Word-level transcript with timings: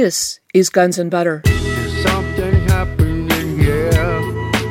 This 0.00 0.38
is 0.54 0.70
Guns 0.70 0.96
and 0.96 1.10
Butter. 1.10 1.42
Something 2.04 2.54
happening 2.68 3.58
here. 3.58 3.90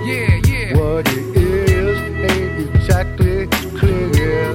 Yeah, 0.06 0.40
yeah. 0.48 0.78
What 0.78 1.06
it 1.10 1.36
is 1.36 2.00
ain't 2.32 2.74
exactly 2.74 3.46
clear. 3.78 4.54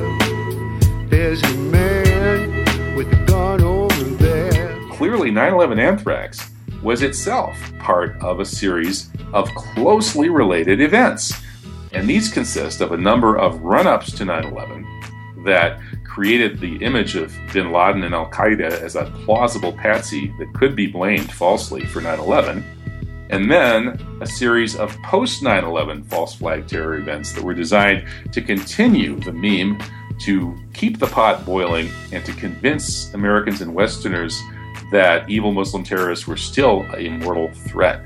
There's 1.11 1.43
a 1.43 1.55
man 1.59 2.97
with 2.97 3.13
a 3.13 3.23
gun 3.27 3.61
over 3.61 4.03
there. 4.03 4.81
clearly 4.93 5.31
9-11 5.31 5.79
anthrax 5.79 6.51
was 6.83 7.03
itself 7.03 7.55
part 7.79 8.19
of 8.23 8.41
a 8.41 8.47
series 8.47 9.11
of 9.35 9.51
closely 9.55 10.31
related 10.31 10.81
events 10.81 11.35
and 11.93 12.09
these 12.09 12.33
consist 12.33 12.81
of 12.81 12.93
a 12.93 12.97
number 12.97 13.37
of 13.37 13.61
run-ups 13.61 14.11
to 14.13 14.25
9-11 14.25 15.45
that 15.45 15.79
created 16.13 16.61
the 16.61 16.77
image 16.85 17.17
of 17.17 17.35
bin 17.55 17.73
laden 17.73 18.05
and 18.05 18.15
al-qaeda 18.15 18.71
as 18.83 18.97
a 18.97 19.11
plausible 19.25 19.73
patsy 19.73 20.31
that 20.39 20.53
could 20.53 20.77
be 20.77 20.87
blamed 20.87 21.33
falsely 21.33 21.87
for 21.87 22.03
9-11 22.03 22.63
and 23.31 23.51
then 23.51 23.99
a 24.21 24.27
series 24.27 24.77
of 24.77 24.95
post 25.05 25.43
9 25.43 25.65
11 25.65 26.03
false 26.05 26.35
flag 26.35 26.69
terror 26.69 26.97
events 26.97 27.33
that 27.33 27.43
were 27.43 27.55
designed 27.55 28.07
to 28.31 28.43
continue 28.43 29.19
the 29.21 29.33
meme 29.33 29.83
to 30.21 30.55
keep 30.75 30.99
the 30.99 31.07
pot 31.07 31.47
boiling 31.47 31.89
and 32.13 32.23
to 32.27 32.33
convince 32.35 33.13
Americans 33.15 33.63
and 33.63 33.75
Westerners 33.75 34.39
that 34.93 35.29
evil 35.31 35.51
Muslim 35.51 35.83
terrorists 35.83 36.27
were 36.27 36.37
still 36.37 36.85
a 36.95 37.09
mortal 37.09 37.51
threat. 37.69 38.05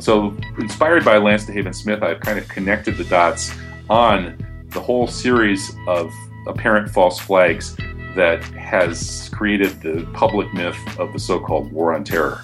So, 0.00 0.36
inspired 0.58 1.04
by 1.04 1.18
Lance 1.18 1.44
DeHaven 1.44 1.74
Smith, 1.74 2.02
I've 2.02 2.20
kind 2.20 2.38
of 2.38 2.48
connected 2.48 2.96
the 2.96 3.04
dots 3.04 3.52
on 3.88 4.36
the 4.70 4.80
whole 4.80 5.06
series 5.06 5.70
of 5.86 6.12
apparent 6.46 6.90
false 6.90 7.18
flags 7.18 7.76
that 8.14 8.42
has 8.44 9.28
created 9.32 9.80
the 9.82 10.08
public 10.14 10.52
myth 10.54 10.78
of 10.98 11.12
the 11.12 11.18
so 11.18 11.38
called 11.38 11.70
War 11.72 11.94
on 11.94 12.04
Terror. 12.04 12.42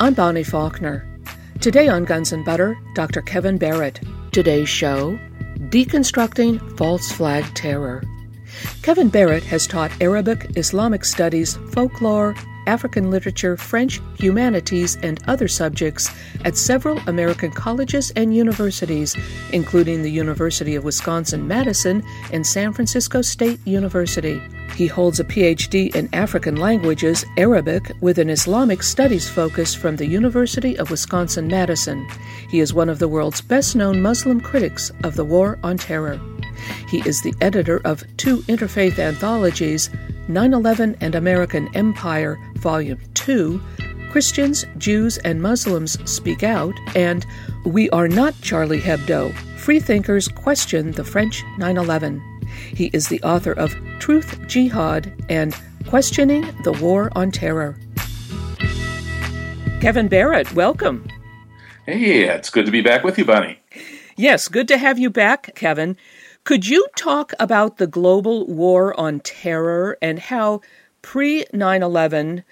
I'm 0.00 0.14
Bonnie 0.14 0.44
Faulkner. 0.44 1.08
Today 1.60 1.88
on 1.88 2.04
Guns 2.04 2.32
and 2.32 2.44
Butter, 2.44 2.76
Dr. 2.94 3.22
Kevin 3.22 3.58
Barrett. 3.58 4.00
Today's 4.32 4.68
show 4.68 5.18
Deconstructing 5.70 6.76
False 6.76 7.10
Flag 7.10 7.44
Terror. 7.54 8.02
Kevin 8.82 9.08
Barrett 9.08 9.42
has 9.44 9.66
taught 9.66 9.90
Arabic, 10.00 10.56
Islamic 10.56 11.04
studies, 11.04 11.56
folklore, 11.70 12.34
African 12.66 13.10
literature, 13.10 13.56
French, 13.56 14.00
humanities, 14.18 14.96
and 15.02 15.22
other 15.26 15.48
subjects 15.48 16.10
at 16.44 16.56
several 16.56 16.98
American 17.06 17.50
colleges 17.50 18.10
and 18.16 18.34
universities, 18.34 19.16
including 19.52 20.02
the 20.02 20.10
University 20.10 20.74
of 20.74 20.84
Wisconsin 20.84 21.46
Madison 21.46 22.02
and 22.32 22.46
San 22.46 22.72
Francisco 22.72 23.22
State 23.22 23.60
University. 23.66 24.42
He 24.76 24.88
holds 24.88 25.20
a 25.20 25.24
PhD 25.24 25.94
in 25.94 26.08
African 26.12 26.56
languages, 26.56 27.24
Arabic, 27.36 27.92
with 28.00 28.18
an 28.18 28.28
Islamic 28.28 28.82
studies 28.82 29.28
focus 29.28 29.72
from 29.72 29.96
the 29.96 30.06
University 30.06 30.76
of 30.78 30.90
Wisconsin 30.90 31.46
Madison. 31.46 32.08
He 32.50 32.58
is 32.58 32.74
one 32.74 32.88
of 32.88 32.98
the 32.98 33.08
world's 33.08 33.40
best 33.40 33.76
known 33.76 34.02
Muslim 34.02 34.40
critics 34.40 34.90
of 35.04 35.14
the 35.14 35.24
War 35.24 35.60
on 35.62 35.78
Terror. 35.78 36.20
He 36.88 37.06
is 37.08 37.22
the 37.22 37.34
editor 37.40 37.80
of 37.84 38.04
two 38.16 38.38
interfaith 38.42 38.98
anthologies 38.98 39.90
9 40.28 40.54
11 40.54 40.96
and 41.00 41.14
American 41.14 41.68
Empire, 41.74 42.38
Volume 42.56 43.00
2, 43.14 43.60
Christians, 44.10 44.64
Jews, 44.78 45.18
and 45.18 45.42
Muslims 45.42 45.98
Speak 46.10 46.42
Out, 46.42 46.74
and 46.94 47.26
We 47.66 47.90
Are 47.90 48.08
Not 48.08 48.34
Charlie 48.40 48.80
Hebdo 48.80 49.34
Freethinkers 49.58 50.28
Question 50.28 50.92
the 50.92 51.04
French 51.04 51.42
9 51.58 51.76
11. 51.76 52.22
He 52.74 52.90
is 52.92 53.08
the 53.08 53.22
author 53.22 53.52
of 53.52 53.74
Truth 53.98 54.46
Jihad 54.46 55.12
and 55.28 55.56
Questioning 55.88 56.42
the 56.62 56.72
War 56.72 57.10
on 57.16 57.30
Terror. 57.30 57.76
Kevin 59.80 60.08
Barrett, 60.08 60.52
welcome. 60.54 61.06
Hey, 61.86 62.24
it's 62.24 62.50
good 62.50 62.66
to 62.66 62.72
be 62.72 62.80
back 62.80 63.04
with 63.04 63.18
you, 63.18 63.24
Bunny. 63.24 63.58
Yes, 64.16 64.48
good 64.48 64.68
to 64.68 64.78
have 64.78 64.98
you 64.98 65.10
back, 65.10 65.54
Kevin. 65.54 65.96
Could 66.44 66.68
you 66.68 66.86
talk 66.94 67.32
about 67.40 67.78
the 67.78 67.86
global 67.86 68.46
war 68.46 68.98
on 69.00 69.20
terror 69.20 69.96
and 70.02 70.18
how 70.18 70.60
pre 71.00 71.46
9 71.54 71.82
11, 71.82 72.44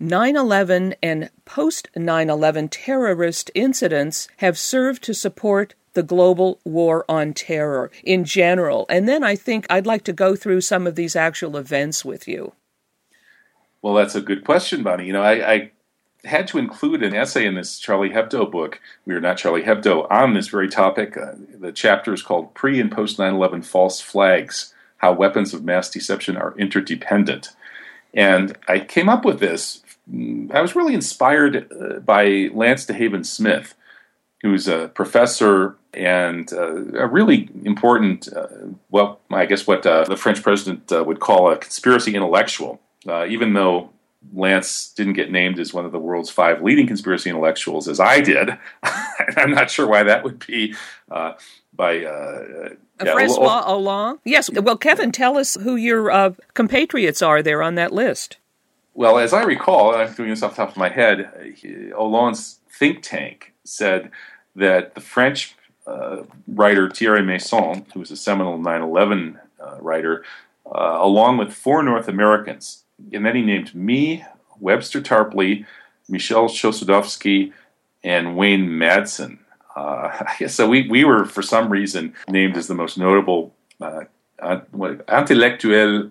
9 0.00 0.36
11, 0.36 0.94
and 1.00 1.30
post 1.44 1.88
9 1.94 2.28
11 2.28 2.68
terrorist 2.68 3.52
incidents 3.54 4.26
have 4.38 4.58
served 4.58 5.04
to 5.04 5.14
support 5.14 5.76
the 5.92 6.02
global 6.02 6.58
war 6.64 7.04
on 7.08 7.32
terror 7.32 7.92
in 8.02 8.24
general? 8.24 8.84
And 8.88 9.08
then 9.08 9.22
I 9.22 9.36
think 9.36 9.64
I'd 9.70 9.86
like 9.86 10.02
to 10.04 10.12
go 10.12 10.34
through 10.34 10.62
some 10.62 10.84
of 10.84 10.96
these 10.96 11.14
actual 11.14 11.56
events 11.56 12.04
with 12.04 12.26
you. 12.26 12.52
Well, 13.80 13.94
that's 13.94 14.16
a 14.16 14.20
good 14.20 14.44
question, 14.44 14.82
Bunny. 14.82 15.06
You 15.06 15.12
know, 15.12 15.22
I, 15.22 15.52
I 15.52 15.70
had 16.26 16.46
to 16.48 16.58
include 16.58 17.02
an 17.02 17.14
essay 17.14 17.46
in 17.46 17.54
this 17.54 17.78
Charlie 17.78 18.10
Hebdo 18.10 18.50
book. 18.50 18.80
We 19.06 19.14
are 19.14 19.20
not 19.20 19.38
Charlie 19.38 19.62
Hebdo 19.62 20.10
on 20.10 20.34
this 20.34 20.48
very 20.48 20.68
topic. 20.68 21.16
Uh, 21.16 21.32
the 21.58 21.72
chapter 21.72 22.12
is 22.12 22.22
called 22.22 22.54
Pre 22.54 22.80
and 22.80 22.92
Post 22.92 23.18
9 23.18 23.34
11 23.34 23.62
False 23.62 24.00
Flags 24.00 24.74
How 24.98 25.12
Weapons 25.12 25.54
of 25.54 25.64
Mass 25.64 25.90
Deception 25.90 26.36
Are 26.36 26.54
Interdependent. 26.58 27.50
And 28.12 28.56
I 28.66 28.80
came 28.80 29.08
up 29.08 29.24
with 29.24 29.40
this. 29.40 29.82
I 30.52 30.60
was 30.60 30.76
really 30.76 30.94
inspired 30.94 31.70
uh, 31.72 32.00
by 32.00 32.50
Lance 32.52 32.86
DeHaven 32.86 33.26
Smith, 33.26 33.74
who's 34.42 34.68
a 34.68 34.88
professor 34.88 35.76
and 35.92 36.52
uh, 36.52 36.98
a 36.98 37.06
really 37.06 37.48
important, 37.64 38.28
uh, 38.32 38.46
well, 38.90 39.20
I 39.30 39.46
guess 39.46 39.66
what 39.66 39.84
uh, 39.86 40.04
the 40.04 40.16
French 40.16 40.42
president 40.42 40.92
uh, 40.92 41.02
would 41.04 41.20
call 41.20 41.50
a 41.50 41.56
conspiracy 41.56 42.14
intellectual. 42.14 42.80
Even 43.28 43.52
though 43.52 43.90
Lance 44.34 44.92
didn't 44.92 45.14
get 45.14 45.30
named 45.30 45.58
as 45.58 45.72
one 45.72 45.84
of 45.84 45.92
the 45.92 45.98
world's 45.98 46.30
five 46.30 46.62
leading 46.62 46.86
conspiracy 46.86 47.30
intellectuals, 47.30 47.88
as 47.88 48.00
I 48.00 48.20
did. 48.20 48.56
I'm 49.36 49.50
not 49.50 49.70
sure 49.70 49.86
why 49.86 50.02
that 50.04 50.24
would 50.24 50.44
be 50.46 50.74
uh, 51.10 51.34
by 51.74 52.04
uh, 52.04 52.70
yeah, 53.02 53.12
Francois 53.12 53.62
Hollande. 53.62 54.20
Yes. 54.24 54.50
Well, 54.50 54.76
Kevin, 54.76 55.12
tell 55.12 55.36
us 55.36 55.56
who 55.56 55.76
your 55.76 56.10
uh, 56.10 56.32
compatriots 56.54 57.22
are 57.22 57.42
there 57.42 57.62
on 57.62 57.74
that 57.74 57.92
list. 57.92 58.38
Well, 58.94 59.18
as 59.18 59.34
I 59.34 59.42
recall, 59.42 59.94
I'm 59.94 60.12
doing 60.14 60.30
this 60.30 60.42
off 60.42 60.52
the 60.52 60.56
top 60.56 60.70
of 60.70 60.76
my 60.78 60.88
head, 60.88 61.54
Hollande's 61.94 62.60
think 62.70 63.02
tank 63.02 63.52
said 63.62 64.10
that 64.54 64.94
the 64.94 65.00
French 65.02 65.54
uh, 65.86 66.22
writer 66.48 66.90
Thierry 66.90 67.20
Meyssan, 67.20 67.90
who 67.92 68.00
was 68.00 68.10
a 68.10 68.16
seminal 68.16 68.58
9 68.58 68.82
11 68.82 69.38
uh, 69.60 69.76
writer, 69.80 70.24
uh, 70.66 70.98
along 71.00 71.36
with 71.36 71.52
four 71.52 71.82
North 71.82 72.08
Americans, 72.08 72.84
and 73.12 73.24
then 73.24 73.36
he 73.36 73.42
named 73.42 73.74
me, 73.74 74.24
Webster 74.58 75.00
Tarpley, 75.00 75.66
Michel 76.08 76.48
Chossudovsky, 76.48 77.52
and 78.02 78.36
Wayne 78.36 78.68
Madsen. 78.68 79.38
Uh, 79.74 80.24
so 80.48 80.68
we, 80.68 80.88
we 80.88 81.04
were, 81.04 81.24
for 81.24 81.42
some 81.42 81.70
reason, 81.70 82.14
named 82.28 82.56
as 82.56 82.66
the 82.66 82.74
most 82.74 82.96
notable 82.96 83.54
uh, 83.80 84.04
uh, 84.40 84.60
intellectuel. 85.08 86.08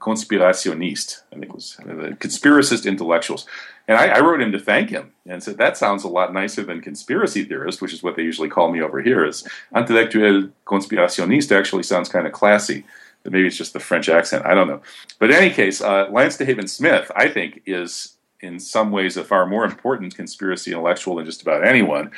I 1.31 1.35
think 1.35 1.45
it 1.45 1.53
was 1.53 1.77
uh, 1.79 1.83
conspiracist 2.19 2.85
intellectuals. 2.85 3.45
And 3.87 3.97
I, 3.97 4.07
I, 4.07 4.19
wrote 4.19 4.41
him 4.41 4.51
to 4.51 4.59
thank 4.59 4.89
him 4.89 5.11
and 5.27 5.43
said, 5.43 5.57
that 5.57 5.77
sounds 5.77 6.03
a 6.03 6.07
lot 6.07 6.33
nicer 6.33 6.63
than 6.63 6.81
conspiracy 6.81 7.43
theorist, 7.43 7.83
which 7.83 7.93
is 7.93 8.01
what 8.01 8.15
they 8.15 8.23
usually 8.23 8.49
call 8.49 8.71
me 8.71 8.81
over 8.81 8.99
here. 8.99 9.23
Is 9.23 9.47
intellectuel 9.75 10.49
conspirationniste 10.65 11.55
actually 11.55 11.83
sounds 11.83 12.09
kind 12.09 12.25
of 12.25 12.33
classy. 12.33 12.83
Maybe 13.25 13.47
it's 13.47 13.57
just 13.57 13.73
the 13.73 13.79
French 13.79 14.09
accent. 14.09 14.45
I 14.45 14.53
don't 14.53 14.67
know. 14.67 14.81
But 15.19 15.31
in 15.31 15.37
any 15.37 15.49
case, 15.49 15.81
uh, 15.81 16.07
Lance 16.11 16.37
DeHaven 16.37 16.69
Smith, 16.69 17.11
I 17.15 17.27
think, 17.27 17.61
is 17.65 18.15
in 18.41 18.59
some 18.59 18.91
ways 18.91 19.17
a 19.17 19.23
far 19.23 19.45
more 19.45 19.65
important 19.65 20.15
conspiracy 20.15 20.71
intellectual 20.71 21.15
than 21.15 21.25
just 21.25 21.41
about 21.41 21.65
anyone. 21.65 22.11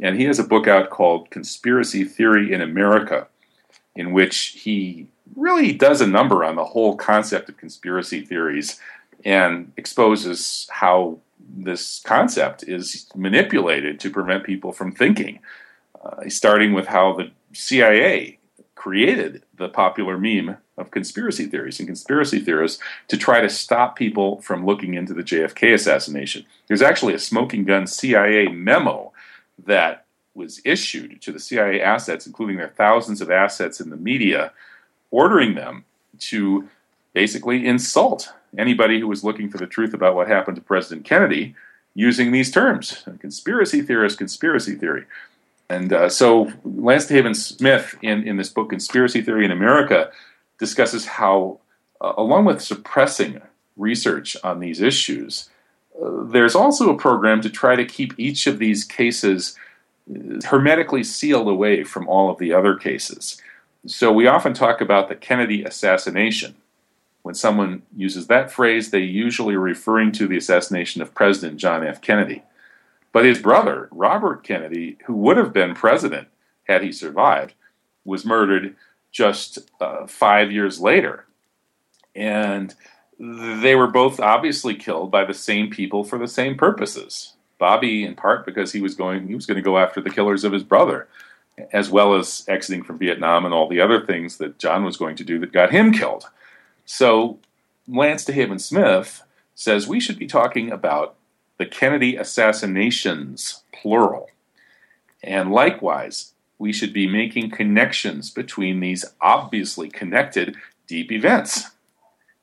And 0.00 0.16
he 0.16 0.24
has 0.24 0.38
a 0.38 0.44
book 0.44 0.66
out 0.66 0.90
called 0.90 1.30
Conspiracy 1.30 2.04
Theory 2.04 2.52
in 2.52 2.60
America, 2.60 3.28
in 3.94 4.12
which 4.12 4.58
he 4.62 5.06
really 5.36 5.72
does 5.72 6.00
a 6.00 6.06
number 6.06 6.44
on 6.44 6.56
the 6.56 6.64
whole 6.64 6.96
concept 6.96 7.48
of 7.48 7.56
conspiracy 7.56 8.24
theories 8.24 8.80
and 9.24 9.72
exposes 9.76 10.68
how 10.70 11.18
this 11.56 12.02
concept 12.04 12.64
is 12.64 13.06
manipulated 13.14 14.00
to 14.00 14.10
prevent 14.10 14.44
people 14.44 14.72
from 14.72 14.92
thinking. 14.92 15.38
Uh, 16.04 16.28
starting 16.28 16.74
with 16.74 16.86
how 16.86 17.14
the 17.14 17.30
CIA 17.52 18.38
created 18.84 19.42
the 19.56 19.66
popular 19.66 20.18
meme 20.18 20.58
of 20.76 20.90
conspiracy 20.90 21.46
theories 21.46 21.78
and 21.78 21.88
conspiracy 21.88 22.38
theorists 22.38 22.82
to 23.08 23.16
try 23.16 23.40
to 23.40 23.48
stop 23.48 23.96
people 23.96 24.42
from 24.42 24.66
looking 24.66 24.92
into 24.92 25.14
the 25.14 25.22
JFK 25.22 25.72
assassination. 25.72 26.44
There's 26.66 26.82
actually 26.82 27.14
a 27.14 27.18
smoking 27.18 27.64
gun 27.64 27.86
CIA 27.86 28.48
memo 28.48 29.10
that 29.64 30.04
was 30.34 30.60
issued 30.66 31.22
to 31.22 31.32
the 31.32 31.40
CIA 31.40 31.80
assets, 31.80 32.26
including 32.26 32.58
their 32.58 32.74
thousands 32.76 33.22
of 33.22 33.30
assets 33.30 33.80
in 33.80 33.88
the 33.88 33.96
media, 33.96 34.52
ordering 35.10 35.54
them 35.54 35.86
to 36.18 36.68
basically 37.14 37.66
insult 37.66 38.34
anybody 38.58 39.00
who 39.00 39.08
was 39.08 39.24
looking 39.24 39.48
for 39.48 39.56
the 39.56 39.66
truth 39.66 39.94
about 39.94 40.14
what 40.14 40.28
happened 40.28 40.56
to 40.56 40.62
President 40.62 41.06
Kennedy 41.06 41.54
using 41.94 42.32
these 42.32 42.50
terms 42.50 43.02
conspiracy 43.18 43.80
theorist, 43.80 44.18
conspiracy 44.18 44.74
theory. 44.74 45.06
And 45.68 45.92
uh, 45.92 46.08
so 46.08 46.52
Lance 46.64 47.06
DeHaven 47.06 47.34
Smith, 47.34 47.94
in, 48.02 48.26
in 48.26 48.36
this 48.36 48.50
book, 48.50 48.70
Conspiracy 48.70 49.22
Theory 49.22 49.44
in 49.44 49.50
America, 49.50 50.10
discusses 50.58 51.06
how, 51.06 51.60
uh, 52.00 52.12
along 52.16 52.44
with 52.44 52.60
suppressing 52.60 53.40
research 53.76 54.36
on 54.44 54.60
these 54.60 54.80
issues, 54.80 55.48
uh, 56.00 56.24
there's 56.24 56.54
also 56.54 56.90
a 56.90 56.98
program 56.98 57.40
to 57.40 57.50
try 57.50 57.76
to 57.76 57.84
keep 57.84 58.18
each 58.18 58.46
of 58.46 58.58
these 58.58 58.84
cases 58.84 59.56
uh, 60.10 60.40
hermetically 60.44 61.02
sealed 61.02 61.48
away 61.48 61.82
from 61.82 62.06
all 62.08 62.30
of 62.30 62.38
the 62.38 62.52
other 62.52 62.74
cases. 62.74 63.40
So 63.86 64.12
we 64.12 64.26
often 64.26 64.54
talk 64.54 64.80
about 64.80 65.08
the 65.08 65.14
Kennedy 65.14 65.62
assassination. 65.64 66.54
When 67.22 67.34
someone 67.34 67.82
uses 67.96 68.26
that 68.26 68.52
phrase, 68.52 68.90
they 68.90 69.00
usually 69.00 69.54
are 69.54 69.60
referring 69.60 70.12
to 70.12 70.26
the 70.26 70.36
assassination 70.36 71.00
of 71.00 71.14
President 71.14 71.58
John 71.58 71.86
F. 71.86 72.02
Kennedy. 72.02 72.42
But 73.14 73.24
his 73.24 73.38
brother, 73.38 73.88
Robert 73.92 74.42
Kennedy, 74.42 74.98
who 75.06 75.14
would 75.14 75.36
have 75.36 75.52
been 75.52 75.72
president 75.72 76.26
had 76.64 76.82
he 76.82 76.90
survived, 76.90 77.54
was 78.04 78.24
murdered 78.24 78.74
just 79.12 79.70
uh, 79.80 80.08
five 80.08 80.50
years 80.50 80.80
later. 80.80 81.24
And 82.16 82.74
they 83.20 83.76
were 83.76 83.86
both 83.86 84.18
obviously 84.18 84.74
killed 84.74 85.12
by 85.12 85.24
the 85.24 85.32
same 85.32 85.70
people 85.70 86.02
for 86.02 86.18
the 86.18 86.26
same 86.26 86.56
purposes. 86.56 87.34
Bobby, 87.56 88.02
in 88.02 88.16
part, 88.16 88.44
because 88.44 88.72
he 88.72 88.80
was 88.80 88.96
going 88.96 89.28
he 89.28 89.36
was 89.36 89.46
going 89.46 89.58
to 89.58 89.62
go 89.62 89.78
after 89.78 90.00
the 90.00 90.10
killers 90.10 90.42
of 90.42 90.52
his 90.52 90.64
brother, 90.64 91.06
as 91.72 91.90
well 91.90 92.16
as 92.16 92.44
exiting 92.48 92.82
from 92.82 92.98
Vietnam 92.98 93.44
and 93.44 93.54
all 93.54 93.68
the 93.68 93.80
other 93.80 94.04
things 94.04 94.38
that 94.38 94.58
John 94.58 94.82
was 94.82 94.96
going 94.96 95.14
to 95.16 95.24
do 95.24 95.38
that 95.38 95.52
got 95.52 95.70
him 95.70 95.92
killed. 95.92 96.24
So 96.84 97.38
Lance 97.86 98.24
DeHaven 98.24 98.60
Smith 98.60 99.22
says 99.54 99.86
we 99.86 100.00
should 100.00 100.18
be 100.18 100.26
talking 100.26 100.72
about 100.72 101.14
the 101.58 101.66
Kennedy 101.66 102.16
assassinations, 102.16 103.62
plural. 103.72 104.28
And 105.22 105.50
likewise, 105.50 106.32
we 106.58 106.72
should 106.72 106.92
be 106.92 107.06
making 107.06 107.50
connections 107.50 108.30
between 108.30 108.80
these 108.80 109.04
obviously 109.20 109.88
connected 109.88 110.56
deep 110.86 111.10
events 111.10 111.70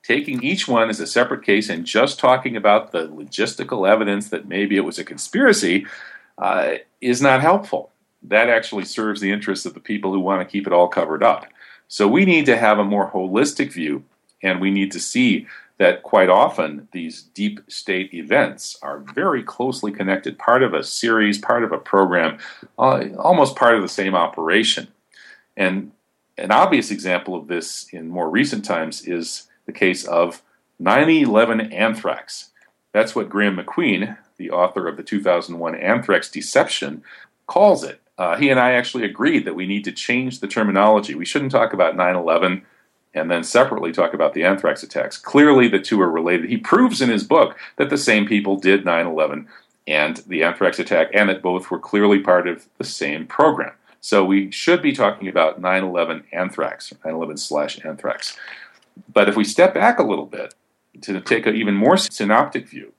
taking 0.02 0.42
each 0.42 0.66
one 0.66 0.90
as 0.90 1.00
a 1.00 1.06
separate 1.06 1.44
case 1.44 1.68
and 1.68 1.84
just 1.84 2.18
talking 2.18 2.56
about 2.56 2.92
the 2.92 3.08
logistical 3.08 3.88
evidence 3.88 4.28
that 4.30 4.48
maybe 4.48 4.76
it 4.76 4.84
was 4.84 4.98
a 4.98 5.04
conspiracy 5.04 5.86
uh, 6.38 6.74
is 7.00 7.22
not 7.22 7.40
helpful. 7.40 7.90
That 8.22 8.48
actually 8.48 8.84
serves 8.84 9.20
the 9.20 9.32
interests 9.32 9.66
of 9.66 9.74
the 9.74 9.80
people 9.80 10.12
who 10.12 10.20
want 10.20 10.40
to 10.40 10.50
keep 10.50 10.66
it 10.66 10.72
all 10.72 10.88
covered 10.88 11.22
up. 11.22 11.46
So 11.88 12.08
we 12.08 12.24
need 12.24 12.46
to 12.46 12.56
have 12.56 12.78
a 12.78 12.84
more 12.84 13.10
holistic 13.10 13.72
view, 13.72 14.04
and 14.42 14.60
we 14.60 14.70
need 14.70 14.92
to 14.92 15.00
see 15.00 15.46
that 15.82 16.04
quite 16.04 16.28
often 16.28 16.86
these 16.92 17.24
deep 17.34 17.58
state 17.66 18.14
events 18.14 18.78
are 18.82 19.00
very 19.00 19.42
closely 19.42 19.90
connected, 19.90 20.38
part 20.38 20.62
of 20.62 20.72
a 20.72 20.84
series, 20.84 21.38
part 21.38 21.64
of 21.64 21.72
a 21.72 21.76
program, 21.76 22.38
uh, 22.78 23.02
almost 23.18 23.56
part 23.56 23.74
of 23.74 23.82
the 23.82 23.88
same 23.88 24.14
operation. 24.14 24.86
And 25.56 25.90
an 26.38 26.52
obvious 26.52 26.92
example 26.92 27.34
of 27.34 27.48
this 27.48 27.88
in 27.92 28.08
more 28.08 28.30
recent 28.30 28.64
times 28.64 29.08
is 29.08 29.48
the 29.66 29.72
case 29.72 30.04
of 30.04 30.40
9 30.78 31.10
11 31.10 31.72
anthrax. 31.72 32.50
That's 32.92 33.16
what 33.16 33.28
Graeme 33.28 33.56
MacQueen, 33.56 34.16
the 34.36 34.52
author 34.52 34.86
of 34.86 34.96
the 34.96 35.02
2001 35.02 35.74
Anthrax 35.74 36.30
Deception, 36.30 37.02
calls 37.48 37.82
it. 37.82 38.00
Uh, 38.16 38.36
he 38.36 38.50
and 38.50 38.60
I 38.60 38.74
actually 38.74 39.04
agreed 39.04 39.44
that 39.46 39.56
we 39.56 39.66
need 39.66 39.82
to 39.86 39.92
change 39.92 40.38
the 40.38 40.46
terminology. 40.46 41.16
We 41.16 41.24
shouldn't 41.24 41.50
talk 41.50 41.72
about 41.72 41.96
9 41.96 42.14
11 42.14 42.62
and 43.14 43.30
then 43.30 43.44
separately 43.44 43.92
talk 43.92 44.14
about 44.14 44.34
the 44.34 44.44
anthrax 44.44 44.82
attacks. 44.82 45.18
Clearly, 45.18 45.68
the 45.68 45.78
two 45.78 46.00
are 46.00 46.10
related. 46.10 46.48
He 46.48 46.56
proves 46.56 47.00
in 47.00 47.10
his 47.10 47.24
book 47.24 47.56
that 47.76 47.90
the 47.90 47.98
same 47.98 48.26
people 48.26 48.56
did 48.56 48.84
9 48.84 49.06
11 49.06 49.48
and 49.86 50.18
the 50.28 50.42
anthrax 50.42 50.78
attack, 50.78 51.08
and 51.12 51.28
that 51.28 51.42
both 51.42 51.70
were 51.70 51.78
clearly 51.78 52.20
part 52.20 52.46
of 52.46 52.66
the 52.78 52.84
same 52.84 53.26
program. 53.26 53.72
So 54.00 54.24
we 54.24 54.50
should 54.50 54.82
be 54.82 54.92
talking 54.92 55.28
about 55.28 55.60
9 55.60 55.84
11 55.84 56.24
anthrax, 56.32 56.92
9 57.04 57.14
11 57.14 57.36
slash 57.36 57.84
anthrax. 57.84 58.36
But 59.12 59.28
if 59.28 59.36
we 59.36 59.44
step 59.44 59.74
back 59.74 59.98
a 59.98 60.04
little 60.04 60.26
bit 60.26 60.54
to 61.02 61.20
take 61.20 61.46
an 61.46 61.56
even 61.56 61.74
more 61.74 61.96
synoptic 61.96 62.68
view, 62.68 62.92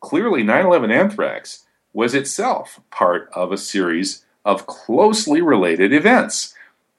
clearly 0.00 0.42
9 0.42 0.66
11 0.66 0.90
anthrax 0.90 1.64
was 1.92 2.14
itself 2.14 2.80
part 2.90 3.30
of 3.32 3.52
a 3.52 3.56
series 3.56 4.24
of 4.44 4.66
closely 4.66 5.40
related 5.40 5.92
events. 5.92 6.54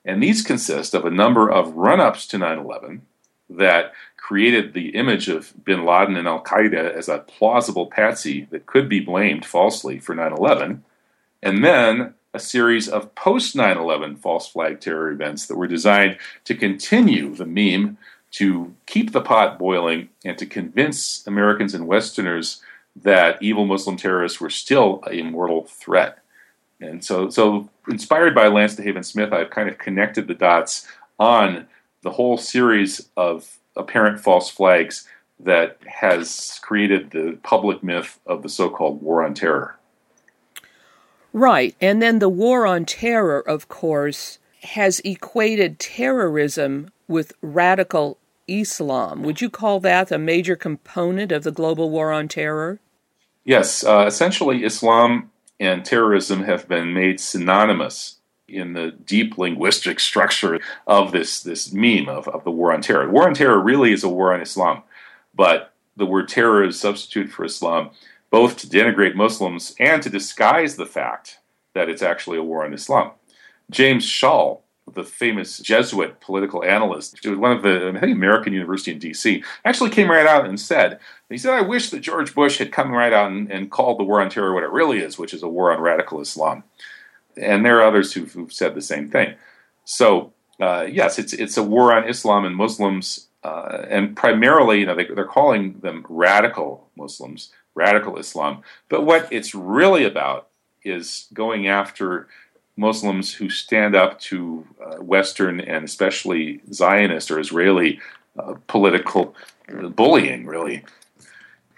And 0.06 0.24
these 0.24 0.42
consist 0.42 0.94
of 0.94 1.06
a 1.06 1.12
number 1.12 1.50
of 1.50 1.76
run 1.76 2.00
ups 2.00 2.26
to 2.28 2.38
9 2.38 2.60
11 2.60 3.02
that 3.50 3.94
created 4.18 4.74
the 4.74 4.90
image 4.90 5.28
of 5.28 5.54
bin 5.66 5.86
Laden 5.86 6.16
and 6.16 6.28
Al 6.28 6.44
Qaeda 6.44 6.94
as 6.94 7.10
a 7.10 7.20
plausible 7.20 7.88
patsy 7.88 8.48
that 8.52 8.66
could 8.66 8.88
be 8.88 9.00
blamed 9.00 9.46
falsely 9.46 10.00
for 10.00 10.14
9 10.16 10.34
11, 10.34 10.84
and 11.42 11.64
then 11.64 12.14
a 12.34 12.40
series 12.40 12.88
of 12.88 13.16
post 13.16 13.56
9 13.56 13.78
11 13.78 14.18
false 14.18 14.48
flag 14.48 14.80
terror 14.80 15.12
events 15.12 15.48
that 15.48 15.58
were 15.58 15.68
designed 15.68 16.18
to 16.46 16.56
continue 16.56 17.34
the 17.34 17.46
meme 17.46 17.98
to 18.32 18.76
keep 18.86 19.12
the 19.12 19.22
pot 19.22 19.58
boiling 19.58 20.10
and 20.24 20.38
to 20.38 20.46
convince 20.46 21.26
Americans 21.26 21.74
and 21.74 21.88
Westerners 21.88 22.62
that 22.96 23.42
evil 23.42 23.66
Muslim 23.66 23.98
terrorists 23.98 24.40
were 24.40 24.50
still 24.50 25.04
a 25.10 25.24
mortal 25.24 25.66
threat. 25.66 26.19
And 26.82 27.04
so, 27.04 27.30
so 27.30 27.70
inspired 27.90 28.34
by 28.34 28.48
Lance 28.48 28.76
DeHaven 28.76 29.04
Smith, 29.04 29.34
I've 29.34 29.50
kind 29.50 29.70
of 29.70 29.78
connected 29.78 30.28
the 30.28 30.34
dots 30.34 30.88
on 31.20 31.68
the 32.02 32.12
whole 32.12 32.38
series 32.38 33.10
of 33.18 33.58
apparent 33.76 34.20
false 34.20 34.50
flags 34.50 35.08
that 35.40 35.78
has 35.86 36.60
created 36.62 37.12
the 37.12 37.38
public 37.44 37.84
myth 37.84 38.20
of 38.26 38.44
the 38.44 38.50
so 38.50 38.70
called 38.70 39.02
war 39.02 39.24
on 39.24 39.34
terror. 39.34 39.78
Right. 41.32 41.76
And 41.80 42.02
then 42.02 42.20
the 42.20 42.30
war 42.30 42.66
on 42.66 42.86
terror, 42.86 43.40
of 43.40 43.68
course, 43.68 44.40
has 44.64 45.00
equated 45.02 45.80
terrorism 45.80 46.92
with 47.08 47.34
radical 47.42 48.18
Islam. 48.48 49.24
Would 49.24 49.42
you 49.42 49.50
call 49.50 49.80
that 49.82 50.12
a 50.12 50.18
major 50.18 50.56
component 50.56 51.32
of 51.32 51.44
the 51.44 51.52
global 51.52 51.90
war 51.90 52.12
on 52.12 52.28
terror? 52.28 52.80
Yes. 53.46 53.84
Uh, 53.84 54.06
essentially, 54.08 54.64
Islam 54.64 55.32
and 55.60 55.84
terrorism 55.84 56.44
have 56.44 56.68
been 56.68 56.94
made 56.94 57.20
synonymous 57.20 58.18
in 58.48 58.74
the 58.74 58.92
deep 58.92 59.38
linguistic 59.38 60.00
structure 60.10 60.60
of 60.88 61.12
this, 61.12 61.42
this 61.42 61.72
meme 61.72 62.10
of, 62.10 62.28
of 62.28 62.44
the 62.44 62.52
war 62.52 62.74
on 62.74 62.82
terror. 62.82 63.10
War 63.10 63.28
on 63.28 63.34
terror 63.34 63.60
really 63.60 63.92
is 63.92 64.04
a 64.04 64.10
war 64.10 64.34
on 64.34 64.42
Islam, 64.42 64.84
but 65.36 65.74
the 65.96 66.06
word 66.06 66.28
terror 66.28 66.64
is 66.64 66.80
substituted 66.80 67.32
for 67.32 67.46
Islam 67.46 67.92
both 68.30 68.58
to 68.58 68.68
denigrate 68.68 69.16
Muslims 69.16 69.76
and 69.80 70.02
to 70.04 70.10
disguise 70.10 70.76
the 70.76 70.86
fact 70.86 71.40
that 71.74 71.90
it's 71.90 72.02
actually 72.02 72.38
a 72.38 72.44
war 72.44 72.66
on 72.66 72.74
Islam. 72.74 73.12
James 73.70 74.06
Schall 74.06 74.64
the 74.94 75.04
famous 75.04 75.60
Jesuit 75.60 76.20
political 76.20 76.64
analyst, 76.64 77.24
who 77.24 77.32
was 77.32 77.40
one 77.40 77.52
of 77.52 77.64
the 77.64 77.90
I 77.96 78.00
think 78.00 78.16
American 78.16 78.54
University 78.54 78.92
in 78.92 79.00
D.C., 79.00 79.44
actually 79.66 79.90
came 79.90 80.10
right 80.10 80.28
out 80.28 80.46
and 80.46 80.60
said 80.60 81.00
he 81.30 81.38
said, 81.38 81.54
"I 81.54 81.62
wish 81.62 81.90
that 81.90 82.02
George 82.02 82.34
Bush 82.34 82.58
had 82.58 82.72
come 82.72 82.92
right 82.92 83.14
out 83.14 83.32
and, 83.32 83.52
and 83.52 83.72
called 83.72 84.00
the 84.00 84.04
war 84.04 84.22
on 84.22 84.30
terror 84.30 84.54
what 84.54 84.64
it 84.64 84.72
really 84.72 85.00
is, 85.00 85.18
which 85.18 85.34
is 85.34 85.44
a 85.44 85.50
war 85.50 85.72
on 85.72 85.82
radical 85.82 86.22
Islam." 86.22 86.64
And 87.38 87.66
there 87.66 87.80
are 87.80 87.88
others 87.88 88.14
who've, 88.14 88.32
who've 88.32 88.52
said 88.52 88.76
the 88.76 88.82
same 88.82 89.10
thing. 89.10 89.36
So 89.86 90.34
uh, 90.60 90.88
yes, 90.90 91.18
it's 91.18 91.34
it's 91.34 91.58
a 91.58 91.64
war 91.64 91.94
on 91.94 92.08
Islam 92.08 92.46
and 92.46 92.56
Muslims, 92.56 93.28
uh, 93.44 93.86
and 93.90 94.16
primarily, 94.16 94.80
you 94.80 94.86
know, 94.86 94.96
they, 94.96 95.06
they're 95.06 95.26
calling 95.26 95.80
them 95.80 96.06
radical 96.10 96.90
Muslims, 96.98 97.52
radical 97.76 98.18
Islam. 98.18 98.62
But 98.90 99.06
what 99.06 99.32
it's 99.32 99.56
really 99.56 100.04
about 100.04 100.50
is 100.84 101.28
going 101.34 101.68
after 101.68 102.28
Muslims 102.80 103.34
who 103.34 103.50
stand 103.50 103.96
up 103.96 104.20
to 104.22 104.66
uh, 104.84 104.96
Western 104.96 105.60
and 105.60 105.84
especially 105.84 106.62
Zionist 106.72 107.30
or 107.30 107.40
Israeli 107.40 108.00
uh, 108.38 108.56
political 108.68 109.36
bullying, 109.96 110.46
really. 110.46 110.86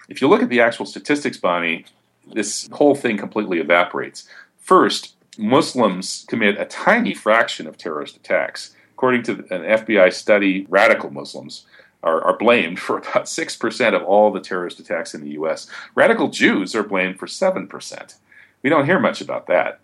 If 0.08 0.22
you 0.22 0.28
look 0.28 0.42
at 0.42 0.48
the 0.48 0.60
actual 0.60 0.86
statistics, 0.86 1.36
Bonnie, 1.36 1.86
this 2.32 2.68
whole 2.72 2.94
thing 2.94 3.18
completely 3.18 3.58
evaporates. 3.58 4.28
First, 4.58 5.16
Muslims 5.36 6.24
commit 6.28 6.60
a 6.60 6.64
tiny 6.64 7.14
fraction 7.14 7.66
of 7.66 7.76
terrorist 7.76 8.16
attacks. 8.16 8.74
According 8.92 9.24
to 9.24 9.32
an 9.50 9.62
FBI 9.62 10.12
study, 10.12 10.66
radical 10.68 11.10
Muslims 11.10 11.66
are, 12.02 12.22
are, 12.22 12.36
blamed 12.36 12.78
for 12.78 12.98
about 12.98 13.24
6% 13.24 13.94
of 13.94 14.02
all 14.02 14.30
the 14.30 14.40
terrorist 14.40 14.78
attacks 14.78 15.14
in 15.14 15.22
the 15.22 15.30
U.S. 15.30 15.66
Radical 15.94 16.28
Jews 16.28 16.74
are 16.74 16.82
blamed 16.82 17.18
for 17.18 17.26
7%. 17.26 18.14
We 18.62 18.70
don't 18.70 18.86
hear 18.86 19.00
much 19.00 19.20
about 19.20 19.48
that 19.48 19.80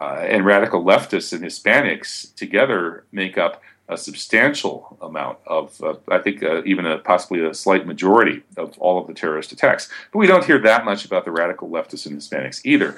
uh, 0.00 0.24
and 0.28 0.44
radical 0.44 0.84
leftists 0.84 1.32
and 1.32 1.42
Hispanics 1.42 2.34
together 2.34 3.04
make 3.12 3.36
up 3.36 3.62
a 3.88 3.96
substantial 3.96 4.98
amount 5.00 5.38
of, 5.46 5.82
uh, 5.82 5.94
I 6.10 6.18
think, 6.18 6.42
uh, 6.42 6.62
even 6.64 6.86
a, 6.86 6.98
possibly 6.98 7.44
a 7.44 7.54
slight 7.54 7.86
majority 7.86 8.42
of 8.56 8.76
all 8.78 9.00
of 9.00 9.06
the 9.06 9.14
terrorist 9.14 9.50
attacks. 9.50 9.88
But 10.12 10.18
we 10.18 10.26
don't 10.26 10.44
hear 10.44 10.58
that 10.60 10.84
much 10.84 11.04
about 11.04 11.24
the 11.24 11.30
radical 11.30 11.68
leftists 11.68 12.06
and 12.06 12.16
Hispanics 12.16 12.60
either. 12.64 12.96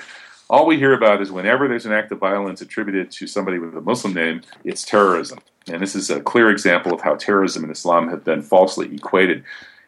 All 0.50 0.66
we 0.66 0.78
hear 0.78 0.92
about 0.92 1.22
is 1.22 1.30
whenever 1.30 1.68
there's 1.68 1.86
an 1.86 1.92
act 1.92 2.10
of 2.10 2.18
violence 2.18 2.60
attributed 2.60 3.12
to 3.12 3.28
somebody 3.28 3.60
with 3.60 3.76
a 3.76 3.80
Muslim 3.80 4.14
name, 4.14 4.42
it's 4.64 4.84
terrorism. 4.84 5.38
And 5.68 5.80
this 5.80 5.94
is 5.94 6.10
a 6.10 6.20
clear 6.20 6.50
example 6.50 6.92
of 6.92 7.02
how 7.02 7.14
terrorism 7.14 7.62
and 7.62 7.72
Islam 7.72 8.08
have 8.08 8.24
been 8.24 8.42
falsely 8.42 8.92
equated. 8.92 9.44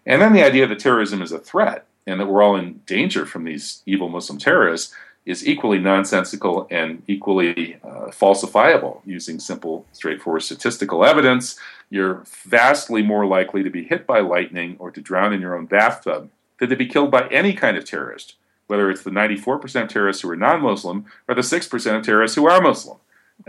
And 0.07 0.23
then 0.23 0.33
the 0.33 0.45
idea 0.45 0.69
that 0.69 0.79
terrorism 0.79 1.21
is 1.21 1.33
a 1.33 1.41
threat 1.41 1.85
and 2.07 2.21
that 2.21 2.27
we're 2.27 2.43
all 2.43 2.55
in 2.55 2.81
danger 2.87 3.27
from 3.27 3.43
these 3.43 3.83
evil 3.87 4.09
Muslim 4.09 4.39
terrorists 4.39 4.95
is 5.25 5.47
equally 5.47 5.79
nonsensical 5.79 6.67
and 6.71 7.03
equally 7.07 7.77
uh, 7.85 8.07
falsifiable 8.09 9.01
using 9.05 9.39
simple, 9.39 9.87
straightforward 9.93 10.43
statistical 10.43 11.05
evidence. 11.05 11.59
You're 11.91 12.25
vastly 12.45 13.03
more 13.03 13.25
likely 13.25 13.63
to 13.63 13.71
be 13.71 13.85
hit 13.85 14.07
by 14.07 14.21
lightning 14.21 14.77
or 14.79 14.91
to 14.91 15.01
drown 15.01 15.33
in 15.33 15.41
your 15.41 15.57
own 15.57 15.67
bathtub 15.67 16.31
than 16.59 16.71
to 16.71 16.77
be 16.77 16.87
killed 16.87 17.11
by 17.11 17.29
any 17.29 17.53
kind 17.53 17.77
of 17.77 17.85
terrorist, 17.85 18.35
whether 18.67 18.91
it's 18.91 19.03
the 19.03 19.11
94% 19.11 19.83
of 19.83 19.89
terrorists 19.89 20.23
who 20.23 20.31
are 20.31 20.37
non 20.37 20.61
Muslim 20.61 21.07
or 21.29 21.35
the 21.35 21.43
6% 21.43 21.97
of 21.97 22.05
terrorists 22.05 22.35
who 22.35 22.47
are 22.47 22.61
Muslim. 22.61 22.99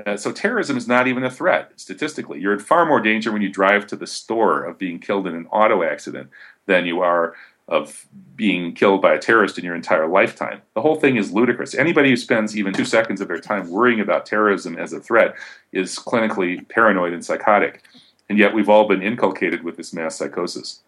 Uh, 0.05 0.17
so 0.17 0.31
terrorism 0.31 0.77
is 0.77 0.87
not 0.87 1.07
even 1.07 1.23
a 1.23 1.29
threat 1.29 1.71
statistically. 1.75 2.39
You're 2.39 2.53
in 2.53 2.59
far 2.59 2.85
more 2.85 2.99
danger 2.99 3.31
when 3.31 3.41
you 3.41 3.49
drive 3.49 3.85
to 3.87 3.95
the 3.95 4.07
store 4.07 4.63
of 4.63 4.77
being 4.77 4.99
killed 4.99 5.27
in 5.27 5.35
an 5.35 5.47
auto 5.47 5.83
accident 5.83 6.29
than 6.65 6.85
you 6.85 7.01
are 7.01 7.35
of 7.67 8.07
being 8.35 8.73
killed 8.73 9.01
by 9.01 9.13
a 9.13 9.19
terrorist 9.19 9.57
in 9.57 9.63
your 9.63 9.75
entire 9.75 10.07
lifetime. 10.07 10.61
The 10.75 10.81
whole 10.81 10.99
thing 10.99 11.15
is 11.15 11.31
ludicrous. 11.31 11.73
Anybody 11.73 12.09
who 12.09 12.17
spends 12.17 12.57
even 12.57 12.73
two 12.73 12.85
seconds 12.85 13.21
of 13.21 13.27
their 13.27 13.39
time 13.39 13.69
worrying 13.69 13.99
about 13.99 14.25
terrorism 14.25 14.77
as 14.77 14.91
a 14.91 14.99
threat 14.99 15.35
is 15.71 15.95
clinically 15.97 16.67
paranoid 16.67 17.13
and 17.13 17.23
psychotic. 17.23 17.83
And 18.29 18.37
yet 18.37 18.53
we've 18.53 18.69
all 18.69 18.87
been 18.87 19.01
inculcated 19.01 19.63
with 19.63 19.77
this 19.77 19.93
mass 19.93 20.15
psychosis. 20.15 20.81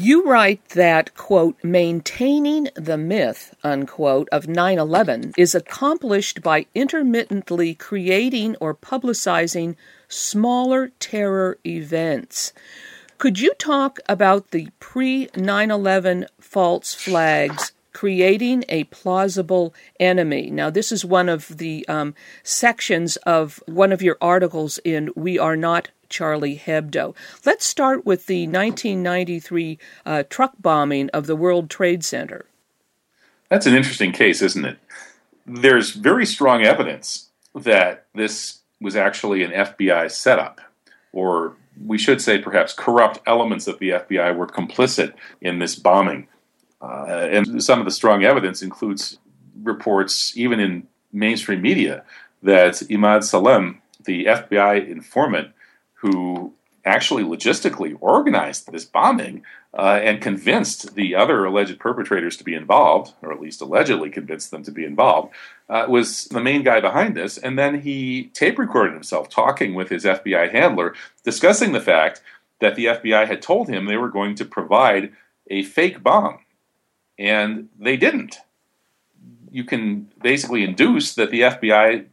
You 0.00 0.24
write 0.24 0.68
that, 0.70 1.16
quote, 1.16 1.56
maintaining 1.64 2.68
the 2.76 2.96
myth, 2.96 3.56
unquote, 3.64 4.28
of 4.30 4.46
9 4.46 4.78
11 4.78 5.32
is 5.36 5.56
accomplished 5.56 6.40
by 6.40 6.66
intermittently 6.72 7.74
creating 7.74 8.54
or 8.60 8.74
publicizing 8.74 9.74
smaller 10.06 10.92
terror 11.00 11.58
events. 11.66 12.52
Could 13.18 13.40
you 13.40 13.52
talk 13.54 13.98
about 14.08 14.52
the 14.52 14.68
pre 14.78 15.28
9 15.36 15.70
11 15.70 16.26
false 16.40 16.94
flags 16.94 17.72
creating 17.98 18.64
a 18.68 18.84
plausible 18.84 19.74
enemy. 19.98 20.50
Now, 20.50 20.70
this 20.70 20.92
is 20.92 21.04
one 21.04 21.28
of 21.28 21.58
the 21.58 21.84
um, 21.88 22.14
sections 22.44 23.16
of 23.18 23.60
one 23.66 23.90
of 23.90 24.02
your 24.02 24.16
articles 24.20 24.78
in 24.84 25.10
We 25.16 25.36
Are 25.36 25.56
Not 25.56 25.88
Charlie 26.08 26.62
Hebdo. 26.64 27.16
Let's 27.44 27.64
start 27.64 28.06
with 28.06 28.26
the 28.26 28.46
1993 28.46 29.78
uh, 30.06 30.22
truck 30.30 30.52
bombing 30.60 31.10
of 31.10 31.26
the 31.26 31.34
World 31.34 31.70
Trade 31.70 32.04
Center. 32.04 32.46
That's 33.48 33.66
an 33.66 33.74
interesting 33.74 34.12
case, 34.12 34.42
isn't 34.42 34.64
it? 34.64 34.78
There's 35.44 35.90
very 35.90 36.24
strong 36.24 36.62
evidence 36.62 37.30
that 37.52 38.06
this 38.14 38.60
was 38.80 38.94
actually 38.94 39.42
an 39.42 39.50
FBI 39.50 40.08
setup, 40.12 40.60
or 41.12 41.56
we 41.84 41.98
should 41.98 42.20
say 42.20 42.38
perhaps 42.38 42.72
corrupt 42.72 43.20
elements 43.26 43.66
of 43.66 43.78
the 43.78 43.90
FBI 43.90 44.36
were 44.36 44.46
complicit 44.46 45.14
in 45.40 45.58
this 45.58 45.74
bombing. 45.74 46.28
Uh, 46.80 47.28
and 47.30 47.62
some 47.62 47.78
of 47.78 47.84
the 47.84 47.90
strong 47.90 48.24
evidence 48.24 48.62
includes 48.62 49.18
reports, 49.62 50.36
even 50.36 50.60
in 50.60 50.86
mainstream 51.12 51.60
media, 51.60 52.04
that 52.42 52.74
Imad 52.74 53.24
Salem, 53.24 53.82
the 54.04 54.26
FBI 54.26 54.88
informant 54.88 55.48
who 55.94 56.54
actually 56.88 57.22
logistically 57.22 57.96
organized 58.00 58.72
this 58.72 58.84
bombing 58.84 59.42
uh, 59.74 60.00
and 60.02 60.22
convinced 60.22 60.94
the 60.94 61.14
other 61.14 61.44
alleged 61.44 61.78
perpetrators 61.78 62.36
to 62.38 62.44
be 62.44 62.54
involved, 62.54 63.12
or 63.22 63.32
at 63.32 63.40
least 63.40 63.60
allegedly 63.60 64.10
convinced 64.10 64.50
them 64.50 64.62
to 64.62 64.72
be 64.72 64.84
involved, 64.84 65.32
uh, 65.68 65.86
was 65.88 66.24
the 66.24 66.40
main 66.40 66.62
guy 66.62 66.80
behind 66.80 67.14
this. 67.14 67.36
And 67.38 67.58
then 67.58 67.82
he 67.82 68.30
tape 68.34 68.58
recorded 68.58 68.94
himself 68.94 69.28
talking 69.28 69.74
with 69.74 69.90
his 69.90 70.04
FBI 70.04 70.50
handler, 70.50 70.94
discussing 71.22 71.72
the 71.72 71.80
fact 71.80 72.22
that 72.60 72.74
the 72.74 72.86
FBI 72.86 73.26
had 73.26 73.42
told 73.42 73.68
him 73.68 73.86
they 73.86 73.96
were 73.96 74.08
going 74.08 74.34
to 74.36 74.44
provide 74.44 75.12
a 75.48 75.62
fake 75.62 76.02
bomb 76.02 76.40
and 77.18 77.68
they 77.78 77.96
didn't. 77.96 78.38
You 79.50 79.64
can 79.64 80.10
basically 80.20 80.64
induce 80.64 81.14
that 81.14 81.30
the 81.30 81.42
FBI 81.42 82.06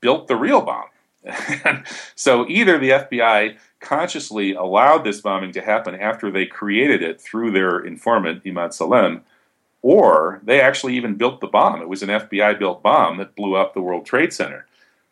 built 0.00 0.28
the 0.28 0.36
real 0.36 0.60
bomb. 0.60 0.86
so 2.14 2.48
either 2.48 2.78
the 2.78 2.90
FBI 2.90 3.56
consciously 3.80 4.52
allowed 4.52 5.04
this 5.04 5.20
bombing 5.20 5.52
to 5.52 5.60
happen 5.60 5.94
after 5.94 6.30
they 6.30 6.46
created 6.46 7.02
it 7.02 7.20
through 7.20 7.50
their 7.50 7.78
informant, 7.78 8.44
Imad 8.44 8.72
Salem, 8.72 9.22
or 9.82 10.40
they 10.44 10.60
actually 10.60 10.96
even 10.96 11.14
built 11.14 11.40
the 11.40 11.46
bomb. 11.46 11.80
It 11.80 11.88
was 11.88 12.02
an 12.02 12.08
FBI 12.08 12.58
built 12.58 12.82
bomb 12.82 13.18
that 13.18 13.34
blew 13.34 13.54
up 13.54 13.74
the 13.74 13.80
World 13.80 14.06
Trade 14.06 14.32
Center 14.32 14.66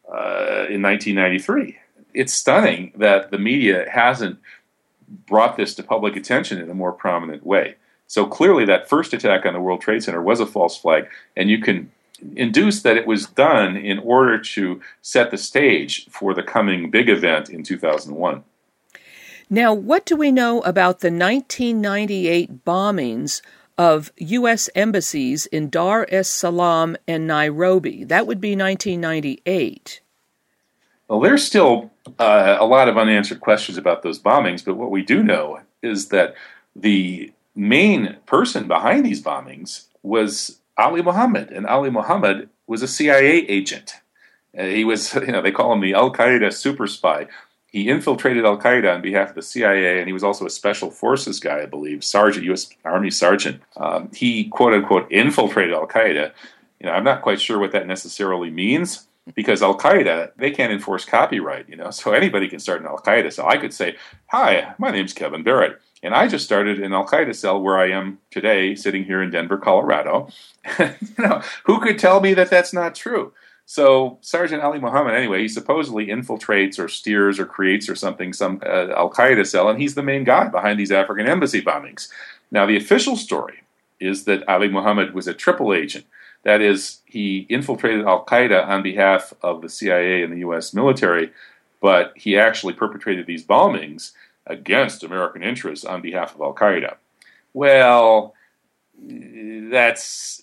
uh, 0.09 0.67
in 0.69 0.83
1993. 0.83 1.79
It's 2.15 2.33
stunning 2.33 2.93
that 2.97 3.31
the 3.31 3.39
media 3.39 3.89
hasn't 3.91 4.39
brought 5.27 5.57
this 5.57 5.75
to 5.75 5.83
public 5.83 6.17
attention 6.17 6.61
in 6.61 6.71
a 6.71 6.75
more 6.75 6.93
prominent 6.93 7.45
way. 7.45 7.77
So 8.07 8.27
clearly, 8.27 8.65
that 8.67 8.89
first 8.89 9.13
attack 9.13 9.45
on 9.45 9.53
the 9.53 9.61
World 9.61 9.83
Trade 9.83 10.03
Center 10.03 10.23
was 10.23 10.41
a 10.41 10.47
false 10.47 10.79
flag, 10.79 11.09
and 11.37 11.51
you 11.51 11.61
can 11.61 11.91
induce 12.37 12.83
that 12.83 12.97
it 12.97 13.07
was 13.07 13.27
done 13.27 13.77
in 13.77 13.99
order 13.99 14.39
to 14.39 14.81
set 15.03 15.31
the 15.31 15.39
stage 15.39 16.07
for 16.11 16.35
the 16.35 16.43
coming 16.43 16.91
big 16.91 17.09
event 17.09 17.49
in 17.49 17.63
2001. 17.63 18.45
Now, 19.51 19.73
what 19.73 20.05
do 20.05 20.17
we 20.17 20.31
know 20.31 20.61
about 20.61 21.01
the 21.01 21.11
1998 21.11 22.65
bombings 22.65 23.41
of 23.79 24.13
U.S. 24.19 24.69
embassies 24.75 25.47
in 25.47 25.71
Dar 25.71 26.07
es 26.11 26.29
Salaam 26.29 26.97
and 27.07 27.27
Nairobi? 27.27 28.05
That 28.05 28.27
would 28.27 28.41
be 28.41 28.55
1998. 28.55 30.01
Well, 31.09 31.21
there's 31.21 31.45
still 31.45 31.91
uh, 32.19 32.59
a 32.61 32.67
lot 32.67 32.89
of 32.89 32.99
unanswered 32.99 33.41
questions 33.41 33.79
about 33.79 34.03
those 34.03 34.19
bombings, 34.19 34.63
but 34.63 34.77
what 34.77 34.91
we 34.91 35.03
do 35.03 35.23
know 35.23 35.61
is 35.83 36.09
that 36.09 36.35
the 36.77 37.33
main 37.57 38.17
person 38.27 38.69
behind 38.69 39.07
these 39.07 39.23
bombings 39.23 39.85
was 40.03 40.59
Ali 40.79 41.03
Mohammed, 41.03 41.51
and 41.51 41.67
Ali 41.67 41.91
Mohammed 41.91 42.49
was 42.67 42.83
a 42.83 42.89
CIA 42.89 43.47
agent. 43.47 43.95
Uh, 44.57 44.65
he 44.65 44.85
was, 44.85 45.15
you 45.27 45.33
know, 45.33 45.43
they 45.43 45.53
call 45.53 45.73
him 45.73 45.81
the 45.81 45.95
Al 45.95 46.13
Qaeda 46.13 46.53
super 46.53 46.87
spy. 46.87 47.27
He 47.71 47.89
infiltrated 47.89 48.47
Al 48.47 48.59
Qaeda 48.59 48.95
on 48.95 49.03
behalf 49.03 49.31
of 49.31 49.35
the 49.35 49.43
CIA, 49.43 49.99
and 49.99 50.07
he 50.07 50.13
was 50.13 50.25
also 50.25 50.47
a 50.47 50.51
special 50.51 50.91
forces 50.91 51.39
guy, 51.39 51.63
I 51.63 51.67
believe, 51.67 52.03
sergeant, 52.03 52.47
U.S. 52.47 52.71
Army 52.85 53.11
sergeant. 53.11 53.61
Um, 53.77 54.11
he 54.15 54.45
quote 54.45 54.73
unquote 54.73 55.11
infiltrated 55.13 55.75
Al 55.75 55.87
Qaeda. 55.87 56.33
You 56.81 56.87
know, 56.87 56.93
I'm 56.93 57.05
not 57.05 57.23
quite 57.23 57.41
sure 57.41 57.59
what 57.59 57.73
that 57.73 57.87
necessarily 57.87 58.51
means 58.51 59.07
because 59.35 59.63
Al 59.63 59.77
Qaeda 59.77 60.31
they 60.37 60.51
can't 60.51 60.73
enforce 60.73 61.05
copyright. 61.05 61.69
You 61.69 61.77
know, 61.77 61.91
so 61.91 62.13
anybody 62.13 62.49
can 62.49 62.59
start 62.59 62.81
an 62.81 62.87
Al 62.87 62.99
Qaeda. 62.99 63.33
So 63.33 63.47
I 63.47 63.59
could 63.59 63.75
say, 63.75 63.97
"Hi, 64.29 64.75
my 64.79 64.91
name's 64.91 65.13
Kevin 65.13 65.43
Barrett." 65.43 65.79
And 66.03 66.15
I 66.15 66.29
just 66.29 66.45
started 66.45 66.81
an 66.81 66.93
Al 66.93 67.07
Qaeda 67.07 67.35
cell 67.35 67.61
where 67.61 67.79
I 67.79 67.91
am 67.91 68.19
today, 68.31 68.75
sitting 68.75 69.05
here 69.05 69.23
in 69.23 69.31
Denver, 69.31 69.59
Colorado. 69.59 70.29
you 70.79 70.89
know, 71.19 71.43
who 71.65 71.81
could 71.81 71.99
tell 71.99 72.21
me 72.21 72.35
that 72.35 72.51
that's 72.51 72.73
not 72.73 72.95
true? 72.95 73.33
So 73.67 74.19
Sergeant 74.23 74.63
Ali 74.63 74.79
Mohammed, 74.79 75.15
anyway, 75.15 75.43
he 75.43 75.49
supposedly 75.49 76.07
infiltrates 76.07 76.79
or 76.79 76.89
steers 76.89 77.39
or 77.39 77.45
creates 77.45 77.89
or 77.89 77.95
something 77.95 78.33
some 78.33 78.63
uh, 78.65 78.89
Al 78.97 79.11
Qaeda 79.11 79.47
cell, 79.47 79.69
and 79.69 79.81
he's 79.81 79.95
the 79.95 80.03
main 80.03 80.25
guy 80.25 80.49
behind 80.49 80.79
these 80.79 80.93
African 80.93 81.27
embassy 81.27 81.61
bombings. 81.61 82.09
Now, 82.51 82.65
the 82.65 82.77
official 82.77 83.17
story 83.17 83.63
is 84.01 84.25
that 84.25 84.49
Ali 84.49 84.69
Mohammed 84.69 85.13
was 85.13 85.27
a 85.27 85.35
triple 85.35 85.75
agent. 85.75 86.07
That 86.45 86.63
is, 86.63 87.01
he 87.05 87.47
infiltrated 87.51 88.07
Al 88.07 88.25
Qaeda 88.25 88.67
on 88.67 88.83
behalf 88.83 89.35
of 89.43 89.61
the 89.61 89.69
CIA 89.69 90.23
and 90.23 90.33
the 90.33 90.39
U.S. 90.39 90.73
military, 90.73 91.31
but 91.83 92.13
he 92.17 92.39
actually 92.39 92.73
perpetrated 92.73 93.27
these 93.27 93.45
bombings 93.45 94.13
against 94.49 95.05
American 95.05 95.43
interests 95.43 95.85
on 95.85 96.03
behalf 96.03 96.35
of 96.35 96.41
Al 96.41 96.55
Qaeda. 96.55 96.97
Well, 97.53 98.35
that's 99.71 100.43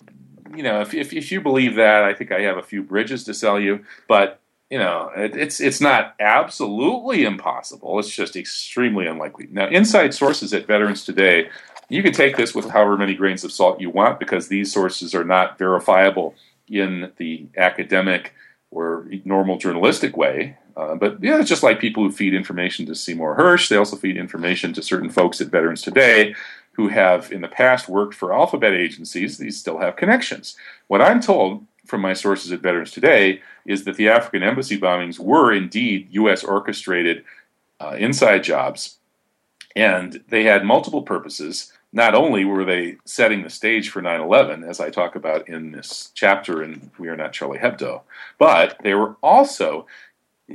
you 0.54 0.62
know, 0.62 0.80
if, 0.80 0.94
if, 0.94 1.12
if 1.12 1.32
you 1.32 1.40
believe 1.40 1.74
that, 1.76 2.04
I 2.04 2.14
think 2.14 2.32
I 2.32 2.40
have 2.42 2.56
a 2.56 2.62
few 2.62 2.82
bridges 2.82 3.24
to 3.24 3.34
sell 3.34 3.58
you. 3.58 3.84
But 4.08 4.40
you 4.70 4.78
know, 4.78 5.10
it, 5.16 5.36
it's 5.36 5.60
it's 5.60 5.80
not 5.80 6.14
absolutely 6.20 7.24
impossible. 7.24 7.98
It's 7.98 8.14
just 8.14 8.36
extremely 8.36 9.06
unlikely. 9.06 9.48
Now, 9.50 9.68
inside 9.68 10.14
sources 10.14 10.52
at 10.52 10.66
Veterans 10.66 11.04
Today, 11.04 11.50
you 11.88 12.02
can 12.02 12.12
take 12.12 12.36
this 12.36 12.54
with 12.54 12.70
however 12.70 12.96
many 12.96 13.14
grains 13.14 13.44
of 13.44 13.52
salt 13.52 13.80
you 13.80 13.90
want 13.90 14.18
because 14.18 14.48
these 14.48 14.72
sources 14.72 15.14
are 15.14 15.24
not 15.24 15.58
verifiable 15.58 16.34
in 16.68 17.12
the 17.16 17.46
academic 17.56 18.34
or 18.70 19.08
normal 19.24 19.56
journalistic 19.58 20.16
way. 20.16 20.56
Uh, 20.76 20.94
but 20.94 21.22
yeah, 21.22 21.40
it's 21.40 21.48
just 21.48 21.62
like 21.62 21.80
people 21.80 22.02
who 22.02 22.12
feed 22.12 22.34
information 22.34 22.84
to 22.86 22.94
Seymour 22.94 23.36
Hersh. 23.36 23.68
They 23.68 23.76
also 23.76 23.96
feed 23.96 24.16
information 24.16 24.72
to 24.74 24.82
certain 24.82 25.08
folks 25.08 25.40
at 25.40 25.48
Veterans 25.48 25.82
Today 25.82 26.34
who 26.72 26.88
have 26.88 27.32
in 27.32 27.40
the 27.40 27.48
past 27.48 27.88
worked 27.88 28.14
for 28.14 28.34
alphabet 28.34 28.74
agencies. 28.74 29.38
These 29.38 29.58
still 29.58 29.78
have 29.78 29.96
connections. 29.96 30.56
What 30.88 31.00
I'm 31.00 31.22
told 31.22 31.66
from 31.86 32.02
my 32.02 32.12
sources 32.12 32.52
at 32.52 32.60
Veterans 32.60 32.90
Today 32.90 33.40
is 33.64 33.84
that 33.84 33.96
the 33.96 34.10
African 34.10 34.42
embassy 34.42 34.78
bombings 34.78 35.18
were 35.18 35.52
indeed 35.52 36.08
U.S. 36.10 36.44
orchestrated 36.44 37.24
uh, 37.80 37.96
inside 37.98 38.44
jobs, 38.44 38.98
and 39.74 40.22
they 40.28 40.44
had 40.44 40.64
multiple 40.64 41.02
purposes. 41.02 41.72
Not 41.92 42.14
only 42.14 42.44
were 42.44 42.64
they 42.64 42.98
setting 43.06 43.42
the 43.42 43.48
stage 43.48 43.88
for 43.88 44.02
9 44.02 44.20
11, 44.20 44.64
as 44.64 44.80
I 44.80 44.90
talk 44.90 45.16
about 45.16 45.48
in 45.48 45.72
this 45.72 46.10
chapter 46.14 46.62
in 46.62 46.90
We 46.98 47.08
Are 47.08 47.16
Not 47.16 47.32
Charlie 47.32 47.58
Hebdo, 47.58 48.02
but 48.38 48.76
they 48.82 48.94
were 48.94 49.16
also 49.22 49.86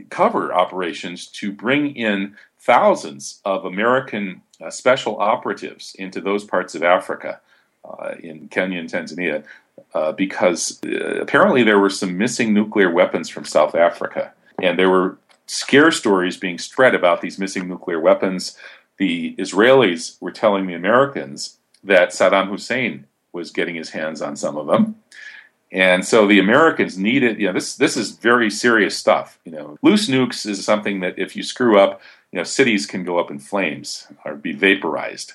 cover 0.10 0.54
operations 0.54 1.28
to 1.28 1.52
bring 1.52 1.96
in 1.96 2.36
thousands 2.60 3.42
of 3.46 3.66
American 3.66 4.42
uh, 4.62 4.70
special 4.70 5.20
operatives 5.20 5.96
into 5.98 6.22
those 6.22 6.44
parts 6.44 6.76
of 6.76 6.84
Africa, 6.84 7.42
uh, 7.84 8.14
in 8.22 8.48
Kenya 8.48 8.80
and 8.80 8.90
Tanzania, 8.90 9.44
uh, 9.94 10.12
because 10.12 10.80
uh, 10.86 11.22
apparently 11.22 11.64
there 11.64 11.80
were 11.80 11.90
some 11.90 12.18
missing 12.18 12.54
nuclear 12.54 12.92
weapons 12.92 13.30
from 13.30 13.46
South 13.46 13.76
Africa. 13.76 14.34
And 14.62 14.78
there 14.78 14.90
were 14.90 15.18
scare 15.48 15.92
stories 15.92 16.38
being 16.38 16.60
spread 16.60 16.94
about 16.94 17.22
these 17.22 17.40
missing 17.40 17.68
nuclear 17.68 18.00
weapons. 18.00 18.58
The 18.98 19.36
Israelis 19.38 20.22
were 20.22 20.32
telling 20.32 20.68
the 20.68 20.76
Americans 20.76 21.58
that 21.84 22.10
Saddam 22.10 22.50
Hussein 22.50 23.08
was 23.34 23.50
getting 23.52 23.76
his 23.76 23.90
hands 23.90 24.22
on 24.22 24.36
some 24.36 24.58
of 24.58 24.68
them. 24.68 25.01
And 25.72 26.06
so 26.06 26.28
the 26.28 26.40
Americans 26.40 26.98
needed, 26.98 27.40
you 27.40 27.48
know, 27.48 27.54
this 27.54 27.76
this 27.76 27.96
is 27.96 28.12
very 28.12 28.50
serious 28.50 28.98
stuff. 28.98 29.40
You 29.46 29.54
know, 29.54 29.78
loose 29.82 30.10
nukes 30.10 30.46
is 30.46 30.66
something 30.66 31.00
that 31.00 31.18
if 31.18 31.36
you 31.36 31.44
screw 31.44 31.80
up, 31.80 32.02
you 32.32 32.38
know, 32.38 32.44
cities 32.44 32.86
can 32.86 33.04
go 33.04 33.20
up 33.20 33.32
in 33.32 33.40
flames 33.40 34.08
or 34.26 34.36
be 34.36 34.52
vaporized. 34.52 35.34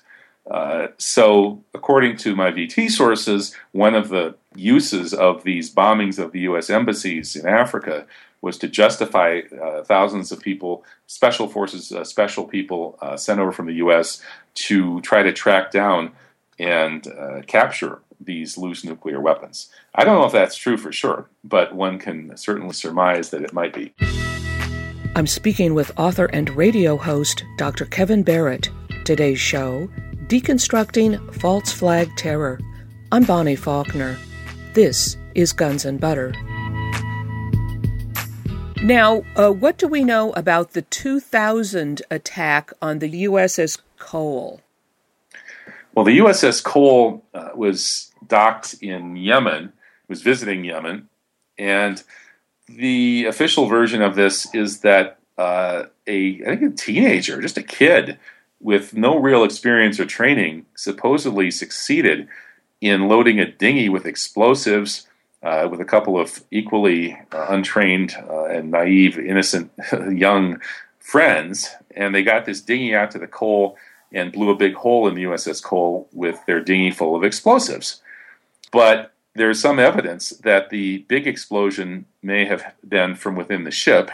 Uh, 0.51 0.89
so, 0.99 1.63
according 1.75 2.17
to 2.17 2.37
my 2.37 2.53
VT 2.53 2.91
sources, 2.91 3.55
one 3.73 3.95
of 3.95 4.11
the 4.11 4.35
uses 4.55 5.13
of 5.13 5.43
these 5.43 5.75
bombings 5.75 6.19
of 6.19 6.33
the 6.33 6.41
U.S. 6.41 6.71
embassies 6.71 7.35
in 7.35 7.47
Africa 7.47 8.07
was 8.43 8.57
to 8.59 8.69
justify 8.69 9.41
uh, 9.61 9.83
thousands 9.83 10.31
of 10.31 10.41
people, 10.41 10.85
special 11.07 11.49
forces, 11.49 11.91
uh, 11.91 12.05
special 12.05 12.45
people 12.45 12.97
uh, 13.03 13.17
sent 13.17 13.41
over 13.41 13.51
from 13.51 13.67
the 13.67 13.75
U.S. 13.75 14.23
to 14.55 15.01
try 15.01 15.23
to 15.23 15.33
track 15.33 15.73
down 15.73 16.13
and 16.59 17.09
uh, 17.09 17.43
capture 17.47 18.01
these 18.21 18.59
loose 18.59 18.85
nuclear 18.85 19.21
weapons. 19.21 19.69
I 19.95 20.05
don't 20.05 20.19
know 20.19 20.27
if 20.27 20.33
that's 20.33 20.57
true 20.57 20.77
for 20.77 20.93
sure, 20.93 21.29
but 21.45 21.75
one 21.75 21.99
can 21.99 22.37
certainly 22.37 22.73
surmise 22.73 23.31
that 23.31 23.43
it 23.43 23.53
might 23.53 23.75
be. 23.75 23.95
I'm 25.15 25.27
speaking 25.27 25.75
with 25.75 25.99
author 25.99 26.27
and 26.27 26.51
radio 26.51 26.97
host 26.97 27.45
Dr. 27.57 27.87
Kevin 27.87 28.23
Barrett. 28.23 28.69
Today's 29.05 29.41
show 29.41 29.89
Deconstructing 30.27 31.35
False 31.41 31.73
Flag 31.73 32.11
Terror. 32.17 32.61
I'm 33.13 33.25
Bonnie 33.25 33.57
Faulkner. 33.57 34.19
This 34.75 35.17
is 35.35 35.53
Guns 35.53 35.85
and 35.85 36.01
Butter. 36.01 36.35
Now, 38.83 39.25
uh, 39.37 39.51
what 39.51 39.79
do 39.79 39.89
we 39.89 40.05
know 40.05 40.33
about 40.33 40.73
the 40.73 40.83
2000 40.83 42.03
attack 42.11 42.73
on 42.83 42.99
the 42.99 43.25
USS 43.25 43.79
Cole? 43.99 44.61
Well, 45.97 46.05
the 46.05 46.19
USS 46.19 46.63
Cole 46.63 47.25
uh, 47.33 47.53
was 47.55 48.13
docked 48.27 48.75
in 48.83 49.17
Yemen, 49.17 49.73
was 50.09 50.21
visiting 50.21 50.63
Yemen, 50.63 51.09
and 51.57 52.03
the 52.69 53.25
official 53.25 53.65
version 53.65 54.03
of 54.03 54.15
this 54.15 54.47
is 54.55 54.81
that 54.81 55.19
uh, 55.39 55.85
a 56.07 56.43
I 56.43 56.57
think 56.57 56.75
a 56.75 56.77
teenager, 56.77 57.41
just 57.41 57.57
a 57.57 57.63
kid 57.63 58.19
with 58.61 58.93
no 58.93 59.19
real 59.19 59.43
experience 59.43 59.99
or 59.99 60.05
training, 60.05 60.67
supposedly 60.75 61.51
succeeded 61.51 62.29
in 62.83 63.09
loading 63.09 63.41
a 63.41 63.51
dinghy 63.51 63.89
with 63.89 64.05
explosives 64.05 65.07
uh, 65.43 65.67
with 65.71 65.81
a 65.81 65.87
couple 65.87 66.21
of 66.21 66.45
equally 66.51 67.19
uh, 67.33 67.47
untrained 67.49 68.15
uh, 68.29 68.45
and 68.45 68.71
naive, 68.71 69.19
innocent 69.19 69.73
young 70.11 70.61
friends, 70.99 71.71
and 71.97 72.15
they 72.15 72.23
got 72.23 72.45
this 72.45 72.61
dinghy 72.61 72.95
out 72.95 73.13
to 73.13 73.19
the 73.19 73.27
Cole 73.27 73.79
and 74.13 74.33
blew 74.33 74.51
a 74.51 74.57
big 74.57 74.75
hole 74.75 75.09
in 75.09 75.15
the 75.15 75.25
USS 75.25 75.63
Cole 75.63 76.09
with 76.13 76.45
their 76.47 76.61
dinghy 76.61 76.91
full 76.91 77.17
of 77.17 77.25
explosives. 77.25 78.01
But 78.73 79.13
there's 79.35 79.61
some 79.61 79.79
evidence 79.79 80.31
that 80.31 80.71
the 80.71 80.99
big 81.09 81.27
explosion 81.27 82.07
may 82.23 82.47
have 82.47 82.75
been 82.87 83.15
from 83.15 83.37
within 83.37 83.65
the 83.65 83.71
ship, 83.71 84.11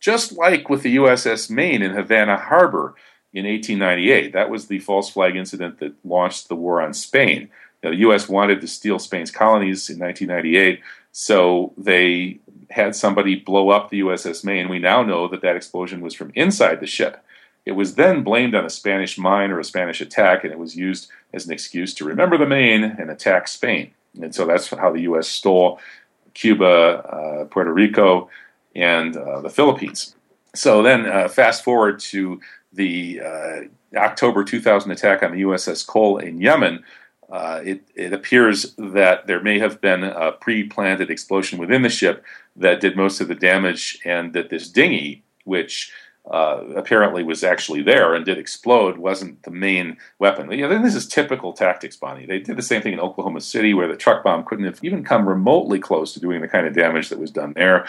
just 0.00 0.32
like 0.32 0.68
with 0.68 0.82
the 0.82 0.96
USS 0.96 1.50
Maine 1.50 1.82
in 1.82 1.92
Havana 1.92 2.36
Harbor 2.36 2.94
in 3.32 3.44
1898. 3.44 4.32
That 4.32 4.50
was 4.50 4.66
the 4.66 4.78
false 4.78 5.10
flag 5.10 5.36
incident 5.36 5.80
that 5.80 5.94
launched 6.04 6.48
the 6.48 6.56
war 6.56 6.80
on 6.80 6.94
Spain. 6.94 7.48
Now, 7.82 7.90
the 7.90 7.96
U.S. 7.96 8.28
wanted 8.28 8.60
to 8.60 8.68
steal 8.68 8.98
Spain's 8.98 9.30
colonies 9.30 9.90
in 9.90 9.98
1998, 9.98 10.80
so 11.10 11.72
they 11.76 12.38
had 12.70 12.94
somebody 12.94 13.34
blow 13.36 13.70
up 13.70 13.90
the 13.90 14.00
USS 14.00 14.44
Maine. 14.44 14.68
We 14.68 14.78
now 14.78 15.02
know 15.02 15.28
that 15.28 15.42
that 15.42 15.56
explosion 15.56 16.00
was 16.00 16.14
from 16.14 16.32
inside 16.34 16.80
the 16.80 16.86
ship. 16.86 17.22
It 17.64 17.72
was 17.72 17.94
then 17.94 18.22
blamed 18.24 18.54
on 18.54 18.64
a 18.64 18.70
Spanish 18.70 19.16
mine 19.18 19.50
or 19.50 19.60
a 19.60 19.64
Spanish 19.64 20.00
attack, 20.00 20.44
and 20.44 20.52
it 20.52 20.58
was 20.58 20.76
used 20.76 21.08
as 21.32 21.46
an 21.46 21.52
excuse 21.52 21.94
to 21.94 22.04
remember 22.04 22.36
the 22.36 22.46
Maine 22.46 22.84
and 22.84 23.10
attack 23.10 23.46
Spain. 23.46 23.92
And 24.20 24.34
so 24.34 24.46
that's 24.46 24.68
how 24.68 24.92
the 24.92 25.02
U.S. 25.02 25.28
stole 25.28 25.78
Cuba, 26.34 26.66
uh, 26.66 27.44
Puerto 27.46 27.72
Rico, 27.72 28.28
and 28.74 29.16
uh, 29.16 29.40
the 29.40 29.50
Philippines. 29.50 30.16
So 30.54 30.82
then, 30.82 31.06
uh, 31.06 31.28
fast 31.28 31.64
forward 31.64 32.00
to 32.00 32.40
the 32.72 33.20
uh, 33.20 33.60
October 33.96 34.44
2000 34.44 34.90
attack 34.90 35.22
on 35.22 35.32
the 35.32 35.42
USS 35.42 35.86
Cole 35.86 36.18
in 36.18 36.40
Yemen. 36.40 36.82
Uh, 37.30 37.60
it, 37.64 37.82
it, 37.94 38.12
appears 38.12 38.74
that 38.76 39.26
there 39.26 39.40
may 39.40 39.58
have 39.58 39.80
been 39.80 40.04
a 40.04 40.32
pre 40.32 40.64
planted 40.64 41.10
explosion 41.10 41.58
within 41.58 41.80
the 41.80 41.88
ship 41.88 42.22
that 42.56 42.80
did 42.80 42.94
most 42.94 43.22
of 43.22 43.28
the 43.28 43.34
damage, 43.34 43.98
and 44.04 44.34
that 44.34 44.50
this 44.50 44.68
dinghy, 44.68 45.22
which 45.44 45.90
uh, 46.30 46.64
apparently 46.76 47.24
was 47.24 47.42
actually 47.42 47.82
there 47.82 48.14
and 48.14 48.24
did 48.24 48.38
explode 48.38 48.96
wasn't 48.96 49.42
the 49.42 49.50
main 49.50 49.96
weapon. 50.18 50.50
You 50.52 50.68
know, 50.68 50.82
this 50.82 50.94
is 50.94 51.06
typical 51.06 51.52
tactics, 51.52 51.96
Bonnie. 51.96 52.26
They 52.26 52.38
did 52.38 52.56
the 52.56 52.62
same 52.62 52.80
thing 52.80 52.92
in 52.92 53.00
Oklahoma 53.00 53.40
City, 53.40 53.74
where 53.74 53.88
the 53.88 53.96
truck 53.96 54.22
bomb 54.22 54.44
couldn't 54.44 54.66
have 54.66 54.78
even 54.82 55.04
come 55.04 55.28
remotely 55.28 55.80
close 55.80 56.14
to 56.14 56.20
doing 56.20 56.40
the 56.40 56.48
kind 56.48 56.66
of 56.66 56.74
damage 56.74 57.08
that 57.08 57.18
was 57.18 57.32
done 57.32 57.54
there. 57.54 57.86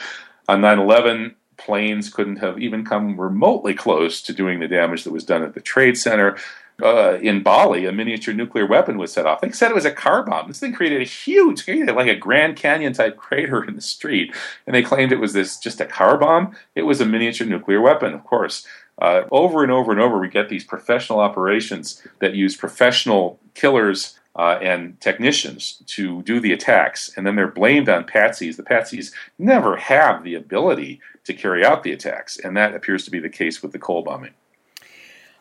On 0.47 0.61
9 0.61 0.79
11, 0.79 1.35
planes 1.57 2.09
couldn't 2.09 2.37
have 2.37 2.59
even 2.59 2.83
come 2.83 3.19
remotely 3.19 3.73
close 3.73 4.21
to 4.23 4.33
doing 4.33 4.59
the 4.59 4.67
damage 4.67 5.03
that 5.03 5.13
was 5.13 5.23
done 5.23 5.43
at 5.43 5.53
the 5.53 5.61
Trade 5.61 5.97
Center 5.97 6.37
uh, 6.81 7.17
in 7.21 7.43
Bali, 7.43 7.85
a 7.85 7.91
miniature 7.91 8.33
nuclear 8.33 8.65
weapon 8.65 8.97
was 8.97 9.13
set 9.13 9.25
off. 9.25 9.41
They 9.41 9.51
said 9.51 9.71
it 9.71 9.75
was 9.75 9.85
a 9.85 9.91
car 9.91 10.23
bomb. 10.23 10.47
This 10.47 10.59
thing 10.59 10.73
created 10.73 11.01
a 11.01 11.05
huge, 11.05 11.67
like 11.67 12.07
a 12.07 12.15
Grand 12.15 12.55
Canyon 12.55 12.93
type 12.93 13.17
crater 13.17 13.63
in 13.63 13.75
the 13.75 13.81
street, 13.81 14.33
and 14.65 14.75
they 14.75 14.81
claimed 14.81 15.11
it 15.11 15.19
was 15.19 15.33
this 15.33 15.57
just 15.57 15.81
a 15.81 15.85
car 15.85 16.17
bomb. 16.17 16.55
It 16.75 16.83
was 16.83 17.01
a 17.01 17.05
miniature 17.05 17.47
nuclear 17.47 17.81
weapon, 17.81 18.13
of 18.13 18.23
course. 18.23 18.65
Uh, 19.01 19.23
over 19.31 19.63
and 19.63 19.71
over 19.71 19.91
and 19.91 19.99
over, 19.99 20.19
we 20.19 20.27
get 20.27 20.49
these 20.49 20.63
professional 20.63 21.19
operations 21.19 22.01
that 22.19 22.35
use 22.35 22.55
professional 22.55 23.39
killers 23.53 24.19
uh, 24.35 24.57
and 24.61 24.99
technicians 24.99 25.83
to 25.85 26.21
do 26.23 26.39
the 26.39 26.53
attacks, 26.53 27.11
and 27.15 27.25
then 27.25 27.35
they're 27.35 27.47
blamed 27.47 27.89
on 27.89 28.03
patsies. 28.03 28.55
The 28.55 28.63
patsies 28.63 29.11
never 29.37 29.77
have 29.77 30.23
the 30.23 30.35
ability 30.35 31.01
to 31.25 31.33
carry 31.33 31.63
out 31.63 31.83
the 31.83 31.91
attacks, 31.91 32.37
and 32.37 32.57
that 32.57 32.73
appears 32.73 33.05
to 33.05 33.11
be 33.11 33.19
the 33.19 33.29
case 33.29 33.61
with 33.61 33.71
the 33.71 33.79
Cole 33.79 34.03
bombing. 34.03 34.33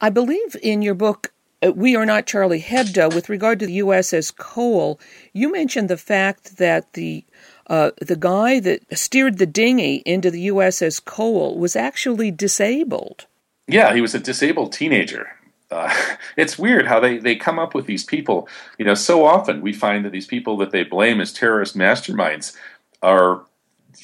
I 0.02 0.10
believe 0.10 0.56
in 0.60 0.82
your 0.82 0.94
book, 0.94 1.32
uh, 1.64 1.72
We 1.72 1.94
Are 1.94 2.04
Not 2.04 2.26
Charlie 2.26 2.60
Hebdo, 2.60 3.14
with 3.14 3.28
regard 3.28 3.60
to 3.60 3.66
the 3.66 3.78
USS 3.78 4.36
Cole, 4.36 4.98
you 5.32 5.52
mentioned 5.52 5.88
the 5.88 5.96
fact 5.96 6.56
that 6.56 6.92
the 6.94 7.24
uh, 7.68 7.92
the 8.00 8.16
guy 8.16 8.58
that 8.58 8.82
steered 8.98 9.38
the 9.38 9.46
dinghy 9.46 10.02
into 10.04 10.32
the 10.32 10.48
USS 10.48 11.02
Cole 11.02 11.56
was 11.56 11.76
actually 11.76 12.32
disabled. 12.32 13.26
Yeah, 13.68 13.94
he 13.94 14.00
was 14.00 14.14
a 14.16 14.18
disabled 14.18 14.72
teenager. 14.72 15.36
Uh, 15.70 15.94
it's 16.36 16.58
weird 16.58 16.88
how 16.88 16.98
they, 16.98 17.18
they 17.18 17.36
come 17.36 17.60
up 17.60 17.72
with 17.72 17.86
these 17.86 18.04
people. 18.04 18.48
You 18.78 18.84
know, 18.84 18.94
so 18.94 19.24
often 19.24 19.60
we 19.60 19.72
find 19.72 20.04
that 20.04 20.10
these 20.10 20.26
people 20.26 20.56
that 20.56 20.72
they 20.72 20.82
blame 20.82 21.20
as 21.20 21.32
terrorist 21.32 21.78
masterminds 21.78 22.56
are 23.02 23.44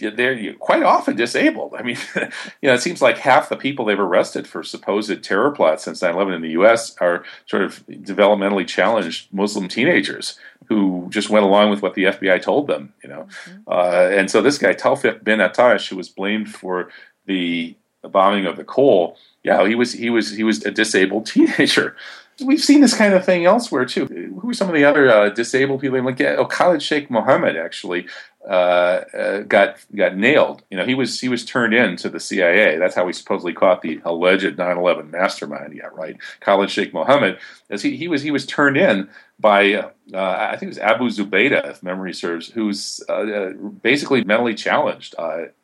they're 0.01 0.55
quite 0.55 0.83
often 0.83 1.17
disabled. 1.17 1.75
I 1.79 1.83
mean, 1.83 1.97
you 2.15 2.69
know, 2.69 2.75
it 2.75 2.83
seems 2.83 3.03
like 3.03 3.19
half 3.19 3.49
the 3.49 3.57
people 3.57 3.85
they've 3.85 3.99
arrested 3.99 4.47
for 4.47 4.63
supposed 4.63 5.23
terror 5.23 5.51
plots 5.51 5.85
since 5.85 6.01
9/11 6.01 6.37
in 6.37 6.43
the 6.43 6.51
U.S. 6.51 6.97
are 7.01 7.25
sort 7.47 7.63
of 7.63 7.87
developmentally 7.87 8.67
challenged 8.67 9.33
Muslim 9.33 9.69
teenagers 9.69 10.39
who 10.67 11.07
just 11.11 11.31
went 11.31 11.45
along 11.45 11.71
with 11.71 11.83
what 11.83 11.95
the 11.95 12.05
FBI 12.05 12.43
told 12.43 12.67
them. 12.67 12.93
You 13.03 13.09
know, 13.09 13.29
mm-hmm. 13.45 13.61
uh, 13.67 14.17
and 14.17 14.31
so 14.31 14.43
this 14.43 14.59
guy 14.59 14.75
Tawfiq 14.75 15.25
bin 15.25 15.41
Attash, 15.41 15.89
who 15.89 15.97
was 15.97 16.09
blamed 16.09 16.55
for 16.55 16.91
the 17.27 17.77
bombing 18.03 18.47
of 18.47 18.57
the 18.57 18.65
Cole, 18.65 19.17
yeah, 19.43 19.67
he 19.67 19.75
was 19.75 19.93
he 19.93 20.11
was 20.11 20.37
he 20.37 20.45
was 20.45 20.65
a 20.65 20.71
disabled 20.71 21.27
teenager. 21.35 21.97
We've 22.45 22.63
seen 22.63 22.83
this 22.83 22.95
kind 22.95 23.15
of 23.15 23.25
thing 23.25 23.47
elsewhere 23.47 23.85
too. 23.85 24.07
Who 24.41 24.51
are 24.51 24.55
some 24.55 24.69
of 24.69 24.75
the 24.75 24.85
other 24.85 25.11
uh, 25.11 25.31
disabled 25.31 25.81
people? 25.81 26.01
Like 26.03 26.21
yeah, 26.21 26.37
oh, 26.39 26.45
Khalid 26.45 26.83
Sheikh 26.83 27.11
Mohammed 27.11 27.57
actually 27.57 28.07
uh, 28.49 29.05
uh, 29.13 29.41
got 29.41 29.77
got 29.95 30.17
nailed. 30.17 30.63
You 30.71 30.79
know, 30.79 30.87
he 30.87 30.95
was 30.95 31.21
he 31.21 31.29
was 31.29 31.45
turned 31.45 31.75
in 31.75 31.97
to 31.97 32.09
the 32.09 32.19
CIA. 32.19 32.79
That's 32.79 32.95
how 32.95 33.05
we 33.05 33.13
supposedly 33.13 33.53
caught 33.53 33.83
the 33.83 34.01
alleged 34.07 34.57
9/11 34.57 35.11
mastermind. 35.11 35.75
Yeah, 35.75 35.89
right. 35.93 36.17
Khalid 36.41 36.71
Sheikh 36.71 36.95
Mohammed, 36.95 37.39
as 37.69 37.83
he, 37.83 37.97
he 37.97 38.09
was 38.09 38.23
he 38.23 38.31
was 38.31 38.47
turned 38.47 38.79
in 38.79 39.11
by 39.39 39.75
uh, 39.75 39.93
I 40.15 40.57
think 40.57 40.63
it 40.63 40.69
was 40.69 40.79
Abu 40.79 41.11
Zubaydah, 41.11 41.69
if 41.69 41.83
memory 41.83 42.15
serves, 42.15 42.49
who's 42.49 43.03
uh, 43.11 43.13
uh, 43.13 43.53
basically 43.53 44.25
mentally 44.25 44.55
challenged, 44.55 45.15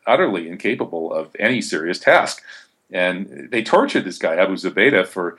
utterly 0.07 0.49
incapable 0.49 1.11
of 1.11 1.35
any 1.39 1.63
serious 1.63 1.99
task. 1.99 2.43
And 2.93 3.49
they 3.51 3.63
tortured 3.63 4.05
this 4.05 4.19
guy 4.19 4.37
Abu 4.37 4.57
Zubaydah 4.57 5.07
for 5.07 5.39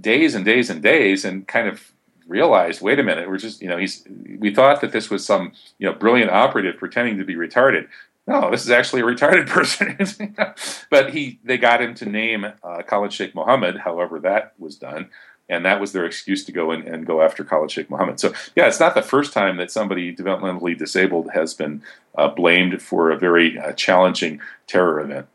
days 0.00 0.34
and 0.34 0.42
days 0.42 0.70
and 0.70 0.82
days, 0.82 1.26
and 1.26 1.46
kind 1.46 1.68
of 1.68 1.92
realized, 2.28 2.80
wait 2.80 3.00
a 3.00 3.02
minute, 3.02 3.28
we're 3.28 3.38
just, 3.38 3.60
you 3.60 3.68
know, 3.68 3.78
he's, 3.78 4.06
we 4.38 4.54
thought 4.54 4.80
that 4.82 4.92
this 4.92 5.10
was 5.10 5.24
some, 5.24 5.52
you 5.78 5.86
know, 5.86 5.94
brilliant 5.94 6.30
operative 6.30 6.76
pretending 6.76 7.18
to 7.18 7.24
be 7.24 7.34
retarded. 7.34 7.88
No, 8.26 8.50
this 8.50 8.62
is 8.62 8.70
actually 8.70 9.00
a 9.00 9.04
retarded 9.04 9.46
person. 9.48 10.36
but 10.90 11.14
he, 11.14 11.40
they 11.42 11.58
got 11.58 11.82
him 11.82 11.94
to 11.94 12.06
name 12.06 12.44
uh, 12.44 12.82
Khalid 12.82 13.12
Sheikh 13.12 13.34
Mohammed, 13.34 13.78
however 13.78 14.20
that 14.20 14.52
was 14.58 14.76
done. 14.76 15.08
And 15.50 15.64
that 15.64 15.80
was 15.80 15.92
their 15.92 16.04
excuse 16.04 16.44
to 16.44 16.52
go 16.52 16.70
in 16.72 16.86
and 16.86 17.06
go 17.06 17.22
after 17.22 17.42
Khalid 17.42 17.70
Sheikh 17.70 17.88
Mohammed. 17.88 18.20
So, 18.20 18.34
yeah, 18.54 18.68
it's 18.68 18.80
not 18.80 18.94
the 18.94 19.00
first 19.00 19.32
time 19.32 19.56
that 19.56 19.70
somebody 19.70 20.14
developmentally 20.14 20.76
disabled 20.76 21.30
has 21.32 21.54
been 21.54 21.82
uh, 22.14 22.28
blamed 22.28 22.82
for 22.82 23.10
a 23.10 23.16
very 23.16 23.58
uh, 23.58 23.72
challenging 23.72 24.42
terror 24.66 25.00
event. 25.00 25.26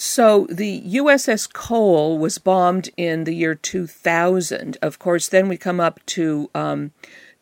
So 0.00 0.46
the 0.48 0.80
USS 0.80 1.52
Cole 1.52 2.16
was 2.16 2.38
bombed 2.38 2.88
in 2.96 3.24
the 3.24 3.34
year 3.34 3.54
2000. 3.54 4.78
Of 4.80 4.98
course, 4.98 5.28
then 5.28 5.46
we 5.46 5.58
come 5.58 5.78
up 5.78 6.00
to 6.06 6.48
um, 6.54 6.92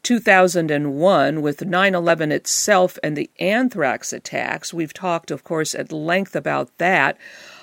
2001 0.03 1.41
with 1.41 1.65
9 1.65 1.95
11 1.95 2.33
itself 2.33 2.99
and 3.05 3.17
the 3.17 3.31
anthrax 3.39 4.13
attacks. 4.13 4.75
We've 4.75 4.93
talked, 4.93 5.31
of 5.31 5.45
course, 5.45 5.73
at 5.73 5.93
length 5.93 6.35
about 6.35 6.77
that. 6.79 7.17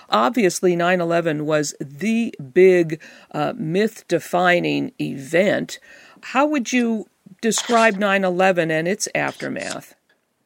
Obviously, 0.10 0.78
9 0.78 1.02
11 1.02 1.46
was 1.46 1.76
the 1.82 2.34
big 2.54 3.02
uh, 3.34 3.52
myth 3.58 4.08
defining 4.08 4.94
event. 5.02 5.78
How 6.22 6.46
would 6.46 6.72
you 6.72 7.10
describe 7.42 7.98
9 7.98 8.24
11 8.24 8.72
and 8.72 8.88
its 8.88 9.10
aftermath? 9.14 9.94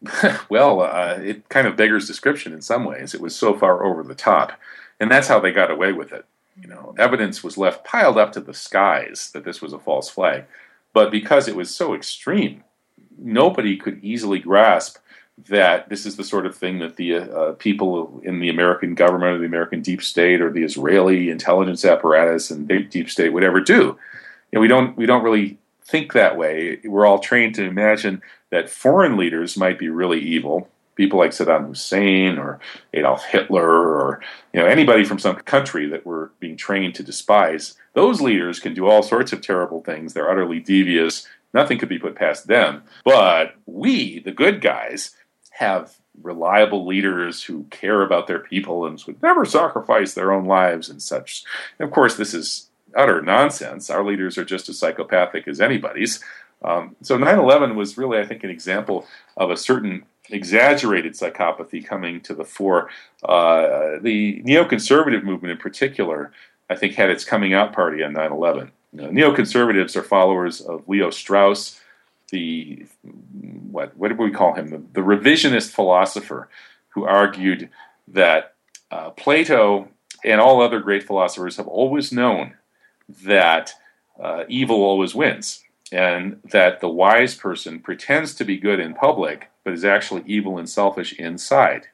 well, 0.49 0.81
uh, 0.81 1.17
it 1.21 1.49
kind 1.49 1.67
of 1.67 1.75
beggars 1.75 2.07
description 2.07 2.53
in 2.53 2.61
some 2.61 2.85
ways. 2.85 3.13
It 3.13 3.21
was 3.21 3.35
so 3.35 3.57
far 3.57 3.83
over 3.83 4.03
the 4.03 4.15
top, 4.15 4.53
and 4.99 5.11
that's 5.11 5.27
how 5.27 5.39
they 5.39 5.51
got 5.51 5.71
away 5.71 5.91
with 5.91 6.11
it. 6.11 6.25
You 6.61 6.67
know, 6.67 6.95
evidence 6.97 7.43
was 7.43 7.57
left 7.57 7.85
piled 7.85 8.17
up 8.17 8.31
to 8.33 8.41
the 8.41 8.53
skies 8.53 9.31
that 9.33 9.45
this 9.45 9.61
was 9.61 9.73
a 9.73 9.79
false 9.79 10.09
flag, 10.09 10.45
but 10.93 11.11
because 11.11 11.47
it 11.47 11.55
was 11.55 11.73
so 11.73 11.93
extreme, 11.93 12.63
nobody 13.17 13.77
could 13.77 14.03
easily 14.03 14.39
grasp 14.39 14.97
that 15.47 15.89
this 15.89 16.05
is 16.05 16.17
the 16.17 16.23
sort 16.23 16.45
of 16.45 16.55
thing 16.55 16.79
that 16.79 16.97
the 16.97 17.15
uh, 17.15 17.51
people 17.53 18.21
in 18.23 18.39
the 18.39 18.49
American 18.49 18.93
government 18.93 19.35
or 19.35 19.39
the 19.39 19.45
American 19.45 19.81
deep 19.81 20.01
state 20.01 20.41
or 20.41 20.51
the 20.51 20.63
Israeli 20.63 21.29
intelligence 21.29 21.85
apparatus 21.85 22.51
and 22.51 22.67
deep 22.89 23.09
state 23.09 23.29
would 23.29 23.43
ever 23.43 23.61
do. 23.61 23.97
You 24.51 24.57
know, 24.57 24.61
we 24.61 24.67
don't 24.67 24.97
we 24.97 25.05
don't 25.05 25.23
really 25.23 25.57
think 25.83 26.13
that 26.13 26.37
way. 26.37 26.79
We're 26.83 27.05
all 27.05 27.19
trained 27.19 27.55
to 27.55 27.63
imagine 27.63 28.21
that 28.51 28.69
foreign 28.69 29.17
leaders 29.17 29.57
might 29.57 29.79
be 29.79 29.89
really 29.89 30.19
evil, 30.19 30.69
people 30.95 31.19
like 31.19 31.31
Saddam 31.31 31.67
Hussein 31.67 32.37
or 32.37 32.59
Adolf 32.93 33.23
Hitler 33.25 33.69
or 33.69 34.21
you 34.53 34.59
know 34.59 34.65
anybody 34.65 35.05
from 35.05 35.19
some 35.19 35.35
country 35.37 35.87
that 35.87 36.05
we're 36.05 36.27
being 36.39 36.57
trained 36.57 36.95
to 36.95 37.03
despise. 37.03 37.75
Those 37.93 38.21
leaders 38.21 38.59
can 38.59 38.73
do 38.73 38.87
all 38.87 39.03
sorts 39.03 39.31
of 39.31 39.41
terrible 39.41 39.81
things. 39.81 40.13
They're 40.13 40.29
utterly 40.29 40.59
devious. 40.59 41.27
Nothing 41.53 41.77
could 41.77 41.89
be 41.89 41.99
put 41.99 42.15
past 42.15 42.47
them. 42.47 42.83
But 43.03 43.55
we, 43.65 44.19
the 44.19 44.31
good 44.31 44.61
guys, 44.61 45.15
have 45.51 45.95
reliable 46.21 46.85
leaders 46.85 47.43
who 47.43 47.63
care 47.69 48.01
about 48.01 48.27
their 48.27 48.39
people 48.39 48.85
and 48.85 49.01
would 49.07 49.21
never 49.21 49.45
sacrifice 49.45 50.13
their 50.13 50.31
own 50.31 50.45
lives 50.45 50.89
and 50.89 51.01
such. 51.01 51.43
And 51.79 51.87
of 51.87 51.93
course, 51.93 52.15
this 52.15 52.33
is 52.33 52.69
utter 52.95 53.21
nonsense. 53.21 53.89
Our 53.89 54.03
leaders 54.03 54.37
are 54.37 54.45
just 54.45 54.69
as 54.69 54.79
psychopathic 54.79 55.47
as 55.47 55.61
anybody's. 55.61 56.23
Um, 56.63 56.95
so 57.01 57.17
9/11 57.17 57.75
was 57.75 57.97
really, 57.97 58.19
I 58.19 58.25
think, 58.25 58.43
an 58.43 58.49
example 58.49 59.07
of 59.37 59.49
a 59.49 59.57
certain 59.57 60.03
exaggerated 60.29 61.13
psychopathy 61.13 61.85
coming 61.85 62.21
to 62.21 62.33
the 62.33 62.45
fore. 62.45 62.89
Uh, 63.23 63.97
the 64.01 64.41
neoconservative 64.43 65.23
movement, 65.23 65.51
in 65.51 65.57
particular, 65.57 66.31
I 66.69 66.75
think, 66.75 66.95
had 66.95 67.09
its 67.09 67.23
coming 67.23 67.53
out 67.53 67.73
party 67.73 68.03
on 68.03 68.13
9/11. 68.13 68.71
You 68.93 69.01
know, 69.01 69.09
neoconservatives 69.09 69.95
are 69.95 70.03
followers 70.03 70.61
of 70.61 70.87
Leo 70.87 71.09
Strauss, 71.11 71.79
the 72.31 72.85
what 73.71 73.95
what 73.97 74.09
did 74.09 74.17
we 74.17 74.31
call 74.31 74.53
him? 74.53 74.69
The, 74.69 74.77
the 74.93 75.01
revisionist 75.01 75.71
philosopher 75.71 76.49
who 76.89 77.05
argued 77.05 77.69
that 78.07 78.55
uh, 78.91 79.11
Plato 79.11 79.89
and 80.23 80.41
all 80.41 80.61
other 80.61 80.79
great 80.79 81.03
philosophers 81.03 81.57
have 81.57 81.67
always 81.67 82.11
known 82.11 82.55
that 83.23 83.73
uh, 84.19 84.43
evil 84.47 84.83
always 84.83 85.15
wins, 85.15 85.63
and 85.91 86.39
that 86.43 86.81
the 86.81 86.89
wise 86.89 87.35
person 87.35 87.79
pretends 87.79 88.33
to 88.35 88.45
be 88.45 88.57
good 88.57 88.79
in 88.79 88.93
public, 88.93 89.49
but 89.63 89.73
is 89.73 89.85
actually 89.85 90.23
evil 90.25 90.57
and 90.57 90.69
selfish 90.69 91.13
inside. 91.13 91.87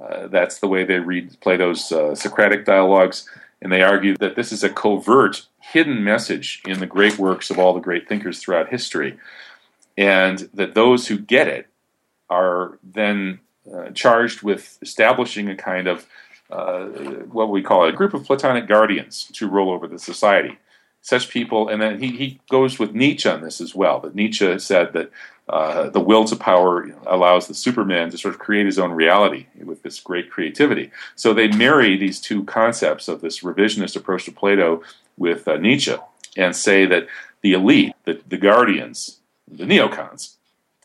Uh, 0.00 0.28
that's 0.28 0.58
the 0.58 0.68
way 0.68 0.84
they 0.84 0.98
read 0.98 1.40
Plato's 1.40 1.90
uh, 1.90 2.14
Socratic 2.14 2.64
dialogues, 2.64 3.28
and 3.60 3.72
they 3.72 3.82
argue 3.82 4.16
that 4.18 4.36
this 4.36 4.52
is 4.52 4.62
a 4.62 4.70
covert, 4.70 5.46
hidden 5.58 6.04
message 6.04 6.62
in 6.66 6.78
the 6.78 6.86
great 6.86 7.18
works 7.18 7.50
of 7.50 7.58
all 7.58 7.74
the 7.74 7.80
great 7.80 8.08
thinkers 8.08 8.38
throughout 8.38 8.68
history, 8.68 9.18
and 9.96 10.48
that 10.54 10.74
those 10.74 11.08
who 11.08 11.18
get 11.18 11.48
it 11.48 11.66
are 12.30 12.78
then 12.84 13.40
uh, 13.72 13.90
charged 13.90 14.42
with 14.42 14.78
establishing 14.82 15.48
a 15.48 15.56
kind 15.56 15.88
of 15.88 16.06
uh, 16.50 16.84
what 17.30 17.50
we 17.50 17.62
call 17.62 17.84
a 17.84 17.92
group 17.92 18.14
of 18.14 18.24
Platonic 18.24 18.66
guardians 18.66 19.28
to 19.34 19.48
rule 19.48 19.70
over 19.70 19.86
the 19.86 19.98
society. 19.98 20.58
Such 21.00 21.30
people, 21.30 21.68
and 21.68 21.80
then 21.80 22.00
he, 22.00 22.08
he 22.08 22.40
goes 22.50 22.78
with 22.78 22.92
Nietzsche 22.92 23.28
on 23.28 23.40
this 23.40 23.60
as 23.60 23.74
well. 23.74 24.00
That 24.00 24.14
Nietzsche 24.14 24.58
said 24.58 24.92
that 24.92 25.10
uh, 25.48 25.88
the 25.88 26.00
will 26.00 26.24
to 26.26 26.36
power 26.36 26.90
allows 27.06 27.46
the 27.46 27.54
Superman 27.54 28.10
to 28.10 28.18
sort 28.18 28.34
of 28.34 28.40
create 28.40 28.66
his 28.66 28.78
own 28.78 28.92
reality 28.92 29.46
with 29.64 29.82
this 29.82 30.00
great 30.00 30.30
creativity. 30.30 30.90
So 31.16 31.32
they 31.32 31.48
marry 31.48 31.96
these 31.96 32.20
two 32.20 32.44
concepts 32.44 33.08
of 33.08 33.20
this 33.20 33.40
revisionist 33.40 33.96
approach 33.96 34.24
to 34.24 34.32
Plato 34.32 34.82
with 35.16 35.48
uh, 35.48 35.56
Nietzsche 35.56 35.94
and 36.36 36.54
say 36.54 36.84
that 36.86 37.06
the 37.40 37.54
elite, 37.54 37.94
the, 38.04 38.20
the 38.28 38.36
guardians, 38.36 39.20
the 39.46 39.64
neocons, 39.64 40.34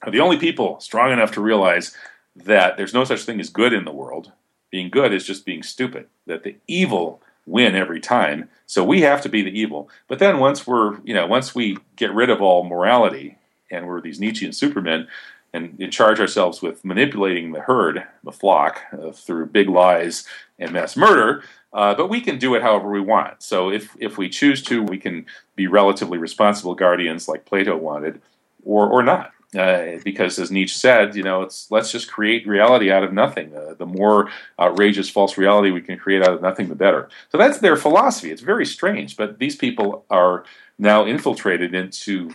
are 0.03 0.11
the 0.11 0.21
only 0.21 0.37
people 0.37 0.79
strong 0.79 1.11
enough 1.11 1.31
to 1.33 1.41
realize 1.41 1.95
that 2.35 2.77
there's 2.77 2.93
no 2.93 3.03
such 3.03 3.23
thing 3.23 3.39
as 3.39 3.49
good 3.49 3.73
in 3.73 3.85
the 3.85 3.91
world, 3.91 4.31
being 4.71 4.89
good 4.89 5.13
is 5.13 5.25
just 5.25 5.45
being 5.45 5.63
stupid. 5.63 6.07
That 6.25 6.43
the 6.43 6.55
evil 6.67 7.21
win 7.45 7.75
every 7.75 7.99
time. 7.99 8.49
So 8.65 8.83
we 8.83 9.01
have 9.01 9.21
to 9.21 9.29
be 9.29 9.41
the 9.41 9.59
evil. 9.59 9.89
But 10.07 10.19
then 10.19 10.39
once 10.39 10.65
we're, 10.65 10.99
you 11.03 11.13
know, 11.13 11.27
once 11.27 11.53
we 11.53 11.77
get 11.95 12.13
rid 12.13 12.29
of 12.29 12.41
all 12.41 12.63
morality 12.63 13.37
and 13.69 13.87
we're 13.87 14.01
these 14.01 14.19
Nietzschean 14.19 14.53
supermen 14.53 15.07
and, 15.53 15.77
and 15.79 15.91
charge 15.91 16.19
ourselves 16.19 16.61
with 16.61 16.83
manipulating 16.85 17.51
the 17.51 17.61
herd, 17.61 18.03
the 18.23 18.31
flock, 18.31 18.81
uh, 18.93 19.11
through 19.11 19.47
big 19.47 19.69
lies 19.69 20.25
and 20.57 20.71
mass 20.71 20.95
murder, 20.95 21.43
uh, 21.73 21.93
but 21.93 22.07
we 22.07 22.21
can 22.21 22.37
do 22.37 22.55
it 22.55 22.61
however 22.61 22.89
we 22.89 23.01
want. 23.01 23.43
So 23.43 23.69
if, 23.69 23.95
if 23.99 24.17
we 24.17 24.29
choose 24.29 24.61
to, 24.63 24.81
we 24.81 24.97
can 24.97 25.25
be 25.55 25.67
relatively 25.67 26.17
responsible 26.17 26.75
guardians 26.75 27.27
like 27.27 27.45
Plato 27.45 27.75
wanted, 27.75 28.21
or, 28.63 28.87
or 28.87 29.03
not. 29.03 29.32
Uh, 29.55 29.99
because 30.03 30.39
as 30.39 30.51
Nietzsche 30.51 30.77
said, 30.77 31.15
you 31.15 31.23
know, 31.23 31.41
it's 31.41 31.69
let's 31.69 31.91
just 31.91 32.11
create 32.11 32.47
reality 32.47 32.91
out 32.91 33.03
of 33.03 33.13
nothing. 33.13 33.55
Uh, 33.55 33.75
the 33.77 33.85
more 33.85 34.29
outrageous 34.59 35.09
false 35.09 35.37
reality 35.37 35.71
we 35.71 35.81
can 35.81 35.97
create 35.97 36.23
out 36.23 36.33
of 36.33 36.41
nothing, 36.41 36.69
the 36.69 36.75
better. 36.75 37.09
So 37.31 37.37
that's 37.37 37.59
their 37.59 37.75
philosophy. 37.75 38.31
It's 38.31 38.41
very 38.41 38.65
strange, 38.65 39.15
but 39.15 39.39
these 39.39 39.55
people 39.55 40.05
are 40.09 40.43
now 40.77 41.05
infiltrated 41.05 41.75
into 41.75 42.31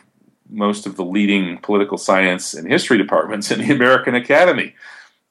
most 0.49 0.87
of 0.87 0.97
the 0.97 1.05
leading 1.05 1.59
political 1.59 1.99
science 1.99 2.55
and 2.55 2.71
history 2.71 2.99
departments 2.99 3.51
in 3.53 3.61
the 3.61 3.73
American 3.73 4.15
Academy. 4.15 4.75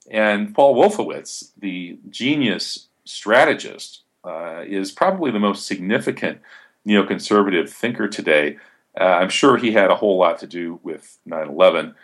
And 0.09 0.55
Paul 0.55 0.75
Wolfowitz, 0.75 1.51
the 1.57 1.99
genius 2.09 2.87
strategist, 3.05 4.01
uh, 4.23 4.63
is 4.65 4.91
probably 4.91 5.31
the 5.31 5.39
most 5.39 5.65
significant 5.65 6.39
neoconservative 6.85 7.69
thinker 7.69 8.07
today 8.07 8.57
uh, 8.99 9.03
I'm 9.03 9.29
sure 9.29 9.57
he 9.57 9.71
had 9.71 9.91
a 9.91 9.95
whole 9.95 10.17
lot 10.17 10.39
to 10.39 10.47
do 10.47 10.79
with 10.83 11.17
9 11.25 11.47
11. 11.47 11.95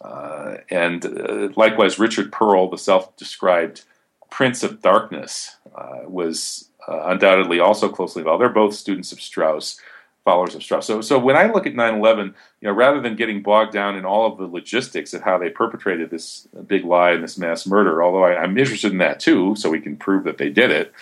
Uh, 0.00 0.56
and 0.70 1.04
uh, 1.04 1.48
likewise, 1.56 1.98
Richard 1.98 2.32
Perle, 2.32 2.70
the 2.70 2.78
self 2.78 3.16
described 3.16 3.82
Prince 4.30 4.62
of 4.62 4.80
Darkness, 4.80 5.56
uh, 5.74 6.00
was 6.06 6.70
uh, 6.88 7.02
undoubtedly 7.06 7.60
also 7.60 7.88
closely 7.88 8.20
involved. 8.20 8.40
They're 8.40 8.48
both 8.48 8.74
students 8.74 9.12
of 9.12 9.20
Strauss, 9.20 9.78
followers 10.24 10.54
of 10.54 10.62
Strauss. 10.62 10.86
So, 10.86 11.00
so 11.02 11.18
when 11.18 11.36
I 11.36 11.52
look 11.52 11.66
at 11.66 11.74
9 11.74 11.94
11, 11.94 12.34
you 12.60 12.68
know, 12.68 12.74
rather 12.74 13.00
than 13.00 13.16
getting 13.16 13.42
bogged 13.42 13.72
down 13.72 13.96
in 13.96 14.04
all 14.04 14.30
of 14.30 14.38
the 14.38 14.46
logistics 14.46 15.12
of 15.12 15.22
how 15.22 15.38
they 15.38 15.50
perpetrated 15.50 16.10
this 16.10 16.48
big 16.66 16.84
lie 16.84 17.12
and 17.12 17.22
this 17.22 17.38
mass 17.38 17.66
murder, 17.66 18.02
although 18.02 18.24
I, 18.24 18.42
I'm 18.42 18.56
interested 18.56 18.92
in 18.92 18.98
that 18.98 19.20
too, 19.20 19.54
so 19.56 19.70
we 19.70 19.80
can 19.80 19.96
prove 19.96 20.24
that 20.24 20.38
they 20.38 20.50
did 20.50 20.70
it 20.70 20.92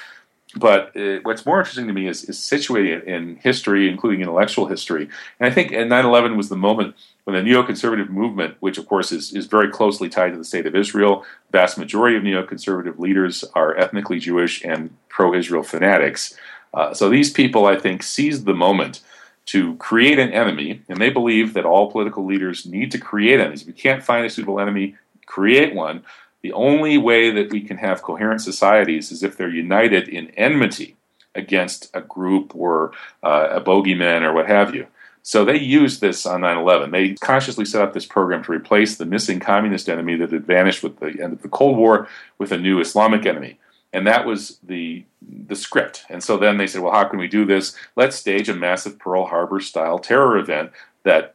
but 0.57 0.97
uh, 0.97 1.19
what's 1.23 1.45
more 1.45 1.59
interesting 1.59 1.87
to 1.89 1.93
me 1.93 2.09
is, 2.09 2.25
is 2.25 2.39
situating 2.39 2.97
it 2.97 3.05
in 3.05 3.37
history, 3.37 3.89
including 3.89 4.23
intellectual 4.23 4.67
history. 4.67 5.09
And 5.39 5.51
I 5.51 5.51
think 5.51 5.73
9 5.73 5.93
11 5.93 6.37
was 6.37 6.49
the 6.49 6.57
moment 6.57 6.95
when 7.25 7.37
the 7.37 7.51
neoconservative 7.51 8.09
movement, 8.09 8.57
which 8.61 8.79
of 8.79 8.87
course 8.87 9.13
is, 9.13 9.35
is 9.35 9.47
very 9.47 9.69
closely 9.71 10.09
tied 10.09 10.31
to 10.31 10.39
the 10.39 10.45
state 10.45 10.67
of 10.67 10.75
Israel, 10.75 11.25
vast 11.53 11.77
majority 11.77 12.17
of 12.17 12.23
neoconservative 12.23 12.99
leaders 12.99 13.45
are 13.55 13.77
ethnically 13.77 14.19
Jewish 14.19 14.65
and 14.65 14.97
pro 15.09 15.35
Israel 15.35 15.63
fanatics. 15.63 16.35
Uh, 16.73 16.95
so 16.95 17.11
these 17.11 17.31
people, 17.31 17.67
I 17.67 17.77
think, 17.77 18.03
seized 18.03 18.47
the 18.47 18.55
moment 18.55 19.01
to 19.47 19.77
create 19.77 20.19
an 20.19 20.31
enemy, 20.31 20.83
and 20.89 20.99
they 20.99 21.11
believe 21.11 21.55
that 21.55 21.65
all 21.65 21.91
political 21.91 22.25
leaders 22.25 22.67
need 22.67 22.91
to 22.93 22.99
create 22.99 23.41
enemies. 23.41 23.63
If 23.63 23.69
you 23.69 23.75
can't 23.75 24.03
find 24.03 24.25
a 24.25 24.31
suitable 24.31 24.61
enemy, 24.61 24.97
create 25.25 25.75
one. 25.75 26.03
The 26.43 26.53
only 26.53 26.99
way 26.99 27.31
that 27.31 27.51
we 27.51 27.61
can 27.61 27.79
have 27.79 28.03
coherent 28.03 28.41
societies 28.41 29.11
is 29.11 29.23
if 29.23 29.37
they're 29.37 29.49
united 29.49 30.09
in 30.09 30.29
enmity 30.31 30.97
against 31.35 31.91
a 31.95 32.01
group 32.01 32.55
or 32.55 32.93
uh, 33.23 33.49
a 33.51 33.61
bogeyman 33.61 34.23
or 34.23 34.33
what 34.33 34.47
have 34.47 34.75
you. 34.75 34.87
So 35.23 35.45
they 35.45 35.59
used 35.59 36.01
this 36.01 36.25
on 36.25 36.41
9 36.41 36.57
11. 36.57 36.91
They 36.91 37.15
consciously 37.15 37.65
set 37.65 37.83
up 37.83 37.93
this 37.93 38.07
program 38.07 38.43
to 38.45 38.53
replace 38.53 38.97
the 38.97 39.05
missing 39.05 39.41
communist 39.41 39.89
enemy 39.89 40.17
that 40.17 40.33
had 40.33 40.47
vanished 40.47 40.83
with 40.83 41.01
the 41.01 41.23
end 41.23 41.35
of 41.35 41.43
the 41.43 41.49
Cold 41.49 41.77
War 41.77 42.09
with 42.39 42.53
a 42.53 42.59
new 42.59 42.81
Islamic 42.81 43.27
enemy. 43.27 43.59
And 43.93 44.07
that 44.07 44.27
was 44.27 44.59
the, 44.63 45.05
the 45.23 45.57
script. 45.57 46.05
And 46.09 46.23
so 46.23 46.37
then 46.37 46.57
they 46.57 46.67
said, 46.67 46.83
well, 46.83 46.93
how 46.93 47.05
can 47.05 47.19
we 47.19 47.29
do 47.29 47.45
this? 47.45 47.75
Let's 47.97 48.17
stage 48.17 48.49
a 48.49 48.55
massive 48.55 48.99
Pearl 48.99 49.27
Harbor 49.27 49.61
style 49.61 49.99
terror 49.99 50.39
event 50.39 50.73
that 51.05 51.35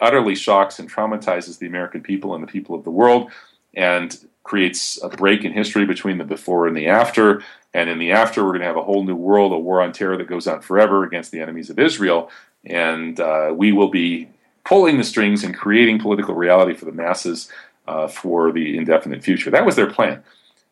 utterly 0.00 0.34
shocks 0.34 0.78
and 0.78 0.90
traumatizes 0.90 1.58
the 1.58 1.66
American 1.66 2.02
people 2.02 2.34
and 2.34 2.42
the 2.42 2.50
people 2.50 2.74
of 2.74 2.84
the 2.84 2.90
world 2.90 3.30
and 3.74 4.18
creates 4.42 5.02
a 5.02 5.08
break 5.08 5.44
in 5.44 5.52
history 5.52 5.84
between 5.84 6.18
the 6.18 6.24
before 6.24 6.66
and 6.66 6.76
the 6.76 6.88
after. 6.88 7.42
And 7.72 7.88
in 7.88 7.98
the 7.98 8.12
after, 8.12 8.42
we're 8.42 8.50
going 8.50 8.60
to 8.60 8.66
have 8.66 8.76
a 8.76 8.82
whole 8.82 9.04
new 9.04 9.14
world, 9.14 9.52
a 9.52 9.58
war 9.58 9.80
on 9.80 9.92
terror 9.92 10.16
that 10.16 10.26
goes 10.26 10.46
on 10.46 10.60
forever 10.60 11.04
against 11.04 11.30
the 11.30 11.40
enemies 11.40 11.70
of 11.70 11.78
Israel. 11.78 12.30
And 12.64 13.18
uh, 13.20 13.52
we 13.56 13.72
will 13.72 13.88
be 13.88 14.28
pulling 14.64 14.98
the 14.98 15.04
strings 15.04 15.44
and 15.44 15.56
creating 15.56 15.98
political 15.98 16.34
reality 16.34 16.74
for 16.74 16.84
the 16.84 16.92
masses 16.92 17.50
uh, 17.86 18.08
for 18.08 18.52
the 18.52 18.76
indefinite 18.76 19.22
future. 19.22 19.50
That 19.50 19.66
was 19.66 19.76
their 19.76 19.90
plan. 19.90 20.22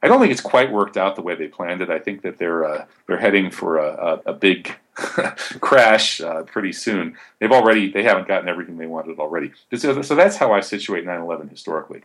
I 0.02 0.06
don't 0.06 0.20
think 0.20 0.30
it's 0.30 0.40
quite 0.40 0.70
worked 0.70 0.96
out 0.96 1.16
the 1.16 1.22
way 1.22 1.34
they 1.34 1.48
planned 1.48 1.82
it. 1.82 1.90
I 1.90 1.98
think 1.98 2.22
that 2.22 2.38
they're 2.38 2.64
uh, 2.64 2.84
they're 3.06 3.18
heading 3.18 3.50
for 3.50 3.78
a, 3.78 4.20
a, 4.26 4.30
a 4.30 4.32
big 4.32 4.72
crash 4.94 6.20
uh, 6.20 6.44
pretty 6.44 6.72
soon. 6.72 7.16
They've 7.40 7.50
already 7.50 7.90
they 7.90 8.04
haven't 8.04 8.28
gotten 8.28 8.48
everything 8.48 8.78
they 8.78 8.86
wanted 8.86 9.18
already. 9.18 9.52
So, 9.74 10.02
so 10.02 10.14
that's 10.14 10.36
how 10.36 10.52
I 10.52 10.60
situate 10.60 11.04
9/11 11.04 11.50
historically. 11.50 12.02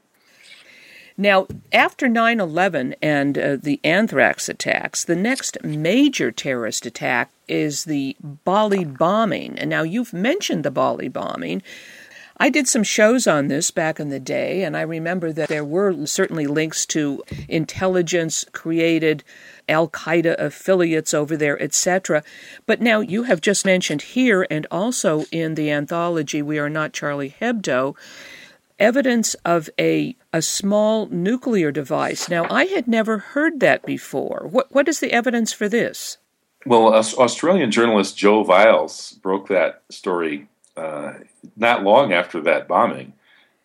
Now, 1.18 1.48
after 1.72 2.08
9 2.08 2.40
11 2.40 2.96
and 3.02 3.38
uh, 3.38 3.58
the 3.58 3.80
anthrax 3.84 4.50
attacks, 4.50 5.06
the 5.06 5.16
next 5.16 5.58
major 5.64 6.32
terrorist 6.32 6.86
attack 6.86 7.32
is 7.48 7.86
the 7.86 8.16
Bali 8.22 8.84
bombing. 8.84 9.60
And 9.60 9.70
now 9.70 9.84
you've 9.84 10.14
mentioned 10.14 10.66
the 10.66 10.72
Bali 10.72 11.10
bombing. 11.10 11.62
I 12.38 12.50
did 12.50 12.68
some 12.68 12.84
shows 12.84 13.28
on 13.28 13.48
this 13.48 13.70
back 13.70 14.00
in 14.00 14.10
the 14.10 14.20
day, 14.20 14.64
and 14.64 14.76
I 14.76 14.82
remember 14.82 15.32
that 15.32 15.50
there 15.50 15.64
were 15.64 16.08
certainly 16.08 16.48
links 16.48 16.84
to 16.88 17.24
intelligence 17.48 18.44
created 18.52 19.24
Al 19.70 19.88
Qaeda 19.88 20.36
affiliates 20.40 21.14
over 21.14 21.38
there, 21.38 21.62
etc. 21.62 22.24
But 22.66 22.82
now 22.82 23.02
you 23.02 23.24
have 23.24 23.40
just 23.40 23.66
mentioned 23.66 24.02
here 24.02 24.48
and 24.50 24.66
also 24.72 25.26
in 25.32 25.54
the 25.54 25.70
anthology 25.70 26.42
We 26.42 26.58
Are 26.58 26.70
Not 26.70 26.92
Charlie 26.92 27.36
Hebdo 27.40 27.96
evidence 28.80 29.36
of 29.46 29.70
a 29.80 30.16
a 30.34 30.42
small 30.42 31.06
nuclear 31.08 31.72
device. 31.72 32.28
Now 32.28 32.46
I 32.50 32.66
had 32.66 32.88
never 32.88 33.20
heard 33.20 33.60
that 33.60 33.86
before. 33.86 34.48
What 34.50 34.74
what 34.74 34.90
is 34.90 35.00
the 35.00 35.14
evidence 35.14 35.54
for 35.54 35.70
this? 35.70 36.18
Well, 36.66 36.94
Australian 36.94 37.72
journalist 37.72 38.18
Joe 38.18 38.44
Vialls 38.44 39.22
broke 39.22 39.48
that 39.50 39.84
story 39.90 40.48
uh, 40.76 41.14
not 41.56 41.84
long 41.84 42.14
after 42.14 42.42
that 42.42 42.68
bombing, 42.68 43.14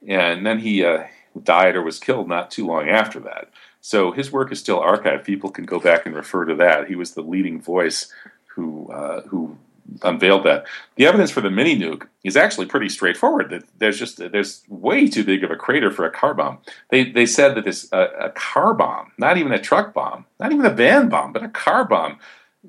and 0.07 0.44
then 0.44 0.59
he 0.59 0.85
uh, 0.85 1.04
died 1.42 1.76
or 1.76 1.83
was 1.83 1.98
killed 1.98 2.28
not 2.28 2.50
too 2.50 2.66
long 2.66 2.88
after 2.88 3.20
that. 3.20 3.50
So 3.81 4.11
his 4.11 4.33
work 4.33 4.52
is 4.52 4.59
still 4.59 4.81
archived. 4.81 5.24
People 5.24 5.50
can 5.50 5.64
go 5.64 5.78
back 5.78 6.04
and 6.04 6.14
refer 6.14 6.44
to 6.44 6.54
that. 6.57 6.88
He 6.88 6.96
was 6.96 7.14
the 7.14 7.22
leading 7.22 7.61
voice 7.61 8.12
who 8.46 8.90
uh, 8.92 9.22
who 9.22 9.57
unveiled 10.03 10.44
that. 10.44 10.66
The 10.96 11.07
evidence 11.07 11.31
for 11.31 11.40
the 11.40 11.51
mini 11.51 11.79
nuke 11.79 12.07
is 12.24 12.37
actually 12.37 12.66
pretty 12.66 12.88
straightforward. 12.88 13.51
That 13.51 13.64
there's 13.79 13.98
just 13.98 14.18
there's 14.18 14.62
way 14.68 15.09
too 15.09 15.24
big 15.24 15.44
of 15.44 15.51
a 15.51 15.57
crater 15.57 15.90
for 15.90 16.05
a 16.05 16.11
car 16.11 16.35
bomb. 16.35 16.59
They 16.90 17.11
they 17.11 17.27
said 17.27 17.55
that 17.55 17.64
this 17.64 17.92
uh, 17.92 18.09
a 18.18 18.31
car 18.31 18.74
bomb, 18.74 19.12
not 19.18 19.38
even 19.38 19.53
a 19.53 19.61
truck 19.61 19.94
bomb, 19.94 20.27
not 20.38 20.53
even 20.53 20.66
a 20.66 20.70
van 20.70 21.09
bomb, 21.09 21.33
but 21.33 21.42
a 21.42 21.48
car 21.48 21.85
bomb 21.85 22.18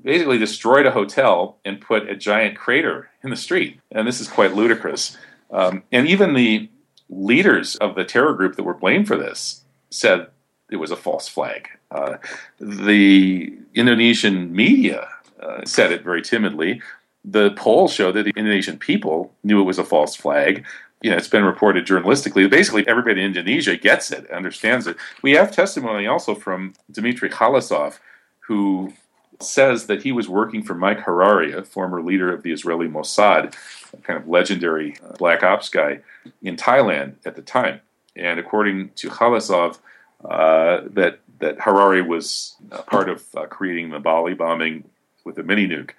basically 0.04 0.38
destroyed 0.38 0.86
a 0.86 0.92
hotel 0.92 1.58
and 1.66 1.82
put 1.82 2.10
a 2.10 2.16
giant 2.16 2.58
crater 2.58 3.10
in 3.24 3.30
the 3.30 3.36
street. 3.36 3.80
And 3.92 4.08
this 4.08 4.22
is 4.22 4.28
quite 4.28 4.54
ludicrous. 4.54 5.18
Um, 5.52 5.84
and 5.92 6.08
even 6.08 6.34
the 6.34 6.70
leaders 7.10 7.76
of 7.78 7.96
the 7.96 8.06
terror 8.06 8.34
group 8.34 8.56
that 8.56 8.64
were 8.64 8.76
blamed 8.76 9.08
for 9.08 9.18
this 9.18 9.64
said 9.90 10.28
it 10.72 10.78
was 10.78 10.92
a 10.92 10.96
false 10.96 11.28
flag. 11.28 11.68
Uh, 11.92 12.18
the 12.60 13.58
Indonesian 13.74 14.56
media 14.56 15.10
uh, 15.42 15.66
said 15.66 15.92
it 15.92 16.04
very 16.04 16.22
timidly. 16.22 16.82
The 17.32 17.52
polls 17.52 17.94
show 17.94 18.12
that 18.12 18.24
the 18.24 18.34
Indonesian 18.36 18.78
people 18.78 19.34
knew 19.44 19.62
it 19.62 19.65
was 19.65 19.80
a 19.80 19.84
false 19.84 20.15
flag. 20.15 20.65
You 21.02 21.12
know, 21.12 21.18
it's 21.18 21.28
been 21.28 21.46
reported 21.46 21.86
journalistically. 21.86 22.50
Basically, 22.50 22.88
everybody 22.88 23.22
in 23.22 23.28
Indonesia 23.28 23.78
gets 23.78 24.12
it, 24.12 24.30
understands 24.32 24.88
it. 24.88 24.98
We 25.22 25.32
have 25.34 25.52
testimony 25.52 26.08
also 26.08 26.36
from 26.36 26.74
Dmitry 26.92 27.30
Khalezov, 27.30 28.00
who 28.42 28.94
says 29.39 29.86
that 29.86 30.04
he 30.04 30.12
was 30.12 30.28
working 30.28 30.63
for 30.63 30.76
Mike 30.76 31.02
Harari, 31.02 31.54
a 31.54 31.63
former 31.63 32.02
leader 32.02 32.34
of 32.34 32.44
the 32.44 32.52
Israeli 32.52 32.88
Mossad, 32.88 33.56
a 33.94 33.98
kind 33.98 34.20
of 34.20 34.28
legendary 34.28 34.98
uh, 35.04 35.13
black 35.13 35.44
ops 35.44 35.70
guy 35.70 36.00
in 36.42 36.56
Thailand 36.58 37.15
at 37.26 37.36
the 37.36 37.42
time. 37.42 37.80
And 38.15 38.39
according 38.39 38.89
to 38.96 39.10
Khalezov, 39.10 39.80
uh, 40.26 40.82
that 40.92 41.20
that 41.39 41.62
Harari 41.62 42.02
was 42.02 42.58
part 42.88 43.08
of 43.08 43.24
uh, 43.36 43.46
creating 43.46 43.92
the 43.92 44.00
Bali 44.00 44.34
bombing 44.34 44.84
with 45.24 45.38
a 45.38 45.44
mini 45.44 45.68
nuke. 45.68 45.92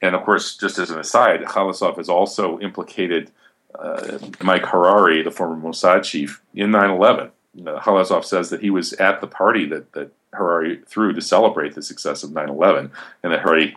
And 0.00 0.14
of 0.14 0.24
course, 0.24 0.56
just 0.56 0.78
as 0.78 0.90
an 0.90 0.98
aside, 0.98 1.42
Khalezov 1.42 1.96
has 1.96 2.08
also 2.08 2.58
implicated 2.60 3.30
uh, 3.78 4.18
Mike 4.42 4.66
Harari, 4.66 5.22
the 5.22 5.30
former 5.30 5.56
Mossad 5.56 6.04
chief, 6.04 6.42
in 6.54 6.70
9 6.70 6.90
11. 6.90 7.30
Uh, 7.66 7.80
Khalezov 7.80 8.24
says 8.24 8.50
that 8.50 8.60
he 8.60 8.70
was 8.70 8.92
at 8.94 9.20
the 9.20 9.26
party 9.26 9.66
that, 9.66 9.92
that 9.92 10.12
Harari 10.32 10.80
threw 10.86 11.12
to 11.12 11.20
celebrate 11.20 11.74
the 11.74 11.82
success 11.82 12.22
of 12.22 12.32
9 12.32 12.48
11, 12.48 12.90
and 13.22 13.32
that 13.32 13.40
Harari 13.40 13.76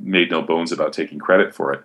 made 0.00 0.30
no 0.30 0.42
bones 0.42 0.72
about 0.72 0.92
taking 0.92 1.18
credit 1.18 1.54
for 1.54 1.72
it. 1.72 1.82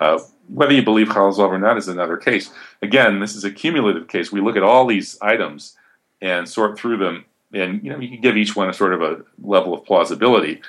Uh, 0.00 0.18
whether 0.48 0.72
you 0.72 0.82
believe 0.82 1.08
Khalezov 1.08 1.50
or 1.50 1.58
not 1.58 1.76
is 1.76 1.88
another 1.88 2.16
case. 2.16 2.50
Again, 2.82 3.20
this 3.20 3.34
is 3.34 3.44
a 3.44 3.50
cumulative 3.50 4.08
case. 4.08 4.32
We 4.32 4.40
look 4.40 4.56
at 4.56 4.62
all 4.62 4.86
these 4.86 5.18
items 5.20 5.76
and 6.20 6.48
sort 6.48 6.78
through 6.78 6.98
them, 6.98 7.24
and 7.52 7.82
you 7.82 7.90
know 7.90 7.98
you 7.98 8.08
can 8.08 8.20
give 8.20 8.36
each 8.36 8.56
one 8.56 8.68
a 8.68 8.72
sort 8.72 8.94
of 8.94 9.02
a 9.02 9.22
level 9.42 9.74
of 9.74 9.84
plausibility. 9.84 10.62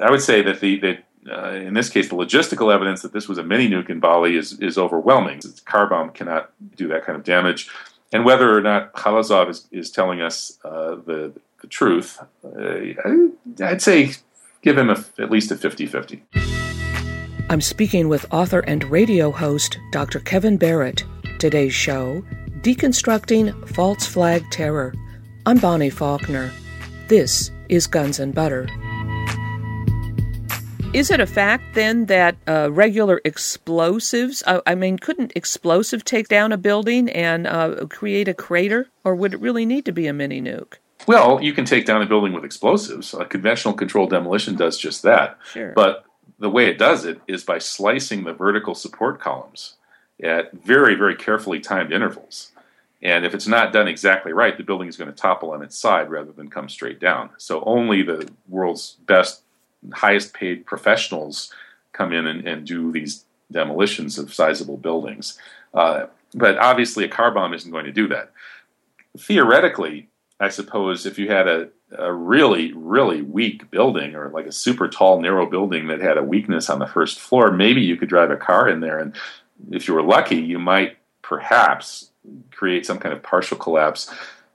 I 0.00 0.10
would 0.10 0.22
say 0.22 0.42
that 0.42 0.60
the, 0.60 0.80
the 0.80 0.98
uh, 1.30 1.50
in 1.50 1.74
this 1.74 1.88
case, 1.88 2.08
the 2.08 2.16
logistical 2.16 2.72
evidence 2.72 3.02
that 3.02 3.12
this 3.12 3.28
was 3.28 3.38
a 3.38 3.42
mini 3.42 3.68
nuke 3.68 3.90
in 3.90 4.00
Bali 4.00 4.36
is, 4.36 4.58
is 4.60 4.76
overwhelming. 4.76 5.40
Car 5.64 5.86
bomb 5.86 6.10
cannot 6.10 6.50
do 6.76 6.88
that 6.88 7.04
kind 7.04 7.16
of 7.16 7.24
damage. 7.24 7.70
And 8.12 8.24
whether 8.24 8.56
or 8.56 8.60
not 8.60 8.92
Khalezov 8.92 9.48
is, 9.50 9.66
is 9.72 9.90
telling 9.90 10.20
us 10.20 10.58
uh, 10.64 10.96
the, 10.96 11.32
the 11.60 11.66
truth, 11.66 12.20
uh, 12.44 13.64
I'd 13.64 13.82
say 13.82 14.12
give 14.62 14.78
him 14.78 14.90
a, 14.90 15.04
at 15.18 15.30
least 15.30 15.50
a 15.50 15.56
50 15.56 15.86
50. 15.86 16.22
I'm 17.50 17.60
speaking 17.60 18.08
with 18.08 18.32
author 18.32 18.60
and 18.60 18.84
radio 18.84 19.30
host 19.30 19.78
Dr. 19.92 20.20
Kevin 20.20 20.56
Barrett. 20.56 21.04
Today's 21.38 21.74
show 21.74 22.22
Deconstructing 22.62 23.68
False 23.68 24.06
Flag 24.06 24.42
Terror. 24.50 24.94
I'm 25.44 25.58
Bonnie 25.58 25.90
Faulkner. 25.90 26.50
This 27.08 27.50
is 27.68 27.86
Guns 27.86 28.18
and 28.18 28.34
Butter. 28.34 28.68
Is 30.94 31.10
it 31.10 31.18
a 31.18 31.26
fact 31.26 31.74
then 31.74 32.06
that 32.06 32.36
uh, 32.46 32.70
regular 32.70 33.20
explosives, 33.24 34.44
uh, 34.46 34.60
I 34.64 34.76
mean, 34.76 34.96
couldn't 34.96 35.32
explosive 35.34 36.04
take 36.04 36.28
down 36.28 36.52
a 36.52 36.56
building 36.56 37.10
and 37.10 37.48
uh, 37.48 37.86
create 37.90 38.28
a 38.28 38.32
crater? 38.32 38.86
Or 39.02 39.16
would 39.16 39.34
it 39.34 39.40
really 39.40 39.66
need 39.66 39.86
to 39.86 39.92
be 39.92 40.06
a 40.06 40.12
mini 40.12 40.40
nuke? 40.40 40.74
Well, 41.08 41.42
you 41.42 41.52
can 41.52 41.64
take 41.64 41.84
down 41.84 42.00
a 42.00 42.06
building 42.06 42.32
with 42.32 42.44
explosives. 42.44 43.12
A 43.12 43.24
conventional 43.24 43.74
controlled 43.74 44.10
demolition 44.10 44.54
does 44.54 44.78
just 44.78 45.02
that. 45.02 45.36
Sure. 45.52 45.72
But 45.72 46.04
the 46.38 46.48
way 46.48 46.68
it 46.68 46.78
does 46.78 47.04
it 47.04 47.20
is 47.26 47.42
by 47.42 47.58
slicing 47.58 48.22
the 48.22 48.32
vertical 48.32 48.76
support 48.76 49.20
columns 49.20 49.74
at 50.22 50.52
very, 50.52 50.94
very 50.94 51.16
carefully 51.16 51.58
timed 51.58 51.92
intervals. 51.92 52.52
And 53.02 53.26
if 53.26 53.34
it's 53.34 53.48
not 53.48 53.72
done 53.72 53.88
exactly 53.88 54.32
right, 54.32 54.56
the 54.56 54.62
building 54.62 54.88
is 54.88 54.96
going 54.96 55.10
to 55.10 55.16
topple 55.16 55.50
on 55.50 55.62
its 55.62 55.76
side 55.76 56.08
rather 56.08 56.30
than 56.30 56.50
come 56.50 56.68
straight 56.68 57.00
down. 57.00 57.30
So 57.36 57.64
only 57.66 58.02
the 58.02 58.30
world's 58.48 58.92
best, 59.06 59.42
highest 59.92 60.34
paid 60.34 60.66
professionals 60.66 61.52
come 61.92 62.12
in 62.12 62.26
and, 62.26 62.46
and 62.46 62.66
do 62.66 62.92
these 62.92 63.24
demolitions 63.50 64.18
of 64.18 64.32
sizable 64.32 64.76
buildings. 64.76 65.38
Uh, 65.72 66.06
but 66.34 66.58
obviously, 66.58 67.04
a 67.04 67.08
car 67.08 67.30
bomb 67.30 67.54
isn't 67.54 67.70
going 67.70 67.84
to 67.84 67.92
do 67.92 68.08
that. 68.08 68.32
Theoretically, 69.18 70.08
I 70.40 70.48
suppose 70.48 71.06
if 71.06 71.18
you 71.18 71.28
had 71.28 71.46
a, 71.46 71.68
a 71.96 72.12
really, 72.12 72.72
really 72.72 73.22
weak 73.22 73.70
building 73.70 74.16
or 74.16 74.30
like 74.30 74.46
a 74.46 74.52
super 74.52 74.88
tall, 74.88 75.20
narrow 75.20 75.46
building 75.46 75.86
that 75.88 76.00
had 76.00 76.18
a 76.18 76.24
weakness 76.24 76.68
on 76.68 76.80
the 76.80 76.86
first 76.86 77.20
floor, 77.20 77.52
maybe 77.52 77.80
you 77.80 77.96
could 77.96 78.08
drive 78.08 78.30
a 78.30 78.36
car 78.36 78.68
in 78.68 78.80
there. 78.80 78.98
And 78.98 79.14
if 79.70 79.86
you 79.86 79.94
were 79.94 80.02
lucky, 80.02 80.36
you 80.36 80.58
might 80.58 80.96
perhaps 81.22 82.10
create 82.50 82.84
some 82.84 82.98
kind 82.98 83.14
of 83.14 83.22
partial 83.22 83.56
collapse. 83.56 84.12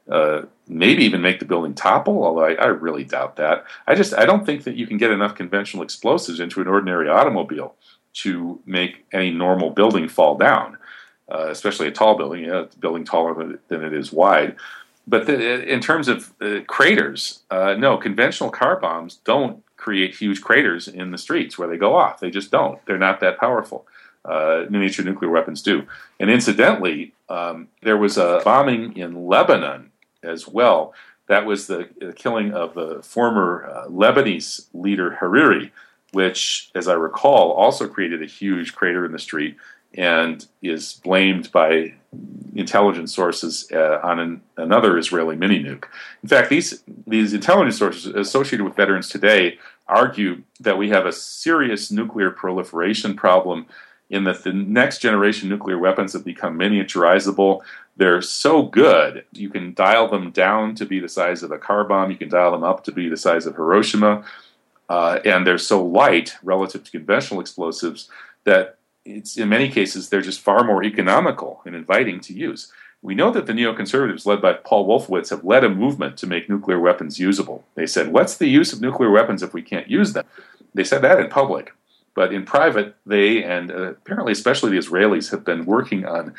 Uh, 0.09 0.43
maybe 0.67 1.03
even 1.03 1.21
make 1.21 1.39
the 1.39 1.45
building 1.45 1.73
topple, 1.73 2.23
although 2.23 2.45
I, 2.45 2.53
I, 2.53 2.65
really 2.65 3.03
doubt 3.03 3.35
that. 3.35 3.63
I 3.85 3.93
just 3.93 4.13
I 4.15 4.25
don't 4.25 4.43
think 4.43 4.63
that 4.63 4.75
you 4.75 4.87
can 4.87 4.97
get 4.97 5.11
enough 5.11 5.35
conventional 5.35 5.83
explosives 5.83 6.39
into 6.39 6.61
an 6.61 6.67
ordinary 6.67 7.07
automobile 7.07 7.75
to 8.13 8.59
make 8.65 9.05
any 9.13 9.29
normal 9.29 9.69
building 9.69 10.09
fall 10.09 10.35
down, 10.35 10.79
uh, 11.31 11.47
especially 11.49 11.87
a 11.87 11.91
tall 11.91 12.17
building. 12.17 12.45
Yeah, 12.45 12.61
a 12.61 12.77
building 12.79 13.05
taller 13.05 13.35
than, 13.35 13.59
than 13.67 13.83
it 13.83 13.93
is 13.93 14.11
wide. 14.11 14.55
But 15.07 15.27
the, 15.27 15.67
in 15.67 15.79
terms 15.79 16.07
of 16.07 16.33
uh, 16.41 16.61
craters, 16.67 17.41
uh, 17.49 17.75
no, 17.77 17.97
conventional 17.97 18.49
car 18.49 18.79
bombs 18.79 19.15
don't 19.25 19.63
create 19.75 20.15
huge 20.15 20.41
craters 20.41 20.87
in 20.87 21.11
the 21.11 21.17
streets 21.17 21.57
where 21.57 21.67
they 21.67 21.77
go 21.77 21.95
off. 21.95 22.19
They 22.19 22.29
just 22.29 22.51
don't. 22.51 22.83
They're 22.85 22.97
not 22.97 23.19
that 23.21 23.39
powerful. 23.39 23.87
Uh, 24.25 24.65
miniature 24.69 25.05
nuclear 25.05 25.31
weapons 25.31 25.61
do. 25.61 25.87
And 26.19 26.29
incidentally, 26.29 27.13
um, 27.29 27.69
there 27.81 27.97
was 27.97 28.17
a 28.17 28.41
bombing 28.43 28.97
in 28.97 29.27
Lebanon 29.27 29.88
as 30.23 30.47
well. 30.47 30.93
That 31.27 31.45
was 31.45 31.67
the, 31.67 31.89
the 31.99 32.13
killing 32.13 32.53
of 32.53 32.73
the 32.73 33.01
former 33.03 33.65
uh, 33.65 33.87
Lebanese 33.87 34.67
leader 34.73 35.17
Hariri, 35.21 35.71
which, 36.11 36.71
as 36.73 36.87
I 36.87 36.93
recall, 36.93 37.51
also 37.51 37.87
created 37.87 38.23
a 38.23 38.25
huge 38.25 38.73
crater 38.73 39.05
in 39.05 39.11
the 39.11 39.19
street 39.19 39.55
and 39.93 40.45
is 40.61 40.93
blamed 41.03 41.51
by 41.51 41.93
intelligence 42.55 43.13
sources 43.13 43.67
uh, 43.71 43.99
on 44.03 44.19
an, 44.19 44.41
another 44.57 44.97
Israeli 44.97 45.35
mini 45.35 45.63
nuke. 45.63 45.85
In 46.23 46.29
fact, 46.29 46.49
these 46.49 46.83
these 47.07 47.33
intelligence 47.33 47.77
sources 47.77 48.07
associated 48.07 48.63
with 48.63 48.75
veterans 48.75 49.09
today 49.09 49.59
argue 49.87 50.43
that 50.59 50.77
we 50.77 50.89
have 50.89 51.05
a 51.05 51.11
serious 51.11 51.91
nuclear 51.91 52.29
proliferation 52.29 53.15
problem 53.15 53.65
in 54.09 54.23
that 54.23 54.43
the 54.43 54.53
next 54.53 54.99
generation 54.99 55.49
nuclear 55.49 55.77
weapons 55.77 56.13
have 56.13 56.25
become 56.25 56.57
miniaturizable. 56.57 57.61
They're 57.97 58.21
so 58.21 58.63
good, 58.63 59.25
you 59.31 59.49
can 59.49 59.73
dial 59.73 60.07
them 60.07 60.31
down 60.31 60.75
to 60.75 60.85
be 60.85 60.99
the 60.99 61.09
size 61.09 61.43
of 61.43 61.51
a 61.51 61.57
car 61.57 61.83
bomb, 61.83 62.11
you 62.11 62.17
can 62.17 62.29
dial 62.29 62.51
them 62.51 62.63
up 62.63 62.83
to 62.85 62.91
be 62.91 63.09
the 63.09 63.17
size 63.17 63.45
of 63.45 63.55
Hiroshima, 63.55 64.23
uh, 64.87 65.19
and 65.25 65.45
they're 65.45 65.57
so 65.57 65.85
light 65.85 66.35
relative 66.41 66.83
to 66.83 66.91
conventional 66.91 67.39
explosives 67.39 68.09
that 68.45 68.77
it's 69.05 69.37
in 69.37 69.49
many 69.49 69.69
cases 69.69 70.09
they're 70.09 70.21
just 70.21 70.41
far 70.41 70.63
more 70.63 70.83
economical 70.83 71.61
and 71.65 71.75
inviting 71.75 72.19
to 72.21 72.33
use. 72.33 72.71
We 73.01 73.15
know 73.15 73.31
that 73.31 73.45
the 73.45 73.53
neoconservatives, 73.53 74.25
led 74.25 74.41
by 74.41 74.53
Paul 74.53 74.85
Wolfowitz, 74.87 75.29
have 75.29 75.45
led 75.45 75.63
a 75.63 75.69
movement 75.69 76.17
to 76.17 76.27
make 76.27 76.49
nuclear 76.49 76.79
weapons 76.79 77.17
usable. 77.17 77.63
They 77.75 77.87
said, 77.87 78.11
What's 78.11 78.35
the 78.35 78.49
use 78.49 78.73
of 78.73 78.81
nuclear 78.81 79.09
weapons 79.09 79.41
if 79.41 79.53
we 79.53 79.61
can't 79.61 79.87
use 79.87 80.13
them? 80.13 80.25
They 80.73 80.83
said 80.83 81.01
that 81.03 81.19
in 81.19 81.29
public. 81.29 81.73
But 82.13 82.33
in 82.33 82.45
private, 82.45 82.95
they 83.05 83.43
and 83.43 83.71
uh, 83.71 83.91
apparently 83.91 84.31
especially 84.33 84.71
the 84.71 84.77
Israelis 84.77 85.31
have 85.31 85.45
been 85.45 85.65
working 85.65 86.05
on 86.05 86.33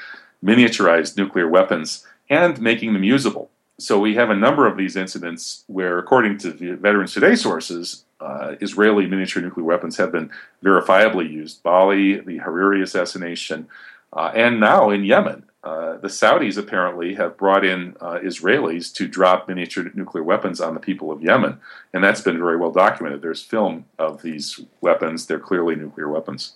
miniaturized 0.44 1.16
nuclear 1.16 1.48
weapons 1.48 2.06
and 2.28 2.60
making 2.60 2.92
them 2.92 3.04
usable. 3.04 3.50
So 3.78 3.98
we 3.98 4.14
have 4.14 4.28
a 4.28 4.36
number 4.36 4.66
of 4.66 4.76
these 4.76 4.94
incidents 4.94 5.64
where, 5.66 5.98
according 5.98 6.38
to 6.38 6.52
the 6.52 6.72
Veterans 6.72 7.14
Today 7.14 7.34
sources, 7.34 8.04
uh, 8.20 8.56
Israeli 8.60 9.06
miniature 9.06 9.42
nuclear 9.42 9.64
weapons 9.64 9.96
have 9.96 10.12
been 10.12 10.30
verifiably 10.62 11.30
used. 11.30 11.62
Bali, 11.62 12.20
the 12.20 12.38
Hariri 12.40 12.82
assassination, 12.82 13.68
uh, 14.12 14.32
and 14.34 14.60
now 14.60 14.90
in 14.90 15.04
Yemen. 15.04 15.44
Uh, 15.62 15.98
the 15.98 16.08
Saudis 16.08 16.56
apparently 16.56 17.14
have 17.16 17.36
brought 17.36 17.66
in 17.66 17.94
uh, 18.00 18.18
Israelis 18.24 18.92
to 18.94 19.06
drop 19.06 19.46
miniature 19.46 19.90
nuclear 19.94 20.24
weapons 20.24 20.58
on 20.58 20.72
the 20.72 20.80
people 20.80 21.12
of 21.12 21.22
Yemen, 21.22 21.60
and 21.92 22.02
that's 22.02 22.22
been 22.22 22.38
very 22.38 22.56
well 22.56 22.70
documented. 22.70 23.20
There's 23.20 23.42
film 23.42 23.84
of 23.98 24.22
these 24.22 24.60
weapons; 24.80 25.26
they're 25.26 25.38
clearly 25.38 25.76
nuclear 25.76 26.08
weapons. 26.08 26.54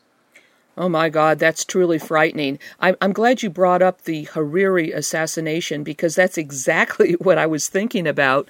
Oh 0.76 0.88
my 0.88 1.08
God, 1.08 1.38
that's 1.38 1.64
truly 1.64 1.98
frightening. 1.98 2.58
I'm, 2.80 2.96
I'm 3.00 3.12
glad 3.12 3.42
you 3.42 3.50
brought 3.50 3.82
up 3.82 4.02
the 4.02 4.26
Hariri 4.26 4.94
assassination 4.94 5.84
because 5.84 6.14
that's 6.14 6.38
exactly 6.38 7.12
what 7.20 7.38
I 7.38 7.46
was 7.46 7.68
thinking 7.68 8.06
about 8.06 8.48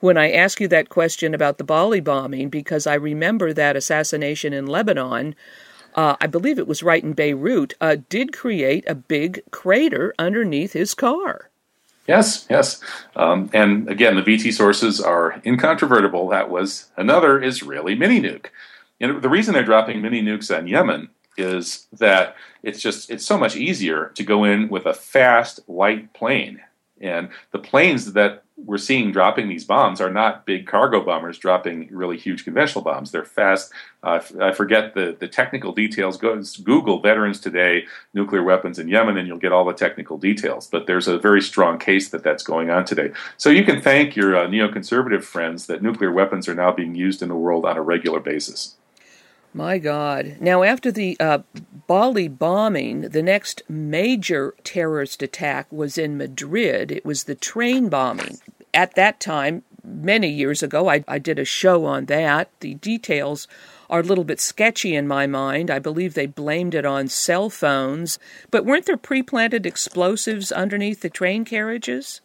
when 0.00 0.16
I 0.16 0.30
asked 0.30 0.60
you 0.60 0.68
that 0.68 0.88
question 0.88 1.34
about 1.34 1.58
the 1.58 1.64
Bali 1.64 2.00
bombing, 2.00 2.48
because 2.48 2.86
I 2.86 2.94
remember 2.94 3.52
that 3.52 3.76
assassination 3.76 4.52
in 4.52 4.66
Lebanon 4.66 5.34
uh, 5.96 6.16
I 6.20 6.26
believe 6.26 6.58
it 6.58 6.68
was 6.68 6.82
right 6.82 7.02
in 7.02 7.14
Beirut, 7.14 7.74
uh, 7.80 7.96
did 8.08 8.32
create 8.32 8.84
a 8.86 8.94
big 8.94 9.42
crater 9.50 10.14
underneath 10.18 10.74
his 10.74 10.94
car. 10.94 11.50
Yes, 12.06 12.46
yes. 12.48 12.80
Um, 13.16 13.50
and 13.52 13.88
again, 13.88 14.14
the 14.14 14.22
VT 14.22 14.52
sources 14.52 15.00
are 15.00 15.40
incontrovertible. 15.44 16.28
That 16.28 16.50
was 16.50 16.90
another 16.96 17.42
Israeli 17.42 17.96
mini 17.96 18.20
nuke. 18.20 18.46
And 19.00 19.22
the 19.22 19.28
reason 19.28 19.54
they're 19.54 19.64
dropping 19.64 20.00
mini 20.02 20.22
nukes 20.22 20.56
on 20.56 20.68
Yemen 20.68 21.08
is 21.36 21.86
that 21.92 22.36
it's 22.62 22.80
just 22.80 23.10
it's 23.10 23.26
so 23.26 23.36
much 23.36 23.56
easier 23.56 24.12
to 24.14 24.22
go 24.22 24.44
in 24.44 24.68
with 24.68 24.86
a 24.86 24.94
fast 24.94 25.60
light 25.68 26.12
plane 26.14 26.60
and 27.00 27.28
the 27.50 27.58
planes 27.58 28.12
that 28.14 28.42
we're 28.56 28.78
seeing 28.78 29.12
dropping 29.12 29.48
these 29.48 29.64
bombs 29.64 30.00
are 30.00 30.10
not 30.10 30.46
big 30.46 30.66
cargo 30.66 31.04
bombers 31.04 31.38
dropping 31.38 31.88
really 31.90 32.16
huge 32.16 32.44
conventional 32.44 32.82
bombs. 32.82 33.10
They're 33.10 33.24
fast. 33.24 33.70
Uh, 34.02 34.20
I 34.40 34.52
forget 34.52 34.94
the, 34.94 35.14
the 35.18 35.28
technical 35.28 35.72
details. 35.72 36.16
Go 36.16 36.42
Google 36.64 37.00
Veterans 37.00 37.38
Today 37.38 37.84
nuclear 38.14 38.42
weapons 38.42 38.78
in 38.78 38.88
Yemen, 38.88 39.18
and 39.18 39.28
you'll 39.28 39.38
get 39.38 39.52
all 39.52 39.64
the 39.66 39.74
technical 39.74 40.16
details. 40.16 40.66
But 40.66 40.86
there's 40.86 41.06
a 41.06 41.18
very 41.18 41.42
strong 41.42 41.78
case 41.78 42.08
that 42.10 42.22
that's 42.22 42.42
going 42.42 42.70
on 42.70 42.86
today. 42.86 43.12
So 43.36 43.50
you 43.50 43.64
can 43.64 43.82
thank 43.82 44.16
your 44.16 44.36
uh, 44.36 44.46
neoconservative 44.46 45.22
friends 45.22 45.66
that 45.66 45.82
nuclear 45.82 46.12
weapons 46.12 46.48
are 46.48 46.54
now 46.54 46.72
being 46.72 46.94
used 46.94 47.20
in 47.20 47.28
the 47.28 47.36
world 47.36 47.66
on 47.66 47.76
a 47.76 47.82
regular 47.82 48.20
basis. 48.20 48.76
My 49.56 49.78
God. 49.78 50.36
Now, 50.38 50.64
after 50.64 50.92
the 50.92 51.16
uh, 51.18 51.38
Bali 51.86 52.28
bombing, 52.28 53.00
the 53.00 53.22
next 53.22 53.62
major 53.70 54.54
terrorist 54.64 55.22
attack 55.22 55.66
was 55.72 55.96
in 55.96 56.18
Madrid. 56.18 56.92
It 56.92 57.06
was 57.06 57.24
the 57.24 57.34
train 57.34 57.88
bombing. 57.88 58.36
At 58.74 58.96
that 58.96 59.18
time, 59.18 59.62
many 59.82 60.28
years 60.28 60.62
ago, 60.62 60.90
I, 60.90 61.04
I 61.08 61.18
did 61.18 61.38
a 61.38 61.46
show 61.46 61.86
on 61.86 62.04
that. 62.04 62.50
The 62.60 62.74
details 62.74 63.48
are 63.88 64.00
a 64.00 64.02
little 64.02 64.24
bit 64.24 64.40
sketchy 64.40 64.94
in 64.94 65.08
my 65.08 65.26
mind. 65.26 65.70
I 65.70 65.78
believe 65.78 66.12
they 66.12 66.26
blamed 66.26 66.74
it 66.74 66.84
on 66.84 67.08
cell 67.08 67.48
phones. 67.48 68.18
But 68.50 68.66
weren't 68.66 68.84
there 68.84 68.98
pre 68.98 69.22
planted 69.22 69.64
explosives 69.64 70.52
underneath 70.52 71.00
the 71.00 71.08
train 71.08 71.46
carriages? 71.46 72.20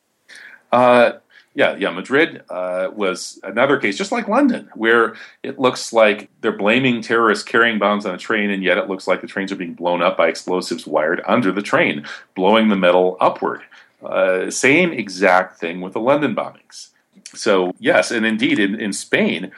Uh, 0.69 1.13
yeah, 1.53 1.75
yeah. 1.75 1.89
Madrid 1.89 2.43
uh, 2.49 2.89
was 2.93 3.39
another 3.43 3.77
case, 3.77 3.97
just 3.97 4.11
like 4.11 4.27
London, 4.27 4.69
where 4.75 5.15
it 5.43 5.59
looks 5.59 5.91
like 5.91 6.29
they're 6.41 6.51
blaming 6.51 7.01
terrorists 7.01 7.43
carrying 7.43 7.77
bombs 7.77 8.05
on 8.05 8.15
a 8.15 8.17
train, 8.17 8.49
and 8.49 8.63
yet 8.63 8.77
it 8.77 8.87
looks 8.87 9.07
like 9.07 9.21
the 9.21 9.27
trains 9.27 9.51
are 9.51 9.57
being 9.57 9.73
blown 9.73 10.01
up 10.01 10.17
by 10.17 10.27
explosives 10.27 10.87
wired 10.87 11.21
under 11.27 11.51
the 11.51 11.61
train, 11.61 12.05
blowing 12.35 12.69
the 12.69 12.75
metal 12.75 13.17
upward. 13.19 13.61
Uh, 14.03 14.49
same 14.49 14.91
exact 14.91 15.59
thing 15.59 15.81
with 15.81 15.93
the 15.93 15.99
London 15.99 16.35
bombings. 16.35 16.89
So, 17.33 17.73
yes, 17.79 18.11
and 18.11 18.25
indeed 18.25 18.59
in, 18.59 18.79
in 18.79 18.93
Spain, 18.93 19.51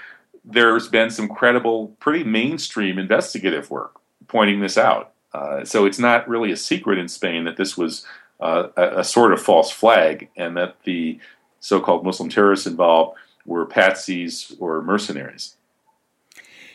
there's 0.44 0.88
been 0.88 1.10
some 1.10 1.30
credible, 1.30 1.90
pretty 2.00 2.24
mainstream 2.24 2.98
investigative 2.98 3.70
work 3.70 4.00
pointing 4.28 4.60
this 4.60 4.78
out. 4.78 5.12
Uh, 5.34 5.64
so 5.66 5.86
it's 5.86 6.00
not 6.00 6.28
really 6.28 6.52
a 6.52 6.58
secret 6.58 7.00
in 7.00 7.08
Spain 7.08 7.44
that 7.46 7.58
this 7.58 7.78
was 7.78 8.06
uh, 8.40 8.68
a, 8.76 9.00
a, 9.00 9.04
sort 9.04 9.32
of 9.32 9.42
false 9.42 9.72
flag, 9.72 10.30
and 10.36 10.58
that 10.58 10.76
the 10.84 11.18
so-called 11.64 12.04
Muslim 12.04 12.28
terrorists 12.28 12.68
involved 12.68 13.18
were 13.46 13.66
patsies 13.66 14.54
or 14.60 14.82
mercenaries. 14.82 15.56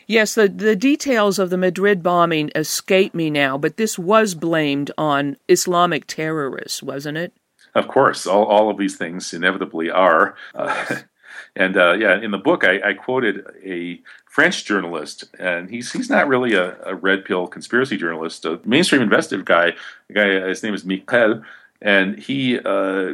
Yes, 0.07 0.33
the, 0.33 0.47
the 0.47 0.75
details 0.75 1.37
of 1.37 1.51
the 1.51 1.57
Madrid 1.57 2.01
bombing 2.01 2.49
escape 2.55 3.13
me 3.13 3.29
now, 3.29 3.59
but 3.59 3.77
this 3.77 3.99
was 3.99 4.33
blamed 4.33 4.89
on 4.97 5.37
Islamic 5.47 6.07
terrorists, 6.07 6.81
wasn't 6.81 7.19
it? 7.19 7.33
Of 7.75 7.87
course, 7.87 8.25
all, 8.25 8.45
all 8.45 8.71
of 8.71 8.77
these 8.77 8.97
things 8.97 9.31
inevitably 9.31 9.91
are. 9.91 10.35
Uh, 10.55 11.01
and 11.55 11.77
uh, 11.77 11.91
yeah, 11.91 12.19
in 12.19 12.31
the 12.31 12.39
book, 12.39 12.63
I, 12.63 12.89
I, 12.89 12.93
quoted 12.93 13.45
a 13.63 14.01
French 14.25 14.65
journalist, 14.65 15.25
and 15.37 15.69
he's 15.69 15.91
he's 15.91 16.09
not 16.09 16.27
really 16.27 16.55
a, 16.55 16.75
a, 16.83 16.95
red 16.95 17.23
pill 17.23 17.45
conspiracy 17.45 17.95
journalist, 17.95 18.43
a 18.45 18.59
mainstream 18.65 19.03
investigative 19.03 19.45
guy. 19.45 19.73
The 20.07 20.13
guy, 20.15 20.47
his 20.47 20.63
name 20.63 20.73
is 20.73 20.83
Michel, 20.83 21.43
and 21.79 22.17
he 22.17 22.57
uh, 22.57 23.13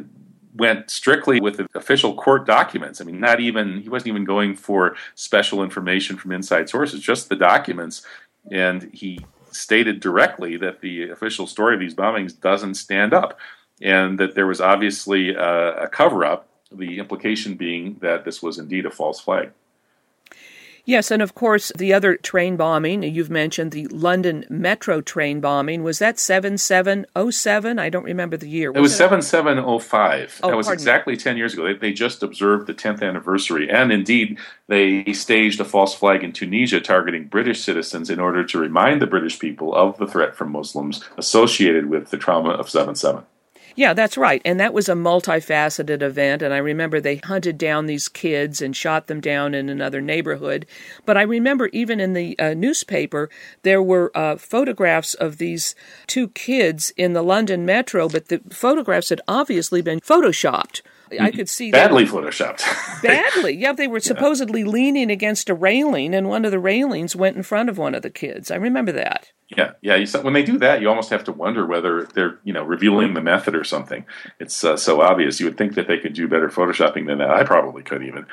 went 0.55 0.89
strictly 0.89 1.39
with 1.39 1.57
the 1.57 1.67
official 1.75 2.15
court 2.15 2.45
documents. 2.45 3.01
I 3.01 3.03
mean, 3.03 3.19
not 3.19 3.39
even 3.39 3.81
he 3.81 3.89
wasn't 3.89 4.07
even 4.07 4.23
going 4.23 4.55
for 4.55 4.95
special 5.15 5.63
information 5.63 6.17
from 6.17 6.31
inside 6.31 6.69
sources, 6.69 7.01
just 7.01 7.29
the 7.29 7.35
documents. 7.35 8.05
And 8.51 8.89
he 8.93 9.25
stated 9.51 9.99
directly 9.99 10.57
that 10.57 10.81
the 10.81 11.09
official 11.09 11.47
story 11.47 11.73
of 11.75 11.79
these 11.79 11.95
bombings 11.95 12.39
doesn't 12.39 12.75
stand 12.75 13.13
up, 13.13 13.37
and 13.81 14.19
that 14.19 14.35
there 14.35 14.47
was 14.47 14.61
obviously 14.61 15.35
uh, 15.35 15.43
a, 15.43 15.83
a 15.83 15.87
cover 15.87 16.25
up. 16.25 16.49
The 16.71 16.99
implication 16.99 17.55
being 17.55 17.97
that 18.01 18.25
this 18.25 18.41
was 18.41 18.57
indeed 18.57 18.85
a 18.85 18.89
false 18.89 19.19
flag. 19.19 19.51
Yes, 20.85 21.09
and 21.09 21.21
of 21.21 21.33
course, 21.33 21.71
the 21.75 21.93
other 21.93 22.15
train 22.15 22.57
bombing, 22.57 23.01
you've 23.01 23.31
mentioned 23.31 23.71
the 23.71 23.87
London 23.87 24.45
Metro 24.49 25.01
train 25.01 25.41
bombing. 25.41 25.81
Was 25.81 25.97
that 25.97 26.19
7707? 26.19 27.79
I 27.79 27.89
don't 27.89 28.03
remember 28.03 28.37
the 28.37 28.47
year. 28.47 28.71
Was 28.71 28.77
it 28.77 28.81
was 28.81 28.95
7705. 28.95 30.41
Oh, 30.43 30.49
that 30.49 30.55
was 30.55 30.69
exactly 30.69 31.13
me. 31.13 31.17
10 31.17 31.37
years 31.37 31.53
ago. 31.53 31.63
They, 31.65 31.73
they 31.73 31.91
just 31.91 32.21
observed 32.21 32.67
the 32.67 32.73
10th 32.75 33.01
anniversary. 33.01 33.69
And 33.69 33.91
indeed, 33.91 34.37
they 34.67 35.11
staged 35.13 35.59
a 35.59 35.65
false 35.65 35.95
flag 35.95 36.23
in 36.23 36.31
Tunisia 36.31 36.79
targeting 36.79 37.25
British 37.25 37.63
citizens 37.63 38.11
in 38.11 38.19
order 38.19 38.43
to 38.45 38.59
remind 38.59 39.01
the 39.01 39.07
British 39.07 39.39
people 39.39 39.73
of 39.73 39.97
the 39.97 40.07
threat 40.07 40.35
from 40.35 40.51
Muslims 40.51 41.03
associated 41.17 41.89
with 41.89 42.11
the 42.11 42.17
trauma 42.17 42.51
of 42.51 42.69
7 42.69 42.93
7. 42.93 43.23
Yeah, 43.75 43.93
that's 43.93 44.17
right. 44.17 44.41
And 44.45 44.57
that 44.59 44.73
was 44.73 44.87
a 44.87 44.93
multifaceted 44.93 46.01
event. 46.01 46.41
And 46.41 46.53
I 46.53 46.57
remember 46.57 47.01
they 47.01 47.17
hunted 47.17 47.57
down 47.57 47.85
these 47.85 48.07
kids 48.07 48.61
and 48.61 48.75
shot 48.75 49.07
them 49.07 49.19
down 49.19 49.53
in 49.53 49.67
another 49.67 49.99
neighborhood. 49.99 50.65
But 51.05 51.17
I 51.17 51.23
remember 51.23 51.67
even 51.67 51.99
in 51.99 52.13
the 52.13 52.39
uh, 52.39 52.53
newspaper, 52.53 53.29
there 53.63 53.83
were 53.83 54.11
uh, 54.15 54.37
photographs 54.37 55.13
of 55.13 55.37
these 55.37 55.75
two 56.07 56.29
kids 56.29 56.93
in 56.95 57.13
the 57.13 57.21
London 57.21 57.65
metro, 57.65 58.07
but 58.07 58.29
the 58.29 58.41
photographs 58.49 59.09
had 59.09 59.21
obviously 59.27 59.81
been 59.81 59.99
photoshopped. 59.99 60.81
I 61.19 61.31
could 61.31 61.49
see 61.49 61.71
that. 61.71 61.89
badly 61.89 62.05
photoshopped. 62.05 62.63
badly, 63.03 63.55
yeah. 63.55 63.73
They 63.73 63.87
were 63.87 63.99
supposedly 63.99 64.61
yeah. 64.61 64.67
leaning 64.67 65.11
against 65.11 65.49
a 65.49 65.53
railing, 65.53 66.13
and 66.13 66.27
one 66.27 66.45
of 66.45 66.51
the 66.51 66.59
railings 66.59 67.15
went 67.15 67.37
in 67.37 67.43
front 67.43 67.69
of 67.69 67.77
one 67.77 67.95
of 67.95 68.01
the 68.01 68.09
kids. 68.09 68.51
I 68.51 68.55
remember 68.55 68.91
that. 68.93 69.31
Yeah, 69.49 69.73
yeah. 69.81 69.95
You, 69.95 70.07
when 70.21 70.33
they 70.33 70.43
do 70.43 70.57
that, 70.59 70.81
you 70.81 70.89
almost 70.89 71.11
have 71.11 71.23
to 71.25 71.31
wonder 71.31 71.65
whether 71.65 72.05
they're, 72.05 72.39
you 72.43 72.53
know, 72.53 72.63
revealing 72.63 73.13
the 73.13 73.21
method 73.21 73.55
or 73.55 73.63
something. 73.63 74.05
It's 74.39 74.63
uh, 74.63 74.77
so 74.77 75.01
obvious. 75.01 75.39
You 75.39 75.45
would 75.45 75.57
think 75.57 75.75
that 75.75 75.87
they 75.87 75.99
could 75.99 76.13
do 76.13 76.27
better 76.27 76.49
photoshopping 76.49 77.05
than 77.07 77.19
that. 77.19 77.29
I 77.29 77.43
probably 77.43 77.83
could 77.83 78.03
even. 78.03 78.25